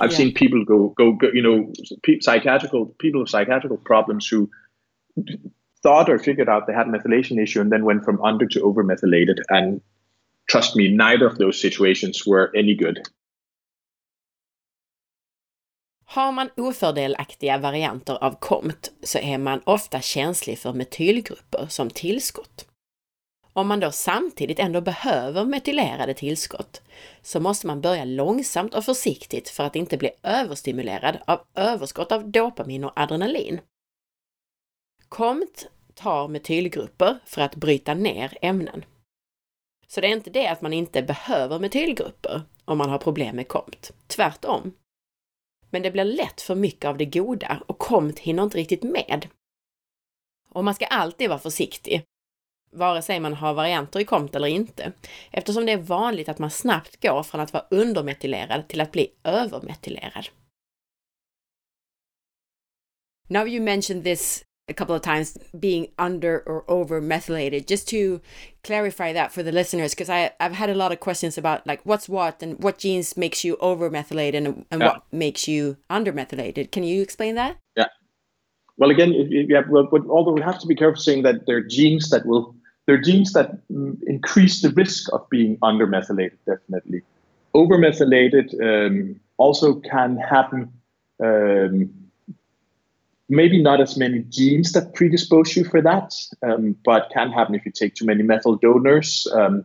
I've 0.00 0.10
yeah. 0.10 0.16
seen 0.16 0.34
people 0.34 0.64
go, 0.64 0.88
go 0.96 1.12
go 1.12 1.28
you 1.32 1.42
know 1.42 1.72
psychiatrical 2.20 2.86
people 2.98 3.20
with 3.20 3.30
psychiatrical 3.30 3.78
problems 3.78 4.28
who 4.28 4.50
thought 5.82 6.08
or 6.08 6.18
figured 6.18 6.48
out 6.48 6.66
they 6.66 6.74
had 6.74 6.88
a 6.88 6.90
methylation 6.90 7.42
issue 7.42 7.60
and 7.60 7.70
then 7.70 7.84
went 7.84 8.04
from 8.04 8.22
under 8.22 8.46
to 8.46 8.60
over 8.60 8.82
methylated 8.82 9.40
and 9.48 9.80
trust 10.48 10.76
me 10.76 10.88
neither 10.96 11.26
of 11.26 11.38
those 11.38 11.60
situations 11.60 12.26
were 12.26 12.50
any 12.54 12.74
good. 12.74 13.00
Har 16.04 16.32
man 16.32 16.48
ofördelaktiga 16.56 17.58
varianter 17.58 18.24
av 18.24 18.36
COMT 18.40 18.92
så 19.02 19.18
är 19.18 19.38
man 19.38 19.60
ofta 19.64 20.00
känslig 20.00 20.58
för 20.58 20.72
metylgrupper 20.72 21.66
som 21.68 21.90
tillskott. 21.90 22.71
Om 23.52 23.68
man 23.68 23.80
då 23.80 23.90
samtidigt 23.90 24.58
ändå 24.58 24.80
behöver 24.80 25.44
metylerade 25.44 26.14
tillskott 26.14 26.82
så 27.22 27.40
måste 27.40 27.66
man 27.66 27.80
börja 27.80 28.04
långsamt 28.04 28.74
och 28.74 28.84
försiktigt 28.84 29.48
för 29.48 29.64
att 29.64 29.76
inte 29.76 29.96
bli 29.96 30.10
överstimulerad 30.22 31.18
av 31.26 31.40
överskott 31.54 32.12
av 32.12 32.30
dopamin 32.30 32.84
och 32.84 32.92
adrenalin. 32.96 33.60
KOMT 35.08 35.66
tar 35.94 36.28
metylgrupper 36.28 37.18
för 37.24 37.42
att 37.42 37.56
bryta 37.56 37.94
ner 37.94 38.38
ämnen. 38.42 38.84
Så 39.86 40.00
det 40.00 40.06
är 40.06 40.12
inte 40.12 40.30
det 40.30 40.46
att 40.46 40.62
man 40.62 40.72
inte 40.72 41.02
behöver 41.02 41.58
metylgrupper 41.58 42.42
om 42.64 42.78
man 42.78 42.90
har 42.90 42.98
problem 42.98 43.36
med 43.36 43.48
KOMT. 43.48 43.92
Tvärtom. 44.06 44.74
Men 45.70 45.82
det 45.82 45.90
blir 45.90 46.04
lätt 46.04 46.40
för 46.40 46.54
mycket 46.54 46.84
av 46.84 46.96
det 46.96 47.04
goda 47.04 47.62
och 47.66 47.78
KOMT 47.78 48.18
hinner 48.18 48.42
inte 48.42 48.58
riktigt 48.58 48.82
med. 48.82 49.26
Och 50.48 50.64
man 50.64 50.74
ska 50.74 50.86
alltid 50.86 51.28
vara 51.28 51.38
försiktig 51.38 52.04
vare 52.72 53.02
sig 53.02 53.20
man 53.20 53.34
har 53.34 53.54
varianter 53.54 54.00
i 54.00 54.04
KOMT 54.04 54.36
eller 54.36 54.48
inte, 54.48 54.92
eftersom 55.30 55.66
det 55.66 55.72
är 55.72 55.76
vanligt 55.76 56.28
att 56.28 56.38
man 56.38 56.50
snabbt 56.50 57.02
går 57.02 57.22
från 57.22 57.40
att 57.40 57.52
vara 57.52 57.64
undermetylerad 57.70 58.68
till 58.68 58.80
att 58.80 58.92
bli 58.92 59.08
övermetylerad. 59.24 60.28
Now 63.28 63.46
you 63.46 63.60
mentioned 63.60 64.04
this 64.04 64.44
a 64.68 64.74
couple 64.74 64.94
of 64.94 65.02
times 65.02 65.38
being 65.58 65.88
under 65.98 66.42
or 66.46 66.64
over 66.70 67.00
methylated 67.00 67.66
just 67.66 67.88
to 67.88 68.20
clarify 68.62 69.12
that 69.12 69.32
for 69.32 69.42
the 69.42 69.52
listeners 69.52 69.92
because 69.94 70.08
i've 70.08 70.52
had 70.52 70.70
a 70.70 70.74
lot 70.74 70.92
of 70.92 71.00
questions 71.00 71.36
about 71.36 71.66
like 71.66 71.80
what's 71.82 72.08
what 72.08 72.42
and 72.42 72.62
what 72.62 72.78
genes 72.78 73.16
makes 73.16 73.44
you 73.44 73.56
over 73.56 73.90
methylated 73.90 74.46
and, 74.46 74.64
and 74.70 74.80
yeah. 74.80 74.88
what 74.88 75.02
makes 75.10 75.48
you 75.48 75.76
under 75.90 76.12
methylated 76.12 76.70
can 76.70 76.84
you 76.84 77.02
explain 77.02 77.34
that? 77.34 77.56
Yeah. 77.76 77.88
Well 78.76 78.90
again 78.90 79.12
yeah 79.12 79.62
well, 79.68 79.88
although 80.08 80.32
we 80.32 80.42
have 80.42 80.60
to 80.60 80.66
be 80.66 80.76
careful 80.76 81.00
saying 81.00 81.22
that 81.24 81.46
there 81.46 81.56
are 81.56 81.62
genes 81.62 82.10
that 82.10 82.24
will 82.24 82.54
there 82.86 82.96
are 82.96 83.00
genes 83.00 83.32
that 83.32 83.66
mm, 83.68 83.96
increase 84.06 84.62
the 84.62 84.70
risk 84.70 85.12
of 85.12 85.28
being 85.30 85.56
undermethylated, 85.58 86.38
definitely. 86.46 87.02
Overmethylated 87.54 88.48
um, 88.60 89.20
also 89.36 89.74
can 89.80 90.16
happen. 90.16 90.72
Um, 91.22 91.90
maybe 93.28 93.62
not 93.62 93.80
as 93.80 93.96
many 93.96 94.20
genes 94.28 94.72
that 94.72 94.94
predispose 94.94 95.56
you 95.56 95.64
for 95.64 95.80
that, 95.80 96.14
um, 96.42 96.76
but 96.84 97.10
can 97.12 97.30
happen 97.30 97.54
if 97.54 97.64
you 97.64 97.72
take 97.72 97.94
too 97.94 98.04
many 98.04 98.22
methyl 98.22 98.56
donors. 98.56 99.26
Um, 99.32 99.64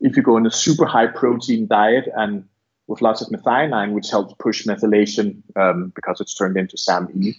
if 0.00 0.16
you 0.16 0.22
go 0.22 0.36
on 0.36 0.46
a 0.46 0.50
super 0.50 0.86
high 0.86 1.06
protein 1.06 1.66
diet 1.66 2.08
and 2.16 2.44
with 2.86 3.02
lots 3.02 3.20
of 3.20 3.28
methionine, 3.28 3.92
which 3.92 4.10
helps 4.10 4.34
push 4.38 4.66
methylation 4.66 5.42
um, 5.56 5.92
because 5.94 6.20
it's 6.20 6.34
turned 6.34 6.56
into 6.56 6.76
SAMe. 6.76 7.36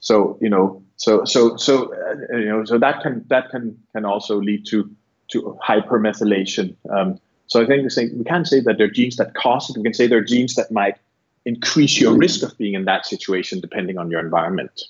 So 0.00 0.38
you 0.40 0.50
know, 0.50 0.82
so 0.98 1.24
so 1.24 1.56
so 1.56 1.94
uh, 1.94 2.36
you 2.36 2.46
know, 2.46 2.64
so 2.64 2.76
that 2.78 3.02
can 3.02 3.24
that 3.28 3.50
can 3.50 3.78
can 3.92 4.04
also 4.04 4.40
lead 4.40 4.66
to 4.66 4.90
to 5.28 5.58
hypermethylation. 5.66 6.76
Um, 6.90 7.20
so 7.46 7.62
I 7.62 7.66
think 7.66 7.90
we 7.96 8.24
can't 8.24 8.46
say 8.46 8.60
that 8.60 8.76
there 8.76 8.86
are 8.86 8.90
genes 8.90 9.16
that 9.16 9.34
cause 9.34 9.70
it. 9.70 9.76
We 9.76 9.84
can 9.84 9.94
say 9.94 10.06
there 10.06 10.18
are 10.18 10.24
genes 10.24 10.54
that 10.56 10.70
might 10.70 10.98
increase 11.46 11.98
your 11.98 12.14
risk 12.16 12.42
of 12.42 12.56
being 12.58 12.74
in 12.74 12.84
that 12.84 13.06
situation 13.06 13.60
depending 13.60 13.96
on 13.96 14.10
your 14.10 14.20
environment. 14.20 14.82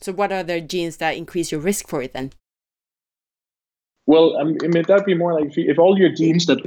So, 0.00 0.12
what 0.12 0.32
are 0.32 0.42
the 0.42 0.60
genes 0.60 0.96
that 0.96 1.16
increase 1.16 1.52
your 1.52 1.60
risk 1.60 1.86
for 1.86 2.02
it 2.02 2.14
then? 2.14 2.32
Well, 4.06 4.38
I 4.38 4.44
mean, 4.44 4.82
that'd 4.88 5.04
be 5.04 5.14
more 5.14 5.38
like 5.38 5.50
if, 5.50 5.58
if 5.58 5.78
all 5.78 5.98
your 5.98 6.12
genes 6.12 6.46
that 6.46 6.58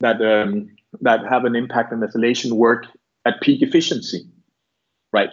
that 0.00 0.20
um, 0.20 0.68
that 1.00 1.20
have 1.24 1.46
an 1.46 1.56
impact 1.56 1.94
on 1.94 2.00
methylation 2.00 2.52
work 2.52 2.86
at 3.24 3.40
peak 3.40 3.62
efficiency, 3.62 4.26
right? 5.14 5.30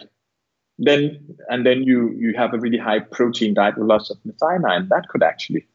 Then 0.82 1.36
and 1.48 1.64
then 1.66 1.82
you 1.82 2.10
you 2.12 2.32
have 2.36 2.54
a 2.54 2.58
really 2.58 2.78
high 2.78 3.00
protein 3.00 3.52
diet 3.52 3.76
with 3.76 3.86
lots 3.86 4.10
of 4.10 4.16
methionine. 4.26 4.88
That 4.88 5.08
could 5.08 5.22
actually 5.22 5.66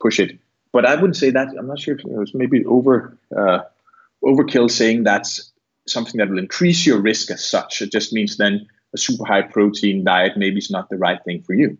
push 0.00 0.18
it. 0.18 0.38
But 0.72 0.84
I 0.84 0.96
wouldn't 0.96 1.16
say 1.16 1.30
that. 1.30 1.48
I'm 1.56 1.68
not 1.68 1.78
sure 1.78 1.94
if 1.94 2.00
it 2.00 2.10
was 2.10 2.34
maybe 2.34 2.64
over 2.64 3.16
uh, 3.36 3.60
overkill 4.24 4.68
saying 4.68 5.04
that's 5.04 5.52
something 5.86 6.18
that 6.18 6.28
will 6.28 6.38
increase 6.38 6.84
your 6.84 7.00
risk 7.00 7.30
as 7.30 7.44
such. 7.44 7.80
It 7.80 7.92
just 7.92 8.12
means 8.12 8.36
then 8.36 8.66
a 8.92 8.98
super 8.98 9.24
high 9.24 9.42
protein 9.42 10.04
diet 10.04 10.32
maybe 10.36 10.58
is 10.58 10.70
not 10.70 10.90
the 10.90 10.96
right 10.96 11.22
thing 11.24 11.42
for 11.42 11.54
you. 11.54 11.78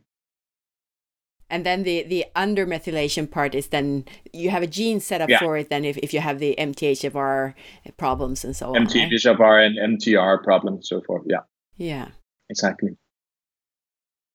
And 1.51 1.67
then 1.67 1.83
the 1.83 2.05
the 2.05 2.27
undermethylation 2.37 3.29
part 3.29 3.57
is 3.57 3.69
then 3.69 4.05
you 4.33 4.51
have 4.51 4.63
a 4.63 4.69
gene 4.69 5.01
set 5.01 5.21
up 5.21 5.29
yeah. 5.29 5.41
for 5.41 5.57
it. 5.57 5.71
Then 5.71 5.85
if, 5.85 5.99
if 5.99 6.15
you 6.15 6.21
have 6.21 6.39
the 6.39 6.55
MTHFR 6.57 7.55
problems 7.97 8.45
and 8.45 8.55
so 8.55 8.77
on. 8.77 8.87
MTHFR 8.87 9.39
right? 9.41 9.65
and 9.65 9.99
MTR 9.99 10.45
problems 10.45 10.77
and 10.77 10.87
so 10.87 11.01
forth. 11.01 11.25
Yeah. 11.27 11.41
Yeah. 11.77 12.09
Exactly. 12.51 12.97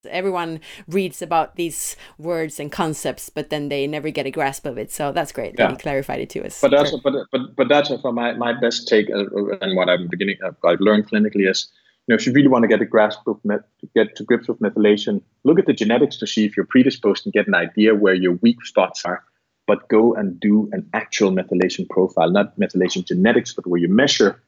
Everyone 0.09 0.59
reads 0.88 1.22
about 1.22 1.55
these 1.55 1.95
words 2.20 2.59
and 2.59 2.72
concepts, 2.72 3.30
but 3.30 3.49
then 3.49 3.70
they 3.70 3.88
never 3.88 4.11
get 4.11 4.28
a 4.28 4.32
grasp 4.32 4.66
of 4.66 4.78
it. 4.78 4.91
So 4.91 5.11
that's 5.11 5.32
great 5.32 5.55
yeah. 5.57 5.66
that 5.66 5.72
you 5.72 5.78
clarified 5.78 6.22
it 6.22 6.30
to 6.32 6.45
us. 6.45 6.61
But 6.61 6.72
that's 6.72 6.91
but 7.03 7.13
but 7.32 7.55
but 7.55 7.70
that's 7.70 7.89
for 8.01 8.11
my 8.13 8.34
my 8.34 8.53
best 8.53 8.88
take 8.88 9.09
uh, 9.09 9.26
and 9.61 9.76
what 9.76 9.89
I'm 9.89 10.07
beginning 10.07 10.38
I've 10.63 10.80
learned 10.80 11.09
clinically 11.09 11.49
is 11.49 11.72
you 12.07 12.13
know, 12.13 12.18
if 12.18 12.28
you 12.28 12.34
really 12.34 12.47
want 12.47 12.63
to 12.63 12.68
get 12.68 12.82
a 12.82 12.86
grasp 12.86 13.28
of 13.28 13.43
met, 13.43 13.61
get 13.95 14.16
to 14.18 14.24
grips 14.24 14.47
with 14.47 14.59
methylation, 14.59 15.24
look 15.43 15.57
at 15.57 15.66
the 15.66 15.74
genetics 15.74 16.18
to 16.18 16.28
see 16.28 16.45
if 16.45 16.55
you're 16.55 16.66
predisposed 16.66 17.26
and 17.26 17.34
get 17.34 17.47
an 17.47 17.55
idea 17.55 17.95
where 17.95 18.13
your 18.13 18.34
weak 18.34 18.63
spots 18.63 19.05
are. 19.05 19.24
But 19.66 19.88
go 19.89 20.13
and 20.13 20.39
do 20.39 20.70
an 20.72 20.88
actual 20.93 21.32
methylation 21.32 21.89
profile, 21.89 22.30
not 22.30 22.59
methylation 22.59 23.03
genetics, 23.03 23.53
but 23.53 23.66
where 23.66 23.82
you 23.82 23.88
measure 23.88 24.39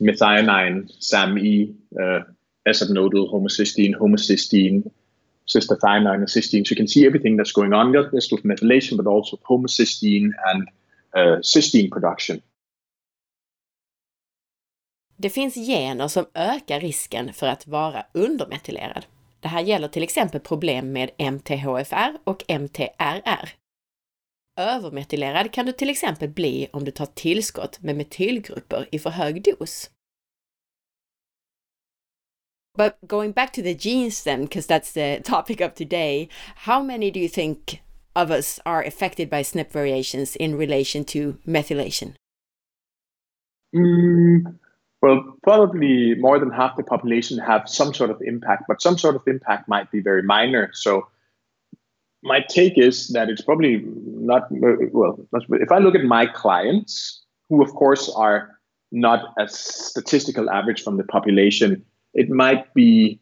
methionine, 0.00 0.90
SAMe, 0.98 1.74
uh, 2.00 2.20
S-nodal, 2.66 3.28
homocysteine, 3.28 3.96
homocysteine, 3.96 4.82
cystathionine, 5.46 6.14
and 6.14 6.28
cysteine. 6.28 6.64
So 6.64 6.72
you 6.72 6.76
can 6.76 6.88
see 6.88 7.06
everything 7.06 7.36
that's 7.36 7.52
going 7.52 7.72
on, 7.72 7.92
not 7.92 8.12
just 8.12 8.32
with 8.32 8.44
methylation, 8.44 8.96
but 8.96 9.06
also 9.06 9.36
homocysteine 9.42 10.30
and 10.46 10.68
uh, 11.16 11.38
cysteine 11.42 11.90
production. 11.90 12.40
Det 15.18 15.30
finns 15.30 15.54
gener 15.54 16.08
som 16.08 16.26
ökar 16.34 16.80
risken 16.80 17.32
för 17.32 17.46
att 17.46 17.66
vara 17.66 18.06
undermetylerad. 18.14 19.06
Det 19.40 19.48
här 19.48 19.60
gäller 19.62 19.88
till 19.88 20.02
exempel 20.02 20.40
problem 20.40 20.92
med 20.92 21.10
MTHFR 21.18 22.18
och 22.24 22.44
MTRR. 22.48 23.48
Övermetylerad 24.60 25.52
kan 25.52 25.66
du 25.66 25.72
till 25.72 25.90
exempel 25.90 26.28
bli 26.28 26.68
om 26.72 26.84
du 26.84 26.90
tar 26.90 27.06
tillskott 27.06 27.82
med 27.82 27.96
metylgrupper 27.96 28.88
i 28.92 28.98
för 28.98 29.10
hög 29.10 29.44
dos. 29.44 29.90
But 32.76 32.98
going 33.06 33.32
back 33.32 33.52
to 33.54 33.62
the 33.62 33.74
genes 33.74 34.22
then, 34.22 34.42
because 34.44 34.66
that's 34.66 34.92
the 34.92 35.20
topic 35.24 35.60
of 35.60 35.74
today, 35.74 36.28
how 36.56 36.82
many 36.82 37.10
do 37.10 37.20
you 37.20 37.28
think 37.28 37.80
of 38.14 38.30
us 38.30 38.58
are 38.64 38.82
affected 38.82 39.28
by 39.28 39.42
SNP 39.42 39.70
variations 39.70 40.36
in 40.36 40.56
relation 40.56 41.04
to 41.04 41.38
methylation? 41.46 42.14
Mm, 43.74 44.56
well, 45.02 45.36
probably 45.42 46.14
more 46.14 46.38
than 46.38 46.50
half 46.50 46.76
the 46.76 46.82
population 46.82 47.38
have 47.38 47.68
some 47.68 47.92
sort 47.92 48.10
of 48.10 48.20
impact, 48.22 48.64
but 48.68 48.80
some 48.80 48.96
sort 48.96 49.16
of 49.16 49.22
impact 49.26 49.68
might 49.68 49.90
be 49.90 50.00
very 50.00 50.22
minor. 50.22 50.70
So 50.72 51.08
my 52.22 52.40
take 52.48 52.78
is 52.78 53.08
that 53.08 53.28
it's 53.28 53.42
probably 53.42 53.84
not 53.86 54.44
well. 54.50 55.18
If 55.32 55.70
I 55.70 55.78
look 55.78 55.94
at 55.94 56.04
my 56.04 56.26
clients, 56.26 57.22
who 57.48 57.62
of 57.62 57.72
course 57.74 58.10
are 58.16 58.58
not 58.90 59.34
a 59.38 59.46
statistical 59.48 60.48
average 60.48 60.82
from 60.82 60.96
the 60.96 61.04
population, 61.04 61.84
it 62.16 62.30
might 62.30 62.72
be 62.74 63.20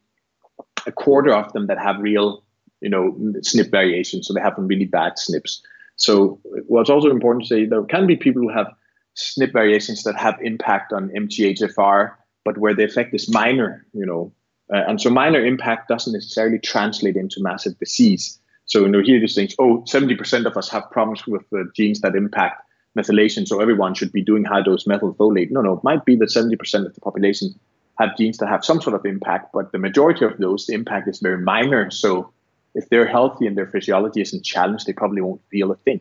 a 0.87 0.93
quarter 0.93 1.35
of 1.35 1.53
them 1.53 1.67
that 1.67 1.79
have 1.79 1.99
real, 1.99 2.43
you 2.81 2.89
know, 2.89 3.13
SNP 3.41 3.71
variations. 3.71 4.27
So 4.27 4.33
they 4.33 4.41
have 4.41 4.55
really 4.57 4.87
bad 4.87 5.15
SNPs. 5.19 5.59
So 5.97 6.41
what's 6.67 6.91
also 6.91 7.11
important 7.11 7.47
to 7.47 7.49
say 7.49 7.67
there 7.67 7.83
can 7.85 8.07
be 8.07 8.17
people 8.17 8.43
who 8.43 8.49
have 8.49 8.69
SNP 9.17 9.53
variations 9.53 10.05
that 10.05 10.17
have 10.17 10.39
impact 10.41 10.93
on 10.93 11.11
MTHFR, 11.11 12.13
but 12.45 12.59
where 12.59 12.75
the 12.75 12.85
effect 12.85 13.15
is 13.15 13.29
minor, 13.29 13.85
you 13.93 14.07
know. 14.07 14.33
Uh, 14.73 14.83
and 14.89 15.01
so 15.01 15.11
minor 15.11 15.45
impact 15.45 15.89
doesn't 15.89 16.13
necessarily 16.13 16.59
translate 16.59 17.17
into 17.17 17.43
massive 17.43 17.79
disease. 17.79 18.39
So 18.67 18.81
you 18.81 18.89
know, 18.89 19.03
here 19.03 19.21
just 19.21 19.35
things, 19.35 19.55
oh, 19.59 19.85
70% 19.89 20.47
of 20.47 20.57
us 20.57 20.71
have 20.71 20.91
problems 20.91 21.27
with 21.27 21.43
the 21.51 21.71
genes 21.77 22.01
that 22.01 22.15
impact 22.15 22.63
methylation, 22.97 23.47
so 23.47 23.61
everyone 23.61 23.95
should 23.95 24.13
be 24.13 24.23
doing 24.23 24.45
high 24.45 24.63
dose 24.63 24.85
methylfolate. 24.85 25.51
No, 25.51 25.61
no, 25.61 25.75
it 25.75 25.85
might 25.85 26.05
be 26.05 26.17
that 26.17 26.31
70% 26.31 26.87
of 26.87 26.95
the 26.95 27.01
population 27.01 27.55
have 27.99 28.17
genes 28.17 28.39
that 28.39 28.49
have 28.49 28.65
some 28.65 28.81
sort 28.81 28.97
of 28.97 29.07
impact, 29.07 29.53
but 29.53 29.73
the 29.73 29.79
majority 29.79 30.25
of 30.25 30.39
those, 30.39 30.67
the 30.67 30.75
impact 30.75 31.09
is 31.09 31.21
very 31.21 31.39
minor. 31.39 31.91
So 31.91 32.33
if 32.75 32.89
they're 32.89 33.07
healthy 33.07 33.47
and 33.47 33.57
their 33.57 33.69
physiology 33.69 34.21
isn't 34.21 34.45
challenged, 34.45 34.87
they 34.87 34.93
probably 34.93 35.23
won't 35.23 35.43
feel 35.51 35.71
a 35.71 35.77
thing 35.77 36.01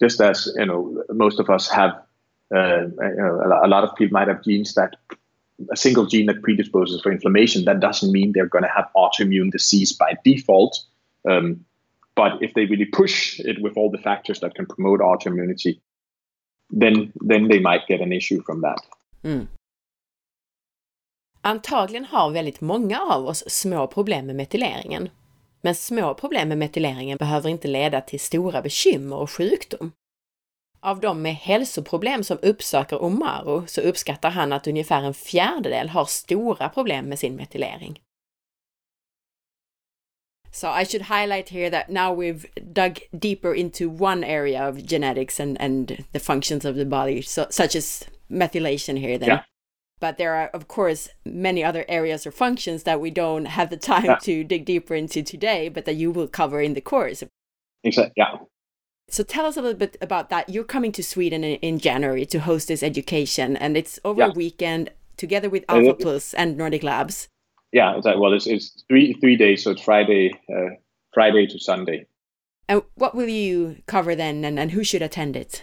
just 0.00 0.20
as 0.20 0.52
you 0.56 0.66
know 0.66 1.02
most 1.10 1.38
of 1.40 1.50
us 1.50 1.68
have 1.68 1.92
uh, 2.54 2.82
you 2.82 3.16
know, 3.16 3.60
a 3.64 3.68
lot 3.68 3.84
of 3.84 3.94
people 3.96 4.12
might 4.12 4.28
have 4.28 4.44
genes 4.44 4.74
that 4.74 4.96
a 5.72 5.76
single 5.76 6.06
gene 6.06 6.26
that 6.26 6.42
predisposes 6.42 7.00
for 7.00 7.10
inflammation 7.10 7.64
that 7.64 7.80
doesn't 7.80 8.12
mean 8.12 8.32
they're 8.32 8.46
going 8.46 8.64
to 8.64 8.70
have 8.70 8.88
autoimmune 8.96 9.50
disease 9.50 9.92
by 9.92 10.16
default 10.24 10.84
um, 11.28 11.64
but 12.16 12.42
if 12.42 12.54
they 12.54 12.66
really 12.66 12.84
push 12.84 13.40
it 13.40 13.60
with 13.60 13.76
all 13.76 13.90
the 13.90 13.98
factors 13.98 14.40
that 14.40 14.54
can 14.54 14.66
promote 14.66 15.00
autoimmunity 15.00 15.80
then 16.70 17.12
then 17.20 17.48
they 17.48 17.60
might 17.60 17.86
get 17.86 18.00
an 18.00 18.12
issue 18.12 18.42
from 18.42 18.60
that 18.60 18.80
mm. 19.24 19.46
Antagligen 21.46 22.04
har 22.04 22.30
väldigt 22.30 22.60
många 22.60 23.00
av 23.00 23.26
oss 23.26 23.50
små 23.50 23.86
problem 23.86 24.26
med 24.26 24.36
metyleringen. 24.36 25.08
Men 25.60 25.74
små 25.74 26.14
problem 26.14 26.48
med 26.48 26.58
metyleringen 26.58 27.18
behöver 27.18 27.50
inte 27.50 27.68
leda 27.68 28.00
till 28.00 28.20
stora 28.20 28.62
bekymmer 28.62 29.16
och 29.16 29.30
sjukdom. 29.30 29.92
Av 30.80 31.00
de 31.00 31.22
med 31.22 31.34
hälsoproblem 31.34 32.24
som 32.24 32.38
uppsöker 32.42 33.02
Omaro 33.02 33.66
så 33.66 33.80
uppskattar 33.80 34.30
han 34.30 34.52
att 34.52 34.66
ungefär 34.66 35.02
en 35.02 35.14
fjärdedel 35.14 35.88
har 35.88 36.04
stora 36.04 36.68
problem 36.68 37.04
med 37.04 37.18
sin 37.18 37.36
metylering. 37.36 38.00
So 40.52 40.66
I 40.80 40.86
should 40.86 41.02
highlight 41.02 41.48
here 41.48 41.70
that 41.70 41.88
now 41.88 42.22
we've 42.22 42.46
dug 42.62 42.98
deeper 43.10 43.54
into 43.54 44.04
one 44.04 44.26
area 44.26 44.68
of 44.68 44.76
genetics 44.90 45.40
and, 45.40 45.60
and 45.60 45.92
the 46.12 46.20
functions 46.20 46.64
of 46.64 46.76
the 46.76 46.84
body, 46.84 47.22
so, 47.22 47.44
such 47.50 47.76
as 47.76 48.08
methylation 48.28 48.96
here 48.96 49.18
then. 49.18 49.28
Yeah 49.28 49.40
but 50.00 50.18
there 50.18 50.34
are 50.34 50.48
of 50.48 50.68
course 50.68 51.08
many 51.24 51.62
other 51.62 51.84
areas 51.88 52.26
or 52.26 52.30
functions 52.30 52.82
that 52.82 53.00
we 53.00 53.10
don't 53.10 53.46
have 53.46 53.70
the 53.70 53.76
time 53.76 54.04
yeah. 54.04 54.16
to 54.16 54.44
dig 54.44 54.64
deeper 54.64 54.94
into 54.94 55.22
today 55.22 55.68
but 55.68 55.84
that 55.84 55.96
you 55.96 56.10
will 56.10 56.28
cover 56.28 56.60
in 56.60 56.74
the 56.74 56.80
course 56.80 57.22
exactly 57.82 58.12
yeah 58.16 58.36
so 59.08 59.22
tell 59.22 59.44
us 59.44 59.56
a 59.56 59.62
little 59.62 59.78
bit 59.78 59.96
about 60.00 60.30
that 60.30 60.48
you're 60.48 60.64
coming 60.64 60.92
to 60.92 61.02
sweden 61.02 61.44
in, 61.44 61.56
in 61.56 61.78
january 61.78 62.26
to 62.26 62.40
host 62.40 62.68
this 62.68 62.82
education 62.82 63.56
and 63.56 63.76
it's 63.76 63.98
over 64.04 64.22
yeah. 64.22 64.28
a 64.28 64.32
weekend 64.32 64.90
together 65.16 65.48
with 65.48 65.64
alpha 65.68 65.94
plus 65.94 66.34
and 66.34 66.56
nordic 66.56 66.82
labs 66.82 67.28
yeah 67.72 67.96
exactly. 67.96 68.20
well 68.20 68.32
it's, 68.32 68.46
it's 68.46 68.84
three 68.88 69.12
three 69.14 69.36
days 69.36 69.64
so 69.64 69.70
it's 69.70 69.82
friday 69.82 70.32
uh, 70.54 70.70
friday 71.12 71.46
to 71.46 71.58
sunday 71.58 72.06
and 72.68 72.82
what 72.94 73.14
will 73.14 73.28
you 73.28 73.76
cover 73.86 74.14
then 74.14 74.44
and, 74.44 74.58
and 74.58 74.70
who 74.72 74.82
should 74.82 75.02
attend 75.02 75.36
it 75.36 75.62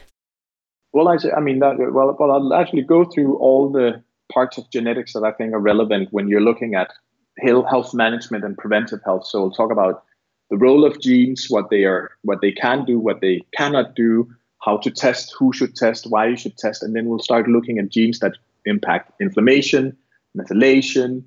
well 0.94 1.08
i 1.08 1.18
i 1.36 1.40
mean 1.40 1.60
that 1.60 1.78
well, 1.78 2.16
well 2.20 2.32
i'll 2.32 2.54
actually 2.54 2.84
go 2.84 3.04
through 3.04 3.36
all 3.38 3.70
the 3.70 4.02
parts 4.34 4.58
of 4.58 4.70
genetics 4.72 5.14
that 5.14 5.24
I 5.24 5.32
think 5.32 5.54
are 5.54 5.60
relevant 5.60 6.10
when 6.12 6.28
you're 6.28 6.42
looking 6.42 6.76
at 6.76 6.92
health 7.40 7.94
management 7.94 8.44
and 8.44 8.58
preventive 8.58 9.00
health. 9.04 9.26
So 9.26 9.42
we'll 9.42 9.52
talk 9.52 9.72
about 9.72 10.04
the 10.50 10.58
role 10.58 10.86
of 10.86 11.00
genes, 11.00 11.48
what 11.50 11.70
they 11.70 11.86
are, 11.86 12.12
what 12.24 12.42
they 12.42 12.52
can 12.52 12.86
do, 12.86 13.00
what 13.00 13.22
they 13.22 13.42
cannot 13.56 13.96
do, 13.96 14.30
how 14.62 14.78
to 14.78 14.92
test, 14.92 15.34
who 15.38 15.54
should 15.54 15.76
test, 15.76 16.06
why 16.10 16.28
you 16.28 16.38
should 16.38 16.58
test, 16.58 16.84
and 16.84 16.96
then 16.96 17.06
we'll 17.08 17.20
start 17.20 17.48
looking 17.48 17.80
at 17.80 17.90
genes 17.90 18.20
that 18.20 18.34
impact 18.66 19.12
inflammation, 19.20 19.98
methylation, 20.38 21.24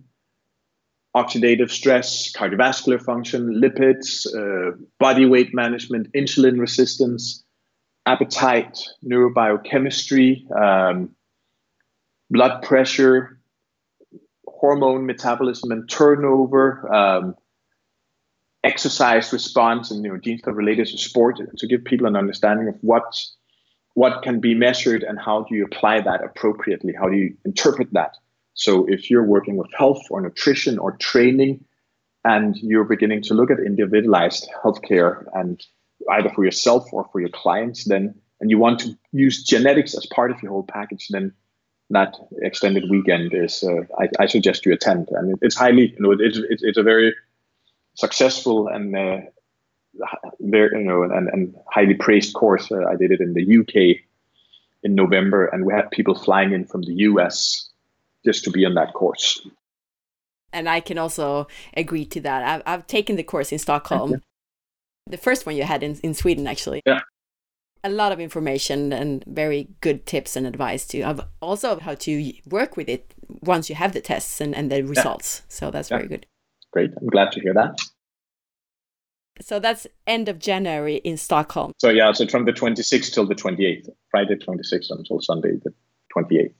oxidative 1.16 1.70
stress, 1.70 2.32
cardiovascular 2.32 3.00
function, 3.00 3.60
lipids, 3.62 4.26
uh, 4.34 4.76
body 4.98 5.26
weight 5.26 5.54
management, 5.54 6.12
insulin 6.12 6.58
resistance, 6.60 7.44
appetite, 8.06 8.78
neurobiochemistry, 9.04 10.44
um, 10.60 11.10
blood 12.30 12.62
pressure, 12.62 13.38
hormone 14.46 15.06
metabolism 15.06 15.72
and 15.72 15.88
turnover, 15.88 16.92
um, 16.92 17.34
exercise 18.62 19.32
response, 19.32 19.90
and 19.90 20.04
you 20.04 20.10
know 20.10 20.18
genes 20.18 20.42
that 20.42 20.50
are 20.50 20.54
related 20.54 20.86
to 20.86 20.98
sport 20.98 21.38
to 21.58 21.66
give 21.66 21.84
people 21.84 22.06
an 22.06 22.16
understanding 22.16 22.68
of 22.68 22.76
what 22.80 23.04
what 23.94 24.22
can 24.22 24.40
be 24.40 24.54
measured 24.54 25.04
and 25.04 25.18
how 25.18 25.44
do 25.48 25.54
you 25.54 25.64
apply 25.64 26.00
that 26.00 26.24
appropriately? 26.24 26.92
How 26.98 27.08
do 27.08 27.16
you 27.16 27.36
interpret 27.44 27.92
that? 27.92 28.16
So 28.54 28.86
if 28.88 29.08
you're 29.10 29.24
working 29.24 29.56
with 29.56 29.68
health 29.76 30.02
or 30.10 30.20
nutrition 30.20 30.78
or 30.78 30.96
training, 30.96 31.64
and 32.24 32.56
you're 32.56 32.84
beginning 32.84 33.22
to 33.22 33.34
look 33.34 33.50
at 33.50 33.58
individualized 33.60 34.48
healthcare 34.64 35.24
and 35.34 35.62
either 36.10 36.30
for 36.30 36.44
yourself 36.44 36.92
or 36.92 37.06
for 37.12 37.20
your 37.20 37.30
clients, 37.30 37.84
then 37.84 38.14
and 38.40 38.50
you 38.50 38.58
want 38.58 38.80
to 38.80 38.96
use 39.12 39.44
genetics 39.44 39.96
as 39.96 40.06
part 40.06 40.30
of 40.30 40.42
your 40.42 40.52
whole 40.52 40.66
package, 40.66 41.08
then 41.08 41.32
that 41.90 42.14
extended 42.42 42.88
weekend 42.88 43.34
is 43.34 43.62
uh, 43.62 43.82
I, 43.98 44.08
I, 44.18 44.26
suggest 44.26 44.64
you 44.64 44.72
attend, 44.72 45.08
and 45.10 45.38
it's 45.42 45.54
highly 45.54 45.92
you 45.92 46.00
know 46.00 46.12
it's 46.12 46.38
it's, 46.38 46.62
it's 46.62 46.78
a 46.78 46.82
very 46.82 47.14
successful 47.94 48.68
and 48.68 48.96
uh, 48.96 49.18
very 50.40 50.80
you 50.80 50.84
know 50.84 51.02
and, 51.02 51.28
and 51.28 51.54
highly 51.70 51.94
praised 51.94 52.34
course. 52.34 52.70
Uh, 52.72 52.84
I 52.86 52.96
did 52.96 53.12
it 53.12 53.20
in 53.20 53.34
the 53.34 53.58
UK 53.58 54.00
in 54.82 54.94
November, 54.94 55.46
and 55.46 55.64
we 55.64 55.72
had 55.72 55.90
people 55.90 56.14
flying 56.14 56.52
in 56.52 56.64
from 56.64 56.82
the 56.82 56.94
US 56.94 57.68
just 58.24 58.44
to 58.44 58.50
be 58.50 58.64
on 58.64 58.74
that 58.74 58.94
course. 58.94 59.46
And 60.52 60.68
I 60.68 60.80
can 60.80 60.98
also 60.98 61.48
agree 61.76 62.06
to 62.06 62.20
that. 62.20 62.42
I've, 62.44 62.62
I've 62.64 62.86
taken 62.86 63.16
the 63.16 63.24
course 63.24 63.50
in 63.50 63.58
Stockholm, 63.58 64.22
the 65.06 65.16
first 65.16 65.46
one 65.46 65.56
you 65.56 65.64
had 65.64 65.82
in, 65.82 65.98
in 66.02 66.14
Sweden, 66.14 66.46
actually. 66.46 66.80
Yeah 66.86 67.00
a 67.84 67.90
lot 67.90 68.12
of 68.12 68.18
information 68.18 68.92
and 68.92 69.22
very 69.26 69.68
good 69.80 70.06
tips 70.06 70.36
and 70.36 70.46
advice 70.46 70.88
too. 70.88 71.02
Of 71.04 71.20
also 71.40 71.78
how 71.78 71.94
to 71.94 72.32
work 72.50 72.76
with 72.76 72.88
it 72.88 73.14
once 73.42 73.68
you 73.68 73.76
have 73.76 73.92
the 73.92 74.00
tests 74.00 74.40
and, 74.40 74.54
and 74.54 74.72
the 74.72 74.82
results. 74.82 75.42
Yeah. 75.44 75.54
so 75.54 75.70
that's 75.70 75.90
yeah. 75.90 75.98
very 75.98 76.08
good. 76.08 76.26
Great. 76.72 76.90
I'm 77.00 77.08
glad 77.08 77.30
to 77.32 77.40
hear 77.40 77.54
that. 77.54 77.78
So 79.40 79.58
that's 79.58 79.86
end 80.06 80.28
of 80.28 80.38
january 80.38 80.96
in 80.96 81.16
stockholm. 81.16 81.72
So 81.78 81.90
yeah 81.90 82.12
so 82.12 82.26
from 82.26 82.44
the 82.44 82.52
26th 82.52 83.12
till 83.12 83.26
the 83.26 83.34
28th 83.34 83.88
friday 84.10 84.36
26th 84.36 84.90
until 84.90 85.20
sunday 85.20 85.52
the 85.64 85.72
28th 86.16 86.54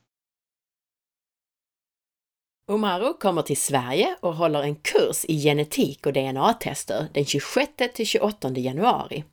Umahro 2.66 3.12
kommer 3.14 3.43
till 3.43 3.57
Sverige 3.57 4.16
och 4.20 4.35
håller 4.35 4.62
en 4.62 4.75
kurs 4.75 5.25
i 5.29 5.39
genetik 5.39 6.07
och 6.07 6.12
DNA-tester 6.12 7.07
den 7.12 7.25
26 7.25 7.72
till 7.95 8.07
28 8.07 8.51
januari. 8.51 9.25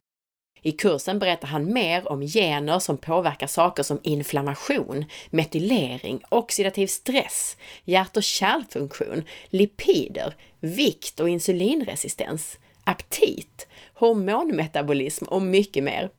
I 0.64 0.72
kursen 0.72 1.20
berättar 1.20 1.48
han 1.48 1.74
mer 1.74 2.12
om 2.12 2.22
gener 2.22 2.80
som 2.80 2.98
påverkar 2.98 3.48
saker 3.48 3.84
som 3.84 4.00
inflammation, 4.04 5.06
metylering, 5.30 6.24
oxidativ 6.30 6.88
stress, 6.88 7.58
hjärt 7.84 8.18
och 8.18 8.24
kärlfunktion, 8.24 9.24
lipider, 9.50 10.36
vikt 10.60 11.20
och 11.20 11.30
insulinresistens, 11.30 12.60
aptit, 12.84 13.68
hormonmetabolism 13.94 15.26
och 15.26 15.42
mycket 15.42 15.84
mer. 15.84 16.10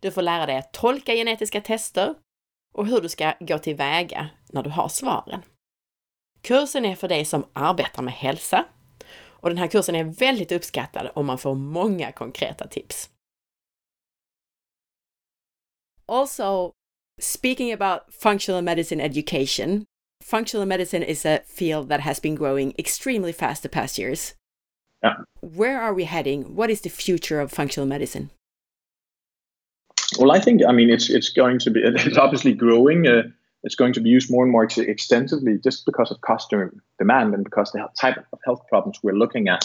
Du 0.00 0.10
får 0.10 0.22
lära 0.22 0.46
dig 0.46 0.56
att 0.56 0.72
tolka 0.72 1.14
genetiska 1.14 1.60
tester 1.60 2.14
och 2.74 2.86
hur 2.86 3.00
du 3.00 3.08
ska 3.08 3.32
gå 3.40 3.58
tillväga 3.58 4.28
när 4.52 4.62
du 4.62 4.70
har 4.70 4.88
svaren. 4.88 5.42
Kursen 6.42 6.84
är 6.84 6.94
för 6.94 7.08
dig 7.08 7.24
som 7.24 7.44
arbetar 7.52 8.02
med 8.02 8.14
hälsa 8.14 8.64
och 9.26 9.48
den 9.48 9.58
här 9.58 9.66
kursen 9.66 9.94
är 9.94 10.04
väldigt 10.04 10.52
uppskattad 10.52 11.10
om 11.14 11.26
man 11.26 11.38
får 11.38 11.54
många 11.54 12.12
konkreta 12.12 12.66
tips. 12.66 13.10
Also, 16.06 16.74
speaking 17.18 17.72
about 17.72 18.12
functional 18.12 18.62
medicine 18.62 19.00
education, 19.00 19.86
functional 20.22 20.66
medicine 20.66 21.02
is 21.02 21.24
a 21.24 21.42
field 21.46 21.88
that 21.88 22.00
has 22.00 22.18
been 22.18 22.34
growing 22.34 22.74
extremely 22.78 23.32
fast 23.32 23.62
the 23.62 23.68
past 23.68 23.98
years. 23.98 24.34
Yeah. 25.02 25.16
Where 25.40 25.80
are 25.80 25.92
we 25.92 26.04
heading? 26.04 26.54
What 26.54 26.70
is 26.70 26.80
the 26.80 26.88
future 26.88 27.40
of 27.40 27.52
functional 27.52 27.86
medicine? 27.86 28.30
Well, 30.18 30.32
I 30.32 30.40
think 30.40 30.62
I 30.66 30.72
mean 30.72 30.90
it's 30.90 31.10
it's 31.10 31.30
going 31.30 31.58
to 31.60 31.70
be 31.70 31.80
it's 31.84 32.16
obviously 32.16 32.54
growing. 32.54 33.06
Uh, 33.06 33.24
it's 33.62 33.74
going 33.74 33.94
to 33.94 34.00
be 34.00 34.10
used 34.10 34.30
more 34.30 34.44
and 34.44 34.52
more 34.52 34.64
extensively 34.64 35.58
just 35.58 35.86
because 35.86 36.10
of 36.10 36.20
customer 36.20 36.72
demand 36.98 37.34
and 37.34 37.44
because 37.44 37.72
the 37.72 37.86
type 37.98 38.18
of 38.32 38.38
health 38.44 38.62
problems 38.68 38.98
we're 39.02 39.14
looking 39.14 39.48
at 39.48 39.64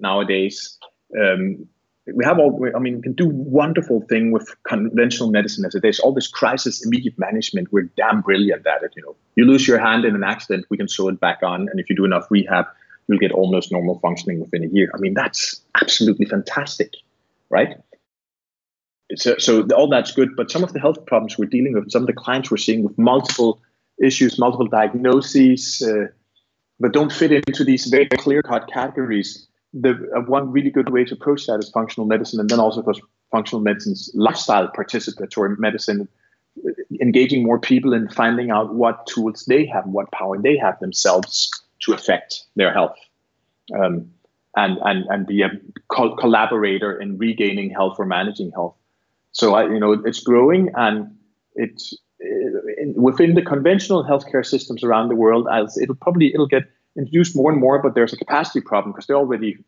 nowadays. 0.00 0.78
Um, 1.16 1.68
we 2.14 2.24
have 2.24 2.38
all 2.38 2.58
i 2.74 2.78
mean 2.78 2.96
we 2.96 3.02
can 3.02 3.12
do 3.12 3.28
wonderful 3.28 4.00
thing 4.02 4.30
with 4.30 4.54
conventional 4.64 5.30
medicine 5.30 5.64
as 5.64 5.74
it 5.74 5.84
is. 5.84 5.98
All 5.98 6.12
this 6.12 6.28
crisis 6.28 6.84
immediate 6.84 7.18
management 7.18 7.72
we're 7.72 7.90
damn 7.96 8.20
brilliant 8.20 8.66
at 8.66 8.82
it 8.82 8.92
you 8.96 9.02
know. 9.02 9.16
You 9.34 9.44
lose 9.44 9.66
your 9.66 9.78
hand 9.78 10.04
in 10.04 10.14
an 10.14 10.22
accident 10.22 10.66
we 10.70 10.76
can 10.76 10.88
sew 10.88 11.08
it 11.08 11.20
back 11.20 11.42
on 11.42 11.68
and 11.68 11.80
if 11.80 11.90
you 11.90 11.96
do 11.96 12.04
enough 12.04 12.26
rehab 12.30 12.66
you'll 13.08 13.18
get 13.18 13.32
almost 13.32 13.72
normal 13.72 13.98
functioning 14.00 14.40
within 14.40 14.64
a 14.64 14.68
year. 14.68 14.90
I 14.94 14.98
mean 14.98 15.14
that's 15.14 15.60
absolutely 15.80 16.26
fantastic 16.26 16.94
right? 17.50 17.76
So, 19.16 19.36
so 19.38 19.66
all 19.76 19.88
that's 19.88 20.12
good 20.12 20.36
but 20.36 20.50
some 20.50 20.62
of 20.62 20.72
the 20.72 20.80
health 20.80 21.04
problems 21.06 21.38
we're 21.38 21.46
dealing 21.46 21.74
with 21.74 21.90
some 21.90 22.02
of 22.02 22.06
the 22.06 22.12
clients 22.12 22.50
we're 22.50 22.56
seeing 22.56 22.84
with 22.84 22.96
multiple 22.98 23.60
issues 24.02 24.38
multiple 24.38 24.66
diagnoses 24.66 25.82
uh, 25.82 26.06
but 26.78 26.92
don't 26.92 27.12
fit 27.12 27.32
into 27.32 27.64
these 27.64 27.86
very 27.86 28.06
clear 28.06 28.42
cut 28.42 28.68
categories 28.70 29.48
the 29.72 29.90
uh, 30.16 30.20
one 30.22 30.50
really 30.50 30.70
good 30.70 30.90
way 30.90 31.04
to 31.04 31.14
approach 31.14 31.46
that 31.46 31.58
is 31.58 31.70
functional 31.70 32.06
medicine, 32.06 32.40
and 32.40 32.48
then 32.48 32.60
also 32.60 32.82
because 32.82 33.00
functional 33.30 33.62
medicine's 33.62 34.10
lifestyle 34.14 34.68
participatory 34.68 35.58
medicine, 35.58 36.08
uh, 36.66 36.70
engaging 37.00 37.42
more 37.42 37.58
people 37.58 37.92
in 37.92 38.08
finding 38.08 38.50
out 38.50 38.74
what 38.74 39.06
tools 39.06 39.44
they 39.46 39.66
have, 39.66 39.84
what 39.86 40.10
power 40.12 40.40
they 40.40 40.56
have 40.56 40.78
themselves 40.80 41.50
to 41.80 41.92
affect 41.92 42.44
their 42.54 42.72
health, 42.72 42.96
um, 43.78 44.10
and 44.56 44.78
and 44.84 45.04
and 45.10 45.26
be 45.26 45.42
a 45.42 45.50
co- 45.88 46.16
collaborator 46.16 46.98
in 47.00 47.18
regaining 47.18 47.70
health 47.70 47.96
or 47.98 48.06
managing 48.06 48.50
health. 48.52 48.74
So 49.32 49.54
I, 49.54 49.64
you 49.64 49.78
know, 49.78 49.92
it's 49.92 50.20
growing 50.20 50.70
and 50.76 51.14
it's 51.56 51.92
uh, 52.24 52.92
within 52.94 53.34
the 53.34 53.42
conventional 53.42 54.02
healthcare 54.02 54.46
systems 54.46 54.82
around 54.82 55.08
the 55.08 55.14
world. 55.14 55.46
As 55.52 55.76
it'll 55.76 55.94
probably 55.96 56.32
it'll 56.32 56.46
get 56.46 56.64
introduced 56.96 57.36
more 57.36 57.50
and 57.50 57.60
more, 57.60 57.82
but 57.82 57.94
there's 57.94 58.12
a 58.12 58.16
capacity 58.16 58.60
problem 58.60 58.92
because 58.92 59.06
they're 59.06 59.16
already, 59.16 59.58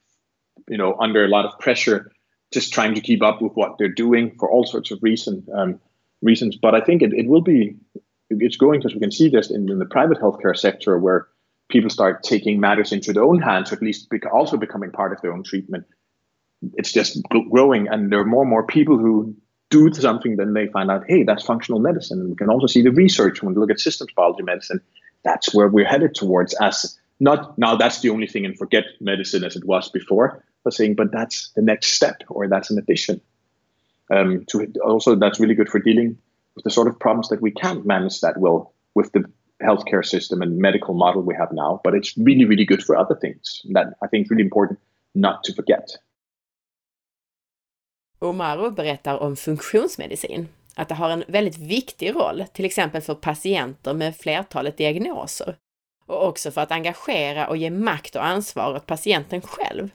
you 0.69 0.79
know, 0.79 0.97
under 0.99 1.25
a 1.25 1.29
lot 1.29 1.45
of 1.45 1.59
pressure, 1.59 2.11
just 2.53 2.73
trying 2.73 2.95
to 2.95 3.01
keep 3.01 3.23
up 3.23 3.43
with 3.43 3.53
what 3.55 3.77
they're 3.79 3.89
doing 3.89 4.37
for 4.39 4.51
all 4.51 4.65
sorts 4.65 4.91
of 4.91 4.99
reason 5.03 5.47
um, 5.55 5.81
reasons. 6.23 6.57
But 6.57 6.75
I 6.75 6.81
think 6.81 7.03
it, 7.03 7.13
it 7.13 7.29
will 7.29 7.43
be, 7.43 7.77
it's 8.31 8.57
growing 8.57 8.81
because 8.81 8.95
we 8.95 9.01
can 9.01 9.13
see 9.13 9.29
this 9.29 9.51
in, 9.51 9.71
in, 9.71 9.79
the 9.79 9.87
private 9.87 10.19
healthcare 10.19 10.57
sector 10.57 10.99
where 10.99 11.29
people 11.69 11.91
start 11.91 12.23
taking 12.23 12.61
matters 12.61 12.93
into 12.93 13.13
their 13.13 13.25
own 13.25 13.41
hands, 13.41 13.73
or 13.73 13.77
at 13.77 13.83
least 13.83 14.09
also 14.33 14.57
becoming 14.57 14.91
part 14.91 15.13
of 15.13 15.21
their 15.21 15.33
own 15.33 15.43
treatment. 15.43 15.85
It's 16.75 16.93
just 16.93 17.23
growing, 17.29 17.89
and 17.89 18.11
there 18.11 18.21
are 18.21 18.25
more 18.25 18.43
and 18.43 18.51
more 18.51 18.67
people 18.67 18.99
who 18.99 19.37
do 19.71 19.93
something, 19.93 20.37
then 20.37 20.55
they 20.55 20.67
find 20.69 20.91
out, 20.91 21.05
hey, 21.07 21.25
that's 21.25 21.45
functional 21.45 21.81
medicine. 21.81 22.21
And 22.21 22.31
we 22.31 22.37
can 22.37 22.49
also 22.49 22.67
see 22.67 22.83
the 22.83 22.91
research 22.91 23.43
when 23.43 23.55
we 23.55 23.61
look 23.61 23.71
at 23.71 23.81
systems 23.81 24.11
biology 24.17 24.43
medicine. 24.43 24.81
That's 25.25 25.55
where 25.55 25.69
we're 25.69 25.85
headed 25.85 26.15
towards 26.15 26.55
as 26.55 26.99
not 27.21 27.59
now 27.59 27.77
that's 27.77 28.01
the 28.01 28.11
only 28.11 28.27
thing 28.27 28.45
and 28.45 28.57
forget 28.57 28.85
medicine 29.01 29.45
as 29.45 29.57
it 29.57 29.65
was 29.65 29.91
before, 29.91 30.45
but 30.65 30.75
saying, 30.75 30.95
but 30.95 31.13
that's 31.13 31.51
the 31.57 31.63
next 31.63 31.93
step 31.93 32.23
or 32.29 32.49
that's 32.49 32.71
an 32.71 32.79
addition. 32.79 33.21
Um, 34.11 34.45
to 34.49 34.73
also 34.85 35.15
that's 35.15 35.41
really 35.41 35.55
good 35.55 35.69
for 35.69 35.81
dealing 35.81 36.17
with 36.55 36.65
the 36.65 36.71
sort 36.71 36.89
of 36.89 36.99
problems 36.99 37.29
that 37.29 37.43
we 37.43 37.51
can't 37.51 37.85
manage 37.85 38.21
that 38.21 38.39
well 38.39 38.73
with 38.95 39.13
the 39.13 39.25
healthcare 39.63 40.05
system 40.05 40.43
and 40.43 40.59
medical 40.59 40.95
model 40.95 41.23
we 41.23 41.35
have 41.35 41.53
now, 41.53 41.81
but 41.85 41.95
it's 41.95 42.17
really, 42.17 42.45
really 42.45 42.65
good 42.65 42.83
for 42.83 42.97
other 42.97 43.17
things. 43.21 43.63
That 43.73 43.87
I 44.03 44.07
think 44.07 44.25
is 44.25 44.31
really 44.31 44.45
important 44.45 44.79
not 45.15 45.45
to 45.45 45.53
forget. 45.53 45.85
Umahro 48.21 48.71
berättar 48.71 49.23
om 49.23 49.37
funktionsmedicin, 49.37 50.49
att 50.75 50.89
det 50.89 50.95
har 50.95 51.11
en 51.11 51.25
väldigt 51.29 51.59
viktig 51.59 52.15
roll, 52.15 52.45
till 52.53 52.65
exempel 52.65 53.03
för 53.03 53.15
patienter 53.15 53.95
med 53.95 54.17
flertalet 54.17 54.77
diagnoser 54.77 55.57
och 56.09 56.27
också 56.27 56.51
för 56.51 56.61
att 56.61 56.73
engagera 56.73 57.49
och 57.49 57.57
ge 57.57 57.71
makt 57.71 58.17
och 58.17 58.25
ansvar 58.25 58.75
åt 58.75 58.87
patienten 58.87 59.41
själv. 59.41 59.91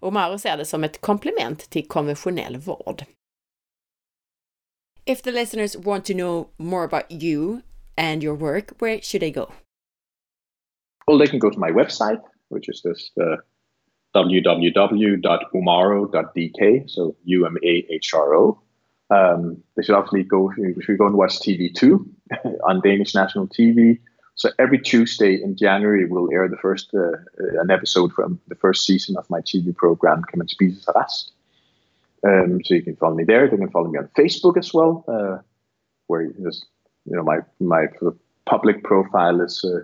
Omaro 0.00 0.38
ser 0.38 0.56
det 0.56 0.64
som 0.64 0.84
ett 0.84 1.00
komplement 1.00 1.70
till 1.70 1.88
konventionell 1.88 2.56
vård. 2.56 3.02
If 5.06 5.22
the 5.22 5.32
listeners 5.32 5.76
want 5.76 6.04
to 6.04 6.12
know 6.12 6.48
more 6.56 6.84
about 6.84 7.22
you 7.22 7.60
and 7.96 8.24
your 8.24 8.36
work, 8.36 8.70
where 8.78 9.00
should 9.02 9.22
they 9.22 9.30
go? 9.30 9.52
Well, 11.06 11.18
they 11.18 11.26
can 11.26 11.38
go 11.38 11.50
to 11.50 11.58
my 11.58 11.70
website, 11.70 12.20
which 12.50 12.68
is 12.68 12.82
just 12.82 13.18
uh, 13.18 13.36
www.umaro.dk, 14.14 16.90
so 16.90 17.16
U 17.24 17.46
M 17.46 17.56
A 17.64 17.86
H 17.88 18.14
R 18.14 18.34
O. 18.34 18.60
Um, 19.10 19.62
they 19.74 19.82
should 19.82 19.94
obviously 19.94 20.24
go, 20.24 20.52
should 20.82 20.98
go 20.98 21.06
and 21.06 21.16
watch 21.16 21.40
TV2 21.40 22.04
on 22.68 22.82
Danish 22.82 23.14
national 23.14 23.48
TV. 23.48 24.00
So 24.38 24.50
every 24.56 24.78
Tuesday 24.78 25.42
in 25.42 25.56
January, 25.56 26.06
we'll 26.06 26.32
air 26.32 26.48
the 26.48 26.56
first 26.56 26.94
uh, 26.94 27.00
uh, 27.00 27.60
an 27.60 27.72
episode 27.72 28.12
from 28.12 28.40
the 28.46 28.54
first 28.54 28.86
season 28.86 29.16
of 29.16 29.28
my 29.28 29.40
TV 29.40 29.74
program, 29.74 30.22
Kan 30.22 30.38
man 30.38 30.46
spise 30.46 30.84
sig? 30.84 31.32
Um, 32.24 32.60
so 32.64 32.74
you 32.74 32.82
can 32.82 32.94
follow 32.94 33.16
me 33.16 33.24
there. 33.24 33.50
You 33.50 33.58
can 33.58 33.70
follow 33.70 33.88
me 33.88 33.98
on 33.98 34.08
Facebook 34.16 34.56
as 34.56 34.72
well, 34.72 35.04
uh, 35.08 35.38
where 36.06 36.30
just 36.44 36.66
you 37.04 37.16
know 37.16 37.24
my 37.24 37.38
my 37.58 37.86
public 38.46 38.84
profile 38.84 39.40
is 39.40 39.64
uh, 39.64 39.80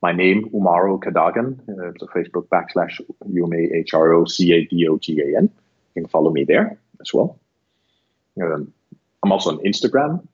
my 0.00 0.12
name 0.12 0.48
Umahro 0.54 0.98
Cadogan. 0.98 1.60
Uh, 1.68 1.92
so 1.98 2.06
Facebook 2.06 2.48
backslash 2.48 3.00
U 3.28 3.44
M 3.44 3.52
A 3.52 3.76
H 3.76 3.92
R 3.92 4.14
O 4.14 4.24
C 4.24 4.52
A 4.54 4.64
D 4.64 4.88
O 4.88 4.96
G 4.96 5.20
A 5.20 5.36
N. 5.36 5.50
You 5.94 6.02
can 6.02 6.08
follow 6.08 6.30
me 6.30 6.44
there 6.44 6.78
as 7.02 7.12
well. 7.12 7.38
Um, 8.40 8.72
I'm 9.22 9.32
also 9.32 9.50
on 9.50 9.58
Instagram, 9.58 10.26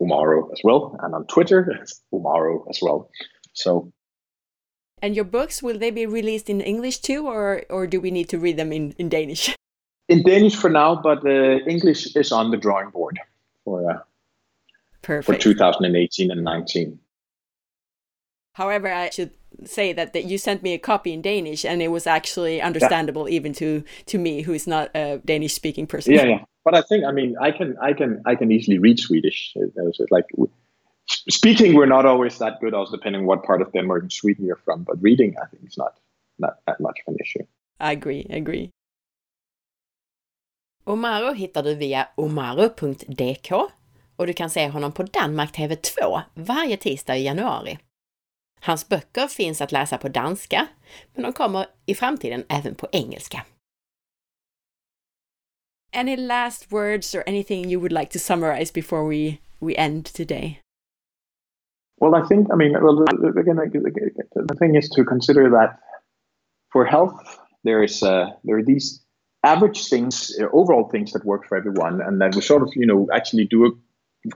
Umahro 0.00 0.52
as 0.52 0.60
well, 0.64 0.96
and 1.02 1.14
on 1.14 1.26
Twitter, 1.26 1.84
Umahro 2.12 2.68
as 2.68 2.80
well. 2.82 3.10
So. 3.52 3.92
And 5.02 5.14
your 5.14 5.24
books 5.24 5.62
will 5.62 5.78
they 5.78 5.90
be 5.90 6.06
released 6.06 6.48
in 6.48 6.60
English 6.60 6.98
too, 6.98 7.26
or 7.26 7.62
or 7.68 7.86
do 7.86 8.00
we 8.00 8.10
need 8.10 8.28
to 8.30 8.38
read 8.38 8.56
them 8.56 8.72
in, 8.72 8.94
in 8.98 9.08
Danish? 9.08 9.54
In 10.06 10.22
Danish 10.22 10.54
for 10.54 10.68
now, 10.68 10.94
but 10.96 11.24
uh, 11.24 11.64
English 11.66 12.14
is 12.14 12.30
on 12.30 12.50
the 12.50 12.58
drawing 12.58 12.90
board 12.90 13.18
for 13.64 13.90
uh, 13.90 14.00
Perfect. 15.00 15.42
for 15.42 15.42
2018 15.42 16.30
and 16.30 16.44
19. 16.44 16.98
However, 18.52 18.92
I 18.92 19.08
should 19.08 19.30
say 19.64 19.92
that, 19.92 20.12
that 20.12 20.24
you 20.24 20.38
sent 20.38 20.62
me 20.62 20.74
a 20.74 20.78
copy 20.78 21.12
in 21.12 21.22
Danish, 21.22 21.64
and 21.64 21.82
it 21.82 21.88
was 21.88 22.06
actually 22.06 22.60
understandable 22.60 23.28
yeah. 23.28 23.36
even 23.36 23.52
to 23.54 23.82
to 24.06 24.18
me, 24.18 24.42
who 24.42 24.52
is 24.52 24.66
not 24.66 24.90
a 24.94 25.20
Danish 25.24 25.54
speaking 25.54 25.86
person. 25.86 26.12
Yeah, 26.12 26.24
yeah. 26.24 26.44
But 26.64 26.74
I 26.74 26.82
think, 26.82 27.04
I 27.04 27.12
mean, 27.12 27.36
I 27.40 27.50
can, 27.50 27.76
I 27.82 27.92
can, 27.92 28.22
I 28.24 28.34
can 28.34 28.50
easily 28.50 28.78
read 28.78 28.98
Swedish. 28.98 29.54
Uh, 29.56 29.90
like 30.10 30.26
speaking, 31.06 31.74
we're 31.74 31.86
not 31.86 32.06
always 32.06 32.38
that 32.38 32.60
good, 32.60 32.74
also 32.74 32.96
depending 32.96 33.26
what 33.26 33.44
part 33.44 33.60
of 33.62 33.72
Denmark 33.72 34.02
and 34.02 34.12
Sweden 34.12 34.46
you're 34.46 34.62
from. 34.64 34.84
But 34.84 35.02
reading, 35.02 35.34
I 35.42 35.46
think, 35.46 35.68
is 35.68 35.76
not 35.76 35.92
not 36.38 36.54
that 36.66 36.80
much 36.80 36.98
of 37.06 37.14
an 37.14 37.20
issue. 37.20 37.44
I 37.80 37.92
agree. 37.92 38.26
I 38.30 38.36
agree. 38.36 38.70
Omaro 40.86 41.32
hittar 41.32 41.62
du 41.62 41.74
via 41.74 42.08
omaro.dk 42.14 43.52
och 44.16 44.26
du 44.26 44.32
kan 44.32 44.50
se 44.50 44.68
honom 44.68 44.92
på 44.92 45.02
Danmark 45.02 45.56
TV2 45.56 46.20
varje 46.34 46.76
tisdag 46.76 47.16
i 47.16 47.24
januari. 47.24 47.78
Hans 48.60 48.88
böcker 48.88 49.26
finns 49.26 49.60
att 49.60 49.72
läsa 49.72 49.98
på 49.98 50.08
danska, 50.08 50.66
men 51.14 51.22
de 51.22 51.32
kommer 51.32 51.66
i 51.86 51.94
framtiden 51.94 52.44
även 52.48 52.74
på 52.74 52.88
engelska. 52.92 53.42
Any 55.94 56.16
last 56.16 56.72
words 56.72 57.14
or 57.14 57.22
anything 57.24 57.68
you 57.68 57.78
would 57.78 57.92
like 57.92 58.10
to 58.10 58.18
summarize 58.18 58.72
before 58.72 59.06
we, 59.06 59.40
we 59.60 59.76
end 59.76 60.06
today? 60.06 60.58
Well, 61.98 62.16
I 62.16 62.26
think, 62.26 62.48
I 62.52 62.56
mean, 62.56 62.72
well, 62.72 63.04
again, 63.38 63.56
the 63.56 64.56
thing 64.58 64.74
is 64.74 64.88
to 64.90 65.04
consider 65.04 65.48
that 65.50 65.78
for 66.72 66.84
health, 66.84 67.38
there 67.62 67.82
is 67.82 68.02
uh, 68.02 68.30
there 68.42 68.58
are 68.58 68.62
these 68.64 69.00
average 69.44 69.88
things, 69.88 70.36
uh, 70.40 70.46
overall 70.52 70.88
things 70.88 71.12
that 71.12 71.24
work 71.24 71.46
for 71.46 71.56
everyone, 71.56 72.00
and 72.00 72.20
that 72.20 72.34
we 72.34 72.40
sort 72.40 72.62
of, 72.62 72.70
you 72.74 72.86
know, 72.86 73.06
actually 73.14 73.44
do 73.44 73.64
a 73.66 73.70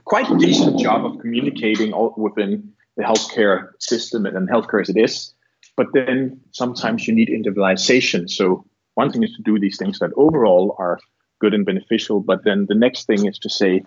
quite 0.05 0.25
decent 0.39 0.79
job 0.79 1.05
of 1.05 1.19
communicating 1.19 1.91
all 1.91 2.13
within 2.17 2.71
the 2.95 3.03
healthcare 3.03 3.71
system 3.79 4.25
and 4.25 4.47
healthcare 4.49 4.81
as 4.81 4.89
it 4.89 4.97
is. 4.97 5.33
But 5.75 5.87
then 5.93 6.39
sometimes 6.51 7.07
you 7.07 7.13
need 7.13 7.29
individualization. 7.29 8.29
So 8.29 8.65
one 8.95 9.11
thing 9.11 9.23
is 9.23 9.33
to 9.35 9.43
do 9.43 9.59
these 9.59 9.77
things 9.77 9.99
that 9.99 10.11
overall 10.15 10.75
are 10.79 10.99
good 11.39 11.53
and 11.53 11.65
beneficial. 11.65 12.19
But 12.19 12.43
then 12.43 12.65
the 12.67 12.75
next 12.75 13.05
thing 13.05 13.25
is 13.25 13.39
to 13.39 13.49
say, 13.49 13.83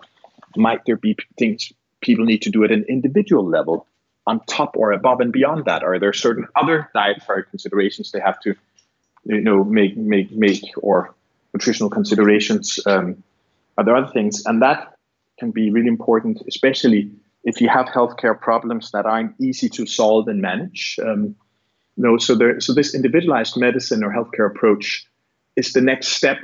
might 0.55 0.85
there 0.85 0.97
be 0.97 1.15
things 1.37 1.71
people 2.01 2.25
need 2.25 2.41
to 2.43 2.49
do 2.49 2.63
at 2.63 2.71
an 2.71 2.85
individual 2.89 3.47
level 3.47 3.87
on 4.25 4.39
top 4.45 4.75
or 4.75 4.91
above 4.91 5.19
and 5.21 5.31
beyond 5.31 5.65
that? 5.65 5.83
Are 5.83 5.99
there 5.99 6.13
certain 6.13 6.47
other 6.55 6.89
dietary 6.93 7.43
considerations 7.49 8.11
they 8.11 8.19
have 8.19 8.39
to, 8.41 8.55
you 9.25 9.41
know, 9.41 9.63
make 9.63 9.97
make 9.97 10.31
make 10.31 10.63
or 10.77 11.13
nutritional 11.53 11.89
considerations? 11.89 12.79
Um, 12.85 13.23
are 13.77 13.83
there 13.83 13.95
other 13.95 14.11
things? 14.11 14.45
And 14.45 14.61
that 14.61 14.97
can 15.39 15.51
be 15.51 15.71
really 15.71 15.87
important, 15.87 16.41
especially 16.47 17.11
if 17.43 17.59
you 17.59 17.67
have 17.67 17.87
healthcare 17.87 18.39
problems 18.39 18.91
that 18.91 19.05
aren't 19.05 19.35
easy 19.39 19.67
to 19.69 19.85
solve 19.85 20.27
and 20.27 20.41
manage. 20.41 20.97
Um, 21.05 21.35
so 22.17 22.35
there, 22.35 22.59
so 22.59 22.73
this 22.73 22.95
individualized 22.95 23.57
medicine 23.57 24.03
or 24.03 24.11
healthcare 24.11 24.47
approach 24.47 25.05
is 25.55 25.73
the 25.73 25.81
next 25.81 26.09
step, 26.09 26.37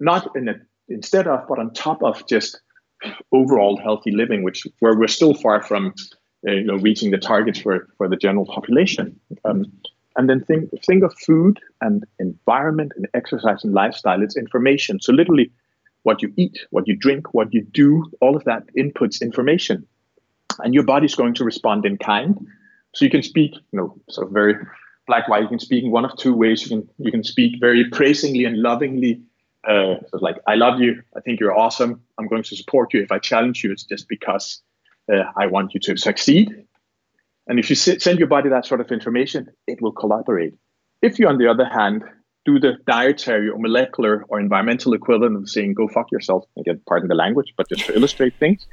not 0.00 0.34
in 0.36 0.48
a, 0.48 0.54
instead 0.88 1.26
of, 1.26 1.46
but 1.48 1.58
on 1.58 1.72
top 1.72 2.02
of 2.02 2.26
just 2.28 2.60
overall 3.32 3.76
healthy 3.76 4.10
living, 4.10 4.42
which 4.42 4.66
where 4.80 4.96
we're 4.96 5.08
still 5.08 5.34
far 5.34 5.62
from, 5.62 5.94
uh, 6.46 6.52
you 6.52 6.64
know, 6.64 6.76
reaching 6.76 7.10
the 7.10 7.18
targets 7.18 7.58
for 7.58 7.88
for 7.98 8.08
the 8.08 8.16
general 8.16 8.46
population. 8.46 9.18
Um, 9.44 9.66
and 10.16 10.30
then 10.30 10.42
think 10.44 10.70
think 10.84 11.04
of 11.04 11.14
food 11.18 11.60
and 11.80 12.04
environment 12.18 12.92
and 12.96 13.06
exercise 13.14 13.64
and 13.64 13.74
lifestyle. 13.74 14.22
It's 14.22 14.36
information. 14.36 15.00
So 15.00 15.12
literally, 15.12 15.50
what 16.04 16.22
you 16.22 16.32
eat, 16.36 16.58
what 16.70 16.88
you 16.88 16.96
drink, 16.96 17.34
what 17.34 17.52
you 17.52 17.62
do, 17.62 18.10
all 18.20 18.36
of 18.36 18.44
that 18.44 18.62
inputs 18.74 19.20
information 19.20 19.86
and 20.60 20.74
your 20.74 20.84
body's 20.84 21.14
going 21.14 21.34
to 21.34 21.44
respond 21.44 21.84
in 21.84 21.96
kind. 21.98 22.46
So 22.94 23.04
you 23.04 23.10
can 23.10 23.22
speak, 23.22 23.52
you 23.54 23.78
know, 23.78 23.96
sort 24.08 24.28
of 24.28 24.32
very 24.32 24.54
black 25.06 25.28
white. 25.28 25.42
You 25.42 25.48
can 25.48 25.60
speak 25.60 25.84
in 25.84 25.90
one 25.90 26.04
of 26.04 26.16
two 26.16 26.34
ways. 26.34 26.62
You 26.62 26.68
can 26.68 26.88
you 26.98 27.10
can 27.10 27.22
speak 27.22 27.60
very 27.60 27.88
praisingly 27.90 28.46
and 28.46 28.58
lovingly, 28.58 29.20
uh, 29.68 29.96
like 30.12 30.36
I 30.46 30.54
love 30.54 30.80
you. 30.80 31.02
I 31.16 31.20
think 31.20 31.40
you're 31.40 31.56
awesome. 31.56 32.02
I'm 32.18 32.28
going 32.28 32.42
to 32.44 32.56
support 32.56 32.94
you. 32.94 33.02
If 33.02 33.12
I 33.12 33.18
challenge 33.18 33.64
you, 33.64 33.72
it's 33.72 33.84
just 33.84 34.08
because 34.08 34.62
uh, 35.12 35.24
I 35.36 35.46
want 35.46 35.74
you 35.74 35.80
to 35.80 35.96
succeed. 35.96 36.66
And 37.48 37.58
if 37.58 37.70
you 37.70 37.76
send 37.76 38.18
your 38.18 38.28
body 38.28 38.48
that 38.48 38.66
sort 38.66 38.80
of 38.80 38.90
information, 38.90 39.48
it 39.66 39.80
will 39.80 39.92
collaborate. 39.92 40.54
If 41.00 41.18
you, 41.18 41.28
on 41.28 41.38
the 41.38 41.48
other 41.48 41.64
hand, 41.64 42.02
do 42.44 42.60
the 42.60 42.74
dietary 42.86 43.48
or 43.48 43.58
molecular 43.58 44.24
or 44.28 44.40
environmental 44.40 44.94
equivalent 44.94 45.36
of 45.36 45.48
saying 45.50 45.74
go 45.74 45.88
fuck 45.88 46.10
yourself 46.12 46.44
again 46.56 46.80
pardon 46.86 47.08
the 47.08 47.14
language 47.14 47.52
but 47.56 47.68
just 47.68 47.84
to 47.86 47.94
illustrate 47.94 48.32
things 48.38 48.66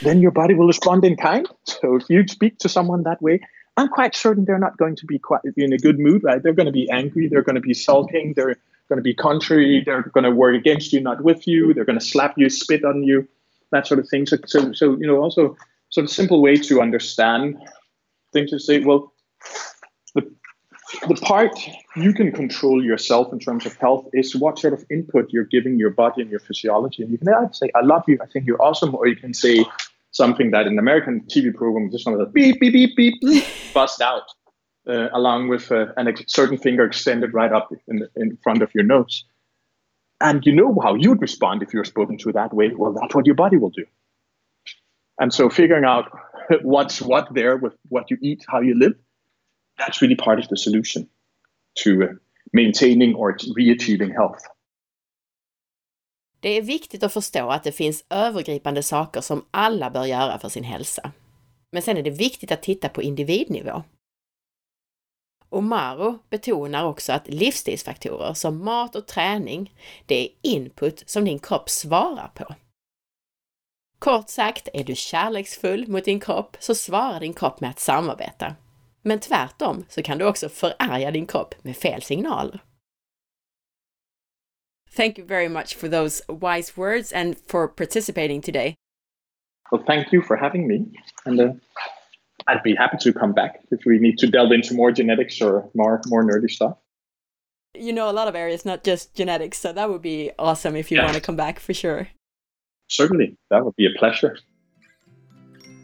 then 0.00 0.20
your 0.20 0.30
body 0.30 0.54
will 0.54 0.68
respond 0.68 1.04
in 1.04 1.16
kind 1.16 1.48
so 1.64 1.96
if 1.96 2.04
you 2.08 2.24
speak 2.28 2.56
to 2.58 2.68
someone 2.68 3.02
that 3.02 3.20
way 3.20 3.40
i'm 3.76 3.88
quite 3.88 4.14
certain 4.14 4.44
they're 4.44 4.60
not 4.60 4.76
going 4.78 4.94
to 4.94 5.06
be 5.06 5.18
quite 5.18 5.40
in 5.56 5.72
a 5.72 5.78
good 5.78 5.98
mood 5.98 6.22
right 6.22 6.44
they're 6.44 6.54
going 6.54 6.66
to 6.66 6.72
be 6.72 6.88
angry 6.90 7.26
they're 7.26 7.42
going 7.42 7.56
to 7.56 7.60
be 7.60 7.74
sulking 7.74 8.32
they're 8.36 8.56
going 8.88 8.98
to 8.98 9.02
be 9.02 9.14
contrary 9.14 9.82
they're 9.84 10.02
going 10.02 10.24
to 10.24 10.30
work 10.30 10.54
against 10.54 10.92
you 10.92 11.00
not 11.00 11.22
with 11.22 11.46
you 11.46 11.72
they're 11.74 11.84
going 11.84 11.98
to 11.98 12.04
slap 12.04 12.34
you 12.36 12.48
spit 12.48 12.84
on 12.84 13.02
you 13.02 13.26
that 13.72 13.86
sort 13.86 14.00
of 14.00 14.08
thing 14.08 14.26
so 14.26 14.36
so, 14.46 14.72
so 14.72 14.96
you 14.96 15.06
know 15.06 15.16
also 15.16 15.56
sort 15.90 16.04
of 16.04 16.10
simple 16.10 16.40
way 16.40 16.56
to 16.56 16.80
understand 16.80 17.56
things 18.32 18.50
to 18.50 18.58
say 18.58 18.80
well 18.80 19.12
the 20.14 20.22
the 21.08 21.14
part 21.16 21.58
you 21.96 22.12
can 22.12 22.30
control 22.30 22.84
yourself 22.84 23.32
in 23.32 23.38
terms 23.38 23.66
of 23.66 23.76
health 23.76 24.06
is 24.12 24.36
what 24.36 24.58
sort 24.58 24.72
of 24.72 24.84
input 24.90 25.32
you're 25.32 25.44
giving 25.44 25.78
your 25.78 25.90
body 25.90 26.22
and 26.22 26.30
your 26.30 26.40
physiology. 26.40 27.02
And 27.02 27.10
you 27.10 27.18
can 27.18 27.28
either 27.28 27.52
say, 27.52 27.70
I 27.74 27.84
love 27.84 28.04
you, 28.06 28.18
I 28.22 28.26
think 28.26 28.46
you're 28.46 28.62
awesome, 28.62 28.94
or 28.94 29.08
you 29.08 29.16
can 29.16 29.34
say 29.34 29.64
something 30.12 30.50
that 30.52 30.66
an 30.66 30.78
American 30.78 31.22
TV 31.22 31.54
program 31.54 31.90
just 31.90 32.06
one 32.06 32.14
of 32.14 32.20
the 32.20 32.26
beep, 32.26 32.60
beep, 32.60 32.72
beep, 32.72 32.96
beep, 32.96 33.20
beep 33.20 33.44
bust 33.74 34.00
out, 34.00 34.22
uh, 34.88 35.08
along 35.12 35.48
with 35.48 35.70
uh, 35.72 35.86
a 35.96 36.12
certain 36.26 36.58
finger 36.58 36.84
extended 36.84 37.34
right 37.34 37.52
up 37.52 37.72
in, 37.88 37.98
the, 38.00 38.10
in 38.16 38.38
front 38.42 38.62
of 38.62 38.70
your 38.74 38.84
nose. 38.84 39.24
And 40.20 40.44
you 40.46 40.54
know 40.54 40.78
how 40.82 40.94
you'd 40.94 41.20
respond 41.20 41.62
if 41.62 41.72
you 41.72 41.80
were 41.80 41.84
spoken 41.84 42.16
to 42.18 42.32
that 42.32 42.54
way. 42.54 42.72
Well, 42.74 42.92
that's 42.92 43.14
what 43.14 43.26
your 43.26 43.34
body 43.34 43.58
will 43.58 43.70
do. 43.70 43.84
And 45.18 45.32
so 45.32 45.48
figuring 45.50 45.84
out 45.84 46.06
what's 46.62 47.02
what 47.02 47.28
there 47.34 47.56
with 47.56 47.74
what 47.88 48.10
you 48.10 48.18
eat, 48.22 48.44
how 48.48 48.60
you 48.60 48.78
live, 48.78 48.94
that's 49.78 50.00
really 50.00 50.16
part 50.16 50.38
of 50.38 50.48
the 50.48 50.56
solution 50.56 51.08
to 51.76 52.02
uh, 52.02 52.06
maintaining 52.52 53.14
or 53.14 53.36
re-achieving 53.56 54.10
health. 54.10 54.40
Det 56.40 56.48
är 56.48 56.62
viktigt 56.62 57.02
att 57.02 57.12
förstå 57.12 57.48
att 57.48 57.64
det 57.64 57.72
finns 57.72 58.04
övergripande 58.10 58.82
saker 58.82 59.20
som 59.20 59.44
alla 59.50 59.90
bör 59.90 60.04
göra 60.04 60.38
för 60.38 60.48
sin 60.48 60.64
hälsa. 60.64 61.12
Men 61.72 61.82
sen 61.82 61.96
är 61.96 62.02
det 62.02 62.10
viktigt 62.10 62.52
att 62.52 62.62
titta 62.62 62.88
på 62.88 63.02
individnivå. 63.02 63.82
Omaro 65.48 66.18
betonar 66.30 66.84
också 66.84 67.12
att 67.12 67.28
livsstilsfaktorer 67.28 68.34
som 68.34 68.64
mat 68.64 68.96
och 68.96 69.06
träning, 69.06 69.74
det 70.06 70.24
är 70.24 70.28
input 70.42 71.02
som 71.06 71.24
din 71.24 71.38
kropp 71.38 71.70
svarar 71.70 72.30
på. 72.34 72.54
Kort 73.98 74.28
sagt, 74.28 74.68
är 74.74 74.84
du 74.84 74.94
kärleksfull 74.94 75.88
mot 75.88 76.04
din 76.04 76.20
kropp 76.20 76.56
så 76.60 76.74
svarar 76.74 77.20
din 77.20 77.34
kropp 77.34 77.60
med 77.60 77.70
att 77.70 77.80
samarbeta. 77.80 78.54
Men 79.02 79.20
tvärtom 79.20 79.84
så 79.88 80.02
kan 80.02 80.18
du 80.18 80.26
också 80.26 80.48
förarga 80.48 81.10
din 81.10 81.26
kropp 81.26 81.54
med 81.62 81.76
fel 81.76 82.02
signaler. 82.02 82.60
Thank 84.96 85.18
you 85.18 85.26
very 85.26 85.48
much 85.48 85.76
for 85.76 85.88
those 85.88 86.24
wise 86.28 86.72
words 86.76 87.12
and 87.12 87.36
for 87.50 87.68
participating 87.68 88.42
today. 88.42 88.74
Well, 89.70 89.84
thank 89.86 90.12
you 90.12 90.22
for 90.22 90.36
having 90.36 90.66
me. 90.66 90.86
And 91.24 91.40
uh, 91.40 91.52
I'd 92.48 92.62
be 92.62 92.74
happy 92.76 92.96
to 93.00 93.12
come 93.12 93.32
back 93.32 93.60
if 93.70 93.80
we 93.86 93.98
need 93.98 94.18
to 94.18 94.26
delve 94.28 94.52
into 94.52 94.74
more 94.74 94.92
genetics 94.92 95.40
or 95.42 95.68
more, 95.74 96.00
more 96.06 96.24
nerdy 96.24 96.48
stuff. 96.50 96.76
you 97.78 97.92
know 97.92 98.08
a 98.08 98.12
lot 98.20 98.26
of 98.28 98.34
areas, 98.34 98.64
not 98.64 98.84
just 98.84 99.14
genetics. 99.14 99.58
So 99.60 99.72
that 99.72 99.88
would 99.90 100.00
be 100.02 100.30
awesome 100.38 100.76
if 100.76 100.90
you 100.90 100.96
Yeah. 100.98 101.04
want 101.04 101.14
to 101.16 101.20
come 101.20 101.36
back 101.36 101.60
for 101.60 101.74
sure. 101.74 102.08
Certainly, 102.88 103.36
that 103.50 103.64
would 103.64 103.76
be 103.76 103.86
a 103.86 103.90
pleasure. 103.98 104.36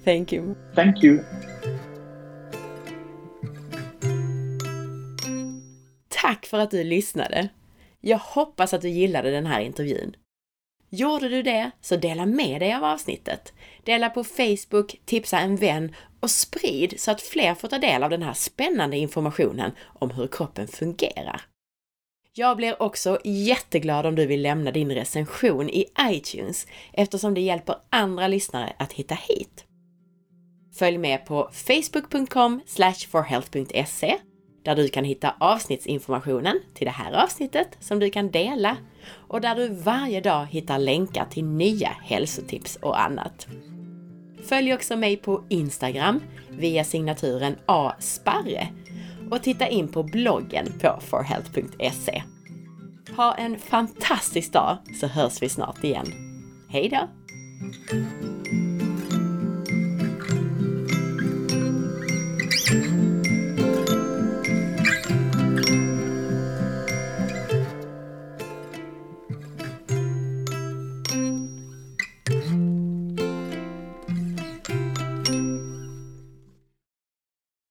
Thank 0.05 0.33
you. 0.33 0.57
Thank 0.75 1.03
you. 1.03 1.23
Tack 6.09 6.47
för 6.47 6.59
att 6.59 6.71
du 6.71 6.85
lyssnade! 6.85 7.49
Jag 8.01 8.19
hoppas 8.19 8.75
att 8.75 8.83
du 8.83 8.89
gillade 8.89 9.31
den 9.31 9.47
här 9.47 9.61
intervjun. 9.61 10.17
Gjorde 10.95 11.29
du 11.29 11.43
det, 11.43 11.71
så 11.81 11.97
dela 11.97 12.27
med 12.27 12.61
dig 12.61 12.75
av 12.75 12.85
avsnittet. 12.85 13.53
Dela 13.85 14.11
på 14.11 14.25
Facebook, 14.25 15.01
tipsa 15.05 15.39
en 15.39 15.57
vän 15.57 15.95
och 16.21 16.31
sprid 16.31 16.95
så 17.01 17.11
att 17.11 17.21
fler 17.21 17.55
får 17.55 17.69
ta 17.69 17.79
del 17.79 18.03
av 18.03 18.11
den 18.11 18.23
här 18.23 18.33
spännande 18.33 18.97
informationen 18.97 19.73
om 19.83 20.11
hur 20.11 20.27
kroppen 20.27 20.69
fungerar. 20.69 21.43
Jag 22.35 22.57
blir 22.57 22.83
också 22.83 23.19
jätteglad 23.25 24.07
om 24.07 24.15
du 24.15 24.27
vill 24.27 24.43
lämna 24.43 24.71
din 24.71 24.91
recension 24.91 25.71
i 25.71 25.87
iTunes 26.01 26.67
eftersom 26.93 27.35
det 27.35 27.41
hjälper 27.41 27.77
andra 27.91 28.29
lyssnare 28.29 28.73
att 28.79 28.93
hitta 28.93 29.15
hit. 29.15 29.65
Följ 30.79 30.99
med 30.99 31.27
på 31.27 31.51
facebook.com 31.53 32.61
forhealth.se 33.11 34.19
där 34.63 34.77
du 34.77 34.89
kan 34.89 35.05
hitta 35.05 35.35
avsnittsinformationen 35.39 36.61
till 36.75 36.85
det 36.85 36.91
här 36.91 37.13
avsnittet 37.25 37.69
som 37.81 37.99
du 37.99 38.11
kan 38.11 38.31
dela 38.31 38.77
och 39.29 39.41
där 39.41 39.55
du 39.55 39.69
varje 39.69 40.21
dag 40.21 40.47
hittar 40.47 40.79
länkar 40.79 41.27
till 41.31 41.45
nya 41.45 41.89
hälsotips 41.89 42.77
och 42.77 43.01
annat. 43.01 43.47
Följ 44.45 44.75
också 44.75 44.97
mig 44.97 45.17
på 45.17 45.45
Instagram 45.49 46.21
via 46.51 46.85
signaturen 46.85 47.57
asparre 47.67 48.69
och 49.31 49.43
titta 49.43 49.69
in 49.69 49.89
på 49.89 50.03
bloggen 50.03 50.67
på 50.81 51.01
forhealth.se. 51.01 52.23
Ha 53.17 53.35
en 53.35 53.59
fantastisk 53.59 54.53
dag 54.53 54.77
så 55.01 55.07
hörs 55.07 55.43
vi 55.43 55.49
snart 55.49 55.85
igen. 55.85 56.07
Hejdå! 56.69 57.09
thank 62.73 63.12